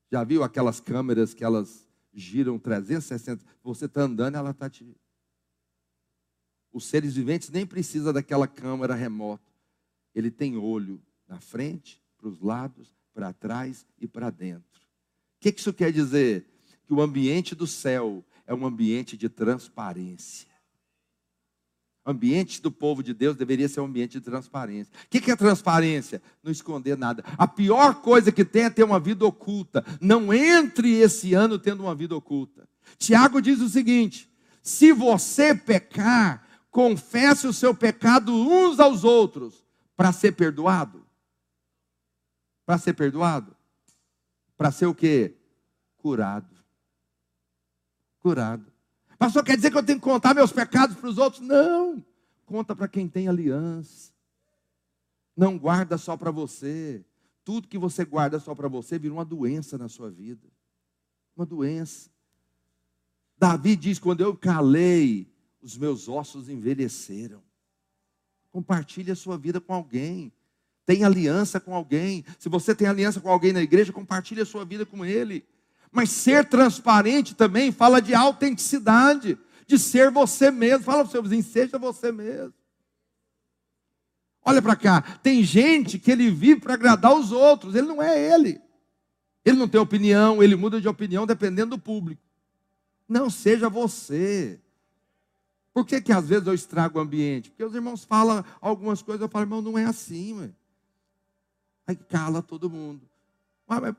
Já 0.09 0.23
viu 0.23 0.43
aquelas 0.43 0.79
câmeras 0.79 1.33
que 1.33 1.43
elas 1.43 1.85
giram 2.13 2.59
360. 2.59 3.43
Você 3.63 3.85
está 3.85 4.01
andando, 4.01 4.35
ela 4.35 4.51
está 4.51 4.69
te. 4.69 4.95
Os 6.71 6.85
seres 6.85 7.15
viventes 7.15 7.49
nem 7.49 7.65
precisa 7.65 8.13
daquela 8.13 8.47
câmera 8.47 8.95
remota. 8.95 9.51
Ele 10.13 10.31
tem 10.31 10.57
olho 10.57 11.01
na 11.27 11.39
frente, 11.39 12.01
para 12.17 12.27
os 12.27 12.39
lados, 12.39 12.95
para 13.13 13.33
trás 13.33 13.85
e 13.99 14.07
para 14.07 14.29
dentro. 14.29 14.81
O 15.37 15.39
que 15.39 15.49
isso 15.49 15.73
quer 15.73 15.91
dizer? 15.91 16.45
Que 16.85 16.93
o 16.93 17.01
ambiente 17.01 17.55
do 17.55 17.67
céu 17.67 18.23
é 18.45 18.53
um 18.53 18.65
ambiente 18.65 19.17
de 19.17 19.29
transparência. 19.29 20.50
Ambiente 22.03 22.61
do 22.61 22.71
povo 22.71 23.03
de 23.03 23.13
Deus 23.13 23.35
deveria 23.35 23.69
ser 23.69 23.79
um 23.79 23.85
ambiente 23.85 24.13
de 24.13 24.21
transparência. 24.21 24.91
O 25.05 25.07
que 25.07 25.29
é 25.29 25.35
transparência? 25.35 26.21
Não 26.41 26.51
esconder 26.51 26.97
nada. 26.97 27.23
A 27.37 27.47
pior 27.47 28.01
coisa 28.01 28.31
que 28.31 28.43
tem 28.43 28.63
é 28.63 28.69
ter 28.71 28.83
uma 28.83 28.99
vida 28.99 29.23
oculta. 29.23 29.85
Não 29.99 30.33
entre 30.33 30.95
esse 30.95 31.35
ano 31.35 31.59
tendo 31.59 31.83
uma 31.83 31.93
vida 31.93 32.15
oculta. 32.15 32.67
Tiago 32.97 33.39
diz 33.39 33.59
o 33.61 33.69
seguinte: 33.69 34.27
se 34.63 34.91
você 34.91 35.53
pecar, 35.53 36.47
confesse 36.71 37.45
o 37.45 37.53
seu 37.53 37.75
pecado 37.75 38.33
uns 38.33 38.79
aos 38.79 39.03
outros 39.03 39.63
para 39.95 40.11
ser 40.11 40.31
perdoado. 40.31 41.05
Para 42.65 42.79
ser 42.79 42.93
perdoado? 42.93 43.55
Para 44.57 44.71
ser 44.71 44.87
o 44.87 44.95
quê? 44.95 45.35
Curado. 45.97 46.55
Curado. 48.19 48.70
Pastor, 49.21 49.43
quer 49.43 49.55
dizer 49.55 49.69
que 49.69 49.77
eu 49.77 49.83
tenho 49.83 49.99
que 49.99 50.03
contar 50.03 50.33
meus 50.33 50.51
pecados 50.51 50.97
para 50.97 51.07
os 51.07 51.19
outros? 51.19 51.43
Não. 51.43 52.03
Conta 52.43 52.75
para 52.75 52.87
quem 52.87 53.07
tem 53.07 53.27
aliança. 53.27 54.11
Não 55.37 55.59
guarda 55.59 55.95
só 55.95 56.17
para 56.17 56.31
você. 56.31 57.05
Tudo 57.45 57.67
que 57.67 57.77
você 57.77 58.03
guarda 58.03 58.39
só 58.39 58.55
para 58.55 58.67
você 58.67 58.97
vira 58.97 59.13
uma 59.13 59.23
doença 59.23 59.77
na 59.77 59.87
sua 59.87 60.09
vida. 60.09 60.47
Uma 61.37 61.45
doença. 61.45 62.09
Davi 63.37 63.75
diz: 63.75 63.99
quando 63.99 64.21
eu 64.21 64.35
calei, 64.35 65.31
os 65.61 65.77
meus 65.77 66.09
ossos 66.09 66.49
envelheceram. 66.49 67.43
Compartilhe 68.49 69.11
a 69.11 69.15
sua 69.15 69.37
vida 69.37 69.61
com 69.61 69.71
alguém. 69.71 70.33
Tem 70.83 71.03
aliança 71.03 71.59
com 71.59 71.75
alguém. 71.75 72.25
Se 72.39 72.49
você 72.49 72.73
tem 72.73 72.87
aliança 72.87 73.21
com 73.21 73.29
alguém 73.29 73.53
na 73.53 73.61
igreja, 73.61 73.93
compartilhe 73.93 74.41
a 74.41 74.45
sua 74.47 74.65
vida 74.65 74.83
com 74.83 75.05
ele. 75.05 75.45
Mas 75.91 76.09
ser 76.09 76.45
transparente 76.45 77.35
também 77.35 77.71
fala 77.71 78.01
de 78.01 78.13
autenticidade, 78.15 79.37
de 79.67 79.77
ser 79.77 80.09
você 80.09 80.49
mesmo. 80.49 80.85
Fala 80.85 80.99
para 80.99 81.09
o 81.09 81.11
seu 81.11 81.21
vizinho, 81.21 81.43
seja 81.43 81.77
você 81.77 82.11
mesmo. 82.11 82.53
Olha 84.43 84.61
para 84.61 84.75
cá, 84.75 85.01
tem 85.21 85.43
gente 85.43 85.99
que 85.99 86.11
ele 86.11 86.31
vive 86.31 86.61
para 86.61 86.73
agradar 86.73 87.13
os 87.13 87.31
outros, 87.31 87.75
ele 87.75 87.87
não 87.87 88.01
é 88.01 88.33
ele. 88.33 88.59
Ele 89.45 89.57
não 89.57 89.67
tem 89.67 89.79
opinião, 89.79 90.41
ele 90.41 90.55
muda 90.55 90.79
de 90.79 90.87
opinião 90.87 91.27
dependendo 91.27 91.75
do 91.75 91.81
público. 91.81 92.21
Não 93.07 93.29
seja 93.29 93.69
você. 93.69 94.59
Por 95.73 95.85
que, 95.85 96.01
que 96.01 96.11
às 96.11 96.27
vezes 96.27 96.47
eu 96.47 96.53
estrago 96.53 96.97
o 96.97 97.01
ambiente? 97.01 97.49
Porque 97.49 97.63
os 97.63 97.75
irmãos 97.75 98.03
falam 98.03 98.43
algumas 98.59 99.01
coisas, 99.01 99.21
eu 99.21 99.29
falo, 99.29 99.43
irmão, 99.43 99.61
não 99.61 99.77
é 99.77 99.85
assim, 99.85 100.33
mãe. 100.33 100.55
Aí 101.85 101.95
cala 101.95 102.41
todo 102.41 102.69
mundo. 102.69 103.10
Mas, 103.79 103.95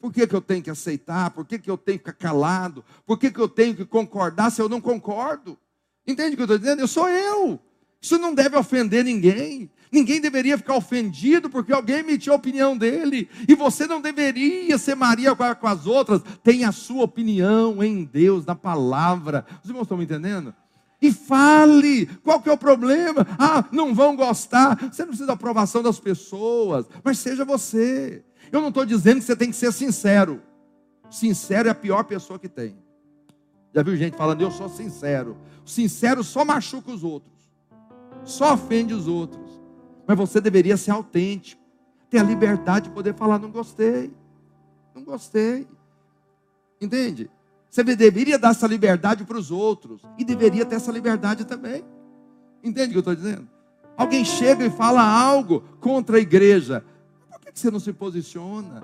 por 0.00 0.12
que, 0.12 0.26
que 0.26 0.36
eu 0.36 0.40
tenho 0.40 0.62
que 0.62 0.70
aceitar? 0.70 1.30
Por 1.30 1.44
que, 1.44 1.58
que 1.58 1.70
eu 1.70 1.76
tenho 1.76 1.98
que 1.98 2.04
ficar 2.04 2.28
calado? 2.28 2.84
Por 3.04 3.18
que, 3.18 3.30
que 3.30 3.40
eu 3.40 3.48
tenho 3.48 3.74
que 3.74 3.84
concordar 3.84 4.50
se 4.50 4.60
eu 4.60 4.68
não 4.68 4.80
concordo? 4.80 5.58
Entende 6.06 6.34
o 6.34 6.36
que 6.36 6.42
eu 6.42 6.44
estou 6.44 6.58
dizendo? 6.58 6.80
Eu 6.80 6.86
sou 6.86 7.08
eu. 7.08 7.58
Isso 8.00 8.18
não 8.18 8.32
deve 8.32 8.56
ofender 8.56 9.02
ninguém. 9.02 9.68
Ninguém 9.90 10.20
deveria 10.20 10.56
ficar 10.56 10.76
ofendido 10.76 11.50
porque 11.50 11.72
alguém 11.72 11.98
emitiu 11.98 12.32
a 12.32 12.36
opinião 12.36 12.76
dele. 12.76 13.28
E 13.48 13.54
você 13.56 13.86
não 13.86 14.00
deveria 14.00 14.78
ser 14.78 14.94
Maria 14.94 15.34
com 15.34 15.66
as 15.66 15.86
outras. 15.86 16.22
Tem 16.44 16.64
a 16.64 16.70
sua 16.70 17.02
opinião 17.02 17.82
em 17.82 18.04
Deus, 18.04 18.46
na 18.46 18.54
palavra. 18.54 19.44
Os 19.62 19.68
irmãos 19.68 19.82
estão 19.82 19.98
me 19.98 20.04
entendendo? 20.04 20.54
E 21.00 21.12
fale, 21.12 22.06
qual 22.22 22.40
que 22.40 22.48
é 22.48 22.52
o 22.52 22.58
problema? 22.58 23.26
Ah, 23.38 23.64
não 23.72 23.94
vão 23.94 24.14
gostar. 24.14 24.76
Você 24.90 25.02
não 25.02 25.08
precisa 25.08 25.26
da 25.26 25.34
aprovação 25.34 25.82
das 25.82 25.98
pessoas, 25.98 26.86
mas 27.02 27.18
seja 27.18 27.44
você. 27.44 28.24
Eu 28.50 28.60
não 28.60 28.68
estou 28.68 28.84
dizendo 28.84 29.18
que 29.18 29.24
você 29.24 29.36
tem 29.36 29.50
que 29.50 29.56
ser 29.56 29.72
sincero. 29.72 30.42
Sincero 31.10 31.68
é 31.68 31.70
a 31.70 31.74
pior 31.74 32.04
pessoa 32.04 32.38
que 32.38 32.48
tem. 32.48 32.76
Já 33.74 33.82
viu 33.82 33.96
gente 33.96 34.16
falando, 34.16 34.40
eu 34.40 34.50
sou 34.50 34.68
sincero. 34.68 35.36
Sincero 35.64 36.24
só 36.24 36.44
machuca 36.44 36.90
os 36.90 37.04
outros, 37.04 37.34
só 38.24 38.54
ofende 38.54 38.94
os 38.94 39.06
outros. 39.06 39.60
Mas 40.06 40.16
você 40.16 40.40
deveria 40.40 40.76
ser 40.76 40.92
autêntico, 40.92 41.60
ter 42.08 42.18
a 42.18 42.22
liberdade 42.22 42.88
de 42.88 42.94
poder 42.94 43.14
falar, 43.14 43.38
não 43.38 43.50
gostei, 43.50 44.12
não 44.94 45.02
gostei. 45.02 45.66
Entende? 46.80 47.28
Você 47.68 47.82
deveria 47.82 48.38
dar 48.38 48.52
essa 48.52 48.66
liberdade 48.66 49.24
para 49.24 49.36
os 49.36 49.50
outros, 49.50 50.00
e 50.16 50.24
deveria 50.24 50.64
ter 50.64 50.76
essa 50.76 50.92
liberdade 50.92 51.44
também. 51.44 51.84
Entende 52.62 52.88
o 52.88 52.90
que 52.92 52.96
eu 52.96 53.12
estou 53.12 53.14
dizendo? 53.14 53.48
Alguém 53.96 54.24
chega 54.24 54.64
e 54.64 54.70
fala 54.70 55.02
algo 55.02 55.62
contra 55.80 56.16
a 56.16 56.20
igreja 56.20 56.84
que 57.56 57.60
você 57.60 57.70
não 57.70 57.80
se 57.80 57.90
posiciona? 57.90 58.82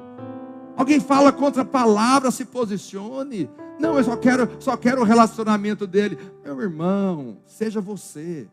Alguém 0.75 0.99
fala 0.99 1.31
contra 1.31 1.61
a 1.61 1.65
palavra, 1.65 2.31
se 2.31 2.47
posicione. 2.47 3.51
Não, 3.79 3.99
eu 3.99 4.05
só 4.05 4.17
quero, 4.17 4.49
só 4.59 4.79
quero 4.79 5.03
o 5.03 5.05
relacionamento 5.05 5.87
dele. 5.87 6.19
Meu 6.43 6.59
irmão, 6.59 7.37
seja 7.47 7.83
você. 7.83 8.49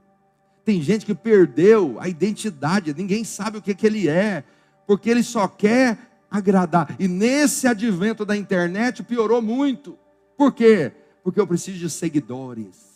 Tem 0.66 0.82
gente 0.82 1.06
que 1.06 1.16
perdeu 1.16 1.96
a 2.02 2.10
identidade, 2.10 2.94
ninguém 2.94 3.24
sabe 3.24 3.58
o 3.58 3.62
que, 3.62 3.74
que 3.74 3.88
ele 3.88 4.10
é, 4.10 4.44
porque 4.86 5.10
ele 5.10 5.24
só 5.24 5.48
quer 5.48 5.98
agradar. 6.30 6.94
E 7.00 7.08
nesse 7.08 7.66
advento 7.66 8.26
da 8.26 8.36
internet 8.36 9.02
piorou 9.02 9.42
muito. 9.42 9.98
Por 10.38 10.52
quê? 10.52 10.92
Porque 11.24 11.40
eu 11.40 11.48
preciso 11.48 11.80
de 11.80 11.90
seguidores. 11.90 12.90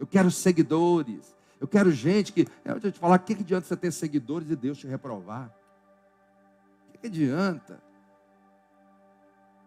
Eu 0.00 0.06
quero 0.06 0.32
seguidores. 0.32 1.32
Eu 1.60 1.68
quero 1.68 1.92
gente 1.92 2.32
que. 2.32 2.48
Eu 2.64 2.80
te 2.80 2.98
falar, 2.98 3.16
o 3.16 3.20
que, 3.20 3.36
que 3.36 3.42
adianta 3.42 3.68
você 3.68 3.76
ter 3.76 3.92
seguidores 3.92 4.50
e 4.50 4.56
Deus 4.56 4.78
te 4.78 4.88
reprovar? 4.88 5.54
Que 7.04 7.08
adianta? 7.08 7.82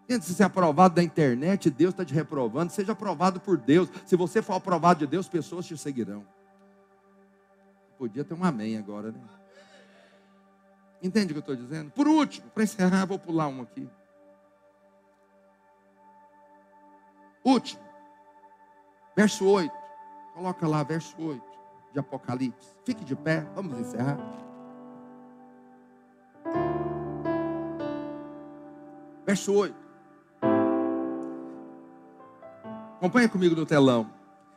Antes 0.10 0.30
de 0.30 0.34
ser 0.34 0.44
aprovado 0.44 0.96
da 0.96 1.04
internet, 1.04 1.70
Deus 1.70 1.94
está 1.94 2.04
te 2.04 2.14
reprovando. 2.14 2.72
Seja 2.72 2.94
aprovado 2.94 3.40
por 3.40 3.58
Deus. 3.58 3.90
Se 4.06 4.16
você 4.16 4.42
for 4.42 4.54
aprovado 4.54 5.02
de 5.02 5.08
Deus, 5.08 5.28
pessoas 5.28 5.66
te 5.66 5.78
seguirão. 5.78 6.26
Podia 7.98 8.24
ter 8.24 8.34
um 8.34 8.44
amém 8.44 8.78
agora, 8.78 9.12
né? 9.12 9.20
Entende 11.04 11.32
o 11.32 11.36
que 11.36 11.50
eu 11.50 11.54
estou 11.54 11.56
dizendo? 11.56 11.92
Por 11.92 12.08
último, 12.08 12.50
para 12.50 12.64
encerrar, 12.64 13.06
vou 13.06 13.20
pular 13.20 13.48
um 13.48 13.62
aqui. 13.62 13.88
Último. 17.44 17.84
Verso 19.16 19.46
8. 19.46 19.72
Coloca 20.34 20.68
lá, 20.68 20.84
verso 20.84 21.16
8 21.20 21.44
de 21.94 22.00
Apocalipse. 22.00 22.70
Fique 22.84 23.04
de 23.04 23.16
pé, 23.16 23.42
vamos 23.54 23.80
encerrar. 23.80 24.18
Verso 29.28 29.52
8. 29.52 29.76
Acompanha 32.96 33.28
comigo 33.28 33.56
no 33.56 33.66
telão. 33.66 34.10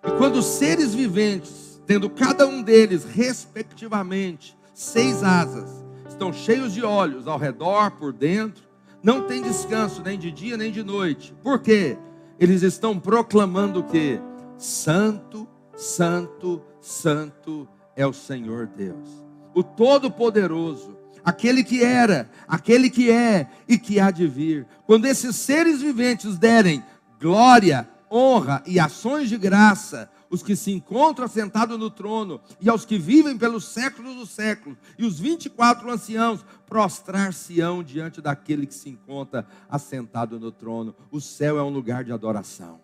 E 0.05 0.11
quando 0.13 0.37
os 0.37 0.47
seres 0.47 0.95
viventes, 0.95 1.83
tendo 1.85 2.09
cada 2.09 2.47
um 2.47 2.63
deles, 2.63 3.05
respectivamente, 3.05 4.57
seis 4.73 5.25
asas, 5.25 5.85
estão 6.09 6.33
cheios 6.33 6.73
de 6.73 6.85
olhos 6.85 7.27
ao 7.27 7.37
redor, 7.37 7.91
por 7.91 8.13
dentro, 8.13 8.63
não 9.03 9.27
tem 9.27 9.43
descanso 9.43 10.03
nem 10.03 10.17
de 10.17 10.31
dia 10.31 10.57
nem 10.57 10.71
de 10.71 10.85
noite. 10.85 11.35
Por 11.43 11.59
quê? 11.59 11.99
Eles 12.39 12.63
estão 12.63 12.99
proclamando 12.99 13.83
que 13.83 14.21
Santo, 14.57 15.49
Santo, 15.75 16.63
Santo 16.81 17.69
é 17.97 18.07
o 18.07 18.13
Senhor 18.13 18.69
Deus, 18.69 19.09
o 19.53 19.63
Todo-Poderoso 19.63 21.00
aquele 21.25 21.65
que 21.65 21.83
era, 21.83 22.31
aquele 22.47 22.91
que 22.91 23.11
é 23.11 23.49
e 23.69 23.79
que 23.79 24.01
há 24.01 24.11
de 24.11 24.27
vir. 24.27 24.67
Quando 24.87 25.07
esses 25.07 25.37
seres 25.37 25.81
viventes 25.81 26.39
derem 26.39 26.83
glória, 27.21 27.89
honra 28.11 28.63
e 28.67 28.81
ações 28.81 29.29
de 29.29 29.39
graça, 29.39 30.11
os 30.31 30.43
que 30.43 30.55
se 30.55 30.71
encontram 30.71 31.25
assentados 31.25 31.79
no 31.79 31.91
trono 31.91 32.41
e 32.61 32.69
aos 32.69 32.85
que 32.85 32.99
vivem 32.99 33.37
pelos 33.37 33.65
séculos 33.65 34.15
dos 34.15 34.31
séculos, 34.31 34.79
e 34.97 35.05
os 35.05 35.19
24 35.19 35.91
anciãos 35.91 36.45
prostrar-se-ão 36.67 37.83
diante 37.83 38.21
daquele 38.21 38.67
que 38.67 38.75
se 38.75 38.89
encontra 38.89 39.47
assentado 39.69 40.39
no 40.39 40.53
trono. 40.53 40.95
O 41.11 41.21
céu 41.21 41.59
é 41.59 41.63
um 41.63 41.71
lugar 41.71 42.05
de 42.05 42.13
adoração. 42.13 42.81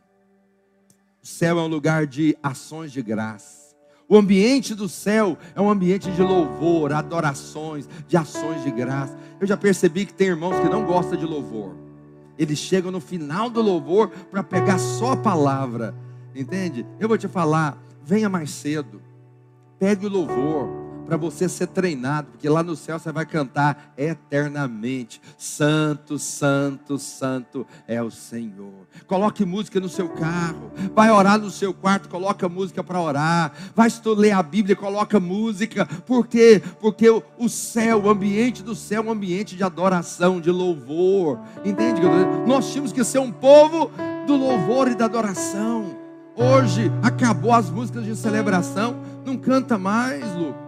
O 1.23 1.27
céu 1.27 1.59
é 1.59 1.63
um 1.63 1.69
lugar 1.69 2.07
de 2.07 2.37
ações 2.43 2.93
de 2.93 3.01
graça. 3.01 3.66
O 4.09 4.17
ambiente 4.17 4.75
do 4.75 4.89
céu 4.89 5.37
é 5.55 5.61
um 5.61 5.69
ambiente 5.69 6.11
de 6.13 6.23
louvor, 6.23 6.93
adorações, 6.93 7.89
de 8.07 8.17
ações 8.17 8.63
de 8.63 8.71
graça. 8.71 9.17
Eu 9.41 9.47
já 9.47 9.57
percebi 9.57 10.07
que 10.07 10.15
tem 10.15 10.29
irmãos 10.29 10.61
que 10.61 10.69
não 10.69 10.87
gostam 10.87 11.19
de 11.19 11.27
louvor. 11.27 11.75
Eles 12.39 12.59
chegam 12.59 12.93
no 12.93 13.01
final 13.01 13.51
do 13.51 13.61
louvor 13.61 14.11
para 14.31 14.45
pegar 14.45 14.79
só 14.79 15.13
a 15.13 15.17
palavra. 15.17 15.95
Entende? 16.35 16.87
Eu 17.01 17.09
vou 17.09 17.19
te 17.19 17.27
falar, 17.27 17.83
venha 18.05 18.29
mais 18.29 18.51
cedo. 18.51 19.03
Pegue 19.79 20.07
o 20.07 20.11
louvor 20.11 20.86
para 21.07 21.17
você 21.17 21.49
ser 21.49 21.69
treinado, 21.69 22.29
porque 22.33 22.49
lá 22.49 22.63
no 22.63 22.75
céu 22.75 22.99
você 22.99 23.13
vai 23.13 23.25
cantar 23.25 23.95
eternamente: 23.97 25.21
Santo, 25.39 26.19
Santo, 26.19 26.99
Santo 26.99 27.67
é 27.87 28.03
o 28.03 28.11
Senhor. 28.11 28.87
Coloque 29.07 29.45
música 29.45 29.79
no 29.81 29.89
seu 29.89 30.09
carro, 30.09 30.71
vai 30.95 31.11
orar 31.11 31.39
no 31.39 31.51
seu 31.51 31.73
quarto, 31.73 32.09
coloca 32.09 32.49
música 32.49 32.83
para 32.83 33.01
orar, 33.01 33.53
vai 33.75 33.89
ler 34.17 34.33
a 34.33 34.43
Bíblia, 34.43 34.75
coloca 34.75 35.21
música, 35.21 35.87
por 36.07 36.27
quê? 36.27 36.63
Porque 36.81 37.09
o 37.09 37.49
céu, 37.49 38.03
o 38.03 38.11
ambiente 38.11 38.63
do 38.63 38.75
céu 38.75 39.03
é 39.03 39.07
um 39.07 39.13
ambiente 39.13 39.57
de 39.57 39.63
adoração, 39.63 40.41
de 40.41 40.51
louvor, 40.51 41.39
entende? 41.65 42.01
Nós 42.47 42.71
tínhamos 42.71 42.93
que 42.93 43.05
ser 43.05 43.19
um 43.19 43.31
povo 43.31 43.91
do 44.27 44.35
louvor 44.37 44.89
e 44.89 44.95
da 44.95 45.05
adoração. 45.05 45.97
Hoje 46.35 46.91
acabou 47.03 47.53
as 47.53 47.71
músicas 47.71 48.05
de 48.05 48.15
celebração, 48.15 48.97
não 49.25 49.37
canta 49.37 49.79
mais, 49.79 50.23
Lucas. 50.35 50.66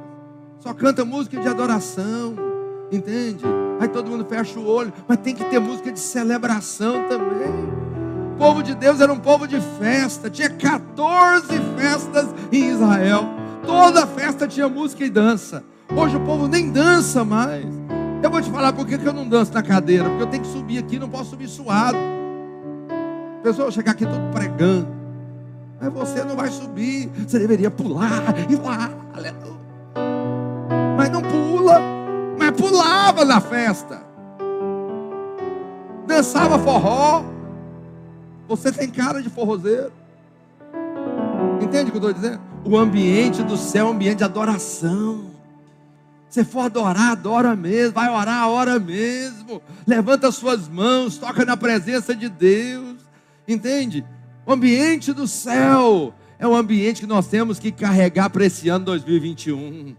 Só 0.60 0.74
canta 0.74 1.04
música 1.04 1.40
de 1.40 1.48
adoração, 1.48 2.34
entende? 2.90 3.44
Aí 3.80 3.88
todo 3.88 4.10
mundo 4.10 4.24
fecha 4.24 4.58
o 4.58 4.66
olho, 4.66 4.92
mas 5.06 5.18
tem 5.18 5.34
que 5.34 5.44
ter 5.44 5.60
música 5.60 5.92
de 5.92 6.00
celebração 6.00 7.04
também. 7.08 7.52
O 8.34 8.38
povo 8.38 8.62
de 8.62 8.74
Deus 8.74 9.00
era 9.00 9.12
um 9.12 9.18
povo 9.18 9.46
de 9.46 9.60
festa, 9.78 10.28
tinha 10.28 10.50
14 10.50 11.46
festas 11.76 12.34
em 12.50 12.70
Israel. 12.70 13.24
Toda 13.64 14.06
festa 14.06 14.48
tinha 14.48 14.68
música 14.68 15.04
e 15.04 15.10
dança. 15.10 15.62
Hoje 15.96 16.16
o 16.16 16.20
povo 16.20 16.48
nem 16.48 16.70
dança 16.70 17.24
mais. 17.24 17.66
Eu 18.20 18.30
vou 18.30 18.42
te 18.42 18.50
falar 18.50 18.72
por 18.72 18.84
que 18.84 18.94
eu 18.94 19.12
não 19.12 19.28
danço 19.28 19.52
na 19.52 19.62
cadeira, 19.62 20.08
porque 20.08 20.22
eu 20.22 20.26
tenho 20.26 20.42
que 20.42 20.50
subir 20.50 20.78
aqui, 20.78 20.98
não 20.98 21.08
posso 21.08 21.30
subir 21.30 21.48
suado. 21.48 21.98
A 23.38 23.42
pessoa 23.42 23.70
chegar 23.70 23.92
aqui 23.92 24.04
todo 24.04 24.32
pregando. 24.32 24.88
Mas 25.80 25.92
você 25.92 26.24
não 26.24 26.34
vai 26.34 26.48
subir, 26.48 27.08
você 27.26 27.38
deveria 27.38 27.70
pular 27.70 28.34
e 28.50 28.56
lá, 28.56 28.90
aleluia. 29.14 29.57
Pulava 32.68 33.24
na 33.24 33.40
festa, 33.40 34.02
dançava 36.06 36.58
forró. 36.58 37.24
Você 38.46 38.72
tem 38.72 38.88
cara 38.88 39.22
de 39.22 39.28
forrozeiro, 39.28 39.92
entende 41.60 41.90
o 41.90 41.92
que 41.92 41.98
eu 41.98 42.10
estou 42.10 42.12
dizendo? 42.12 42.40
O 42.64 42.76
ambiente 42.76 43.42
do 43.42 43.56
céu 43.56 43.86
é 43.86 43.88
um 43.90 43.92
ambiente 43.92 44.18
de 44.18 44.24
adoração. 44.24 45.30
Se 46.28 46.44
for 46.44 46.60
adorar, 46.60 47.12
adora 47.12 47.56
mesmo. 47.56 47.94
Vai 47.94 48.10
orar, 48.10 48.48
ora 48.48 48.78
mesmo. 48.78 49.62
Levanta 49.86 50.30
suas 50.30 50.68
mãos, 50.68 51.16
toca 51.16 51.44
na 51.44 51.56
presença 51.56 52.14
de 52.14 52.28
Deus. 52.28 52.96
Entende? 53.46 54.04
O 54.44 54.52
ambiente 54.52 55.12
do 55.12 55.26
céu 55.26 56.12
é 56.38 56.46
um 56.46 56.54
ambiente 56.54 57.00
que 57.00 57.06
nós 57.06 57.26
temos 57.26 57.58
que 57.58 57.72
carregar 57.72 58.28
para 58.30 58.44
esse 58.44 58.68
ano 58.68 58.84
2021. 58.84 59.96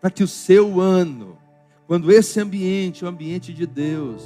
Para 0.00 0.10
que 0.10 0.24
o 0.24 0.28
seu 0.28 0.80
ano, 0.80 1.38
quando 1.92 2.10
esse 2.10 2.40
ambiente, 2.40 3.04
o 3.04 3.08
ambiente 3.08 3.52
de 3.52 3.66
Deus, 3.66 4.22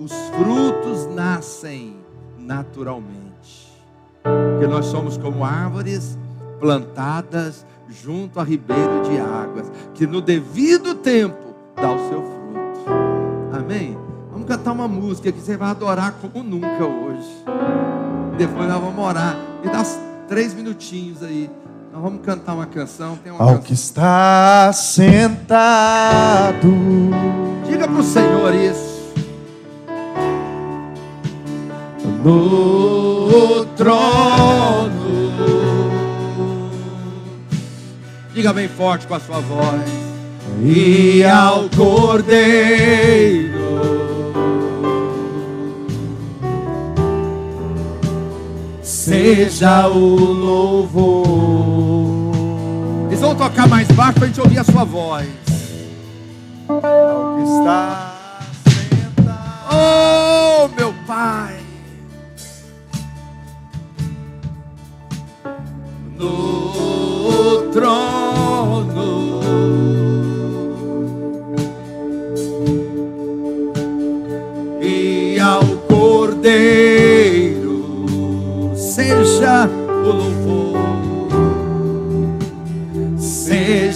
os 0.00 0.10
frutos 0.30 1.06
nascem 1.14 1.94
naturalmente. 2.36 3.72
Porque 4.20 4.66
nós 4.66 4.86
somos 4.86 5.16
como 5.16 5.44
árvores 5.44 6.18
plantadas 6.58 7.64
junto 7.88 8.40
a 8.40 8.42
ribeiro 8.42 9.02
de 9.04 9.16
águas, 9.16 9.70
que 9.94 10.08
no 10.08 10.20
devido 10.20 10.96
tempo 10.96 11.54
dá 11.76 11.92
o 11.92 12.08
seu 12.08 12.20
fruto. 12.20 12.84
Amém? 13.52 13.96
Vamos 14.32 14.48
cantar 14.48 14.72
uma 14.72 14.88
música 14.88 15.30
que 15.30 15.38
você 15.38 15.56
vai 15.56 15.70
adorar 15.70 16.16
como 16.20 16.42
nunca 16.42 16.84
hoje. 16.84 17.44
Depois 18.36 18.68
nós 18.68 18.80
vamos 18.80 18.98
orar. 18.98 19.38
Me 19.64 19.70
dá 19.70 19.84
três 20.26 20.52
minutinhos 20.52 21.22
aí. 21.22 21.48
Nós 21.94 22.02
vamos 22.02 22.22
cantar 22.22 22.54
uma 22.54 22.66
canção. 22.66 23.16
Tem 23.22 23.30
uma 23.30 23.40
Ao 23.40 23.46
canção. 23.50 23.62
que 23.62 23.72
está 23.72 24.72
sentado 24.72 26.68
Diga 27.68 27.86
para 27.86 28.00
o 28.00 28.02
Senhor 28.02 28.52
isso. 28.52 28.92
no 32.24 33.64
trono, 33.76 35.30
Diga 38.34 38.52
bem 38.52 38.66
forte 38.66 39.06
com 39.06 39.14
a 39.14 39.20
sua 39.20 39.38
voz. 39.38 39.82
e 40.62 41.22
ao 41.24 41.68
Cordeiro 41.70 43.63
seja 49.04 49.86
o 49.88 49.98
louvor. 50.32 51.26
Eles 53.08 53.20
vão 53.20 53.34
tocar 53.34 53.68
mais 53.68 53.86
baixo 53.88 54.14
para 54.14 54.24
a 54.24 54.26
gente 54.28 54.40
ouvir 54.40 54.58
a 54.58 54.64
sua 54.64 54.84
voz. 54.84 55.28
Ao 56.68 57.36
que 57.36 57.42
está 57.42 58.14
sentado 58.64 59.68
Oh, 59.70 60.68
meu 60.76 60.94
Pai. 61.06 61.54
no 66.16 66.63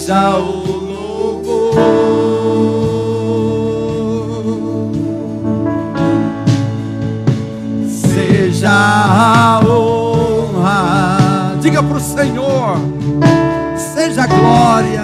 seja 0.09 0.39
o 0.39 0.41
louvor. 0.89 1.75
Seja 7.87 8.71
a 8.71 9.59
honra, 9.63 11.55
Diga 11.61 11.83
para 11.83 11.97
o 11.97 11.99
Senhor. 11.99 12.77
Seja 13.77 14.23
a 14.23 14.27
glória. 14.27 14.98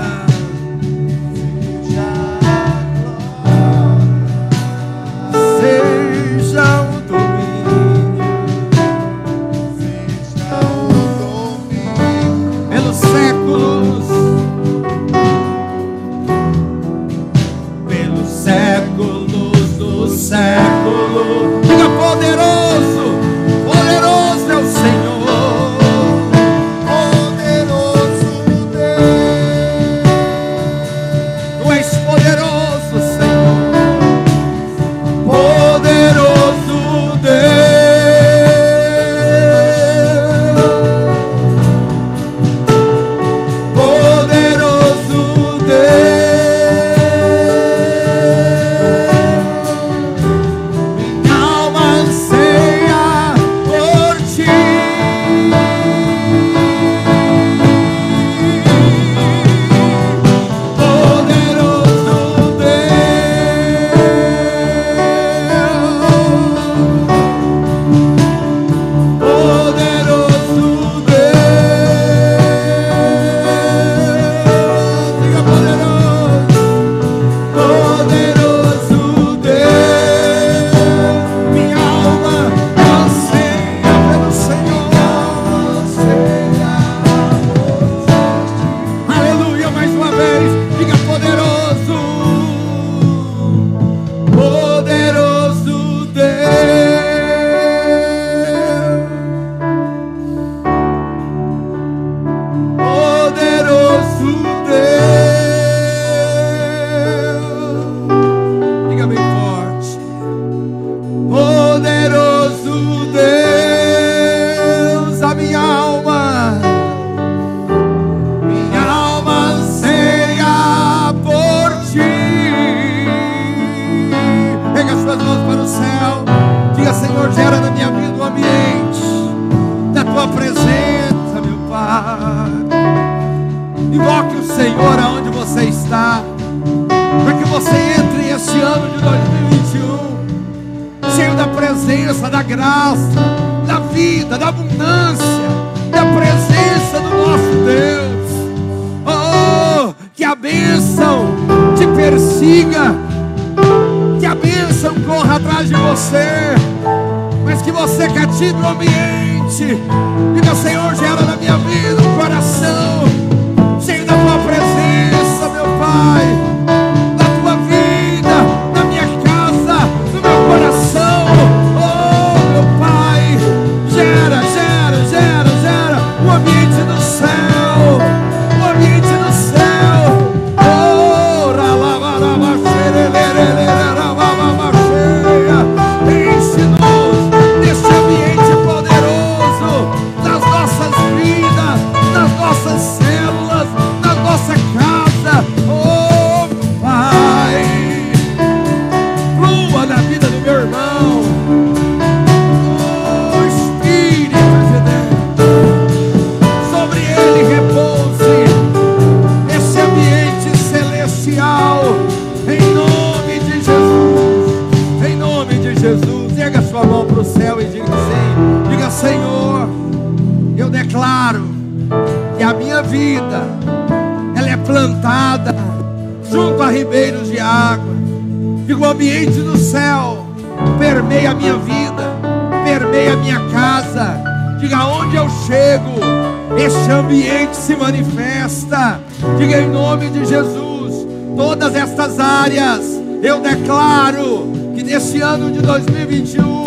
É 243.45 243.55
declaro 243.55 244.51
que 244.73 244.81
nesse 244.81 245.21
ano 245.21 245.51
de 245.51 245.61
2021 245.61 246.63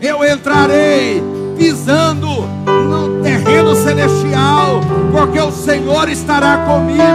eu 0.00 0.24
entrarei 0.24 1.22
pisando 1.54 2.26
no 2.64 3.22
terreno 3.22 3.74
celestial, 3.76 4.80
porque 5.12 5.38
o 5.38 5.52
Senhor 5.52 6.08
estará 6.08 6.64
comigo. 6.64 7.13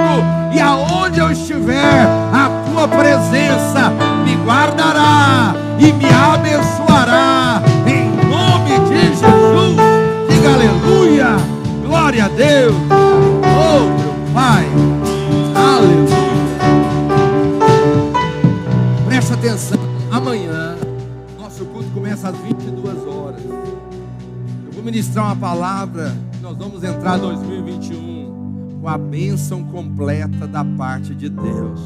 bênção 29.19 29.61
completa 29.65 30.47
da 30.47 30.63
parte 30.63 31.13
de 31.13 31.27
Deus, 31.27 31.81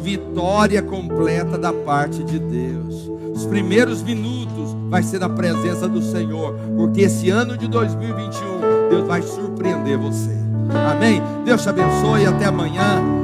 vitória 0.00 0.80
completa 0.80 1.58
da 1.58 1.72
parte 1.72 2.22
de 2.22 2.38
Deus. 2.38 3.10
Os 3.34 3.44
primeiros 3.46 4.00
minutos 4.00 4.76
vai 4.88 5.02
ser 5.02 5.18
na 5.18 5.28
presença 5.28 5.88
do 5.88 6.00
Senhor, 6.00 6.54
porque 6.76 7.00
esse 7.00 7.30
ano 7.30 7.58
de 7.58 7.66
2021 7.66 8.90
Deus 8.90 9.08
vai 9.08 9.22
surpreender 9.22 9.98
você. 9.98 10.30
Amém? 10.92 11.20
Deus 11.44 11.62
te 11.62 11.68
abençoe 11.68 12.22
e 12.22 12.26
até 12.26 12.44
amanhã. 12.44 13.17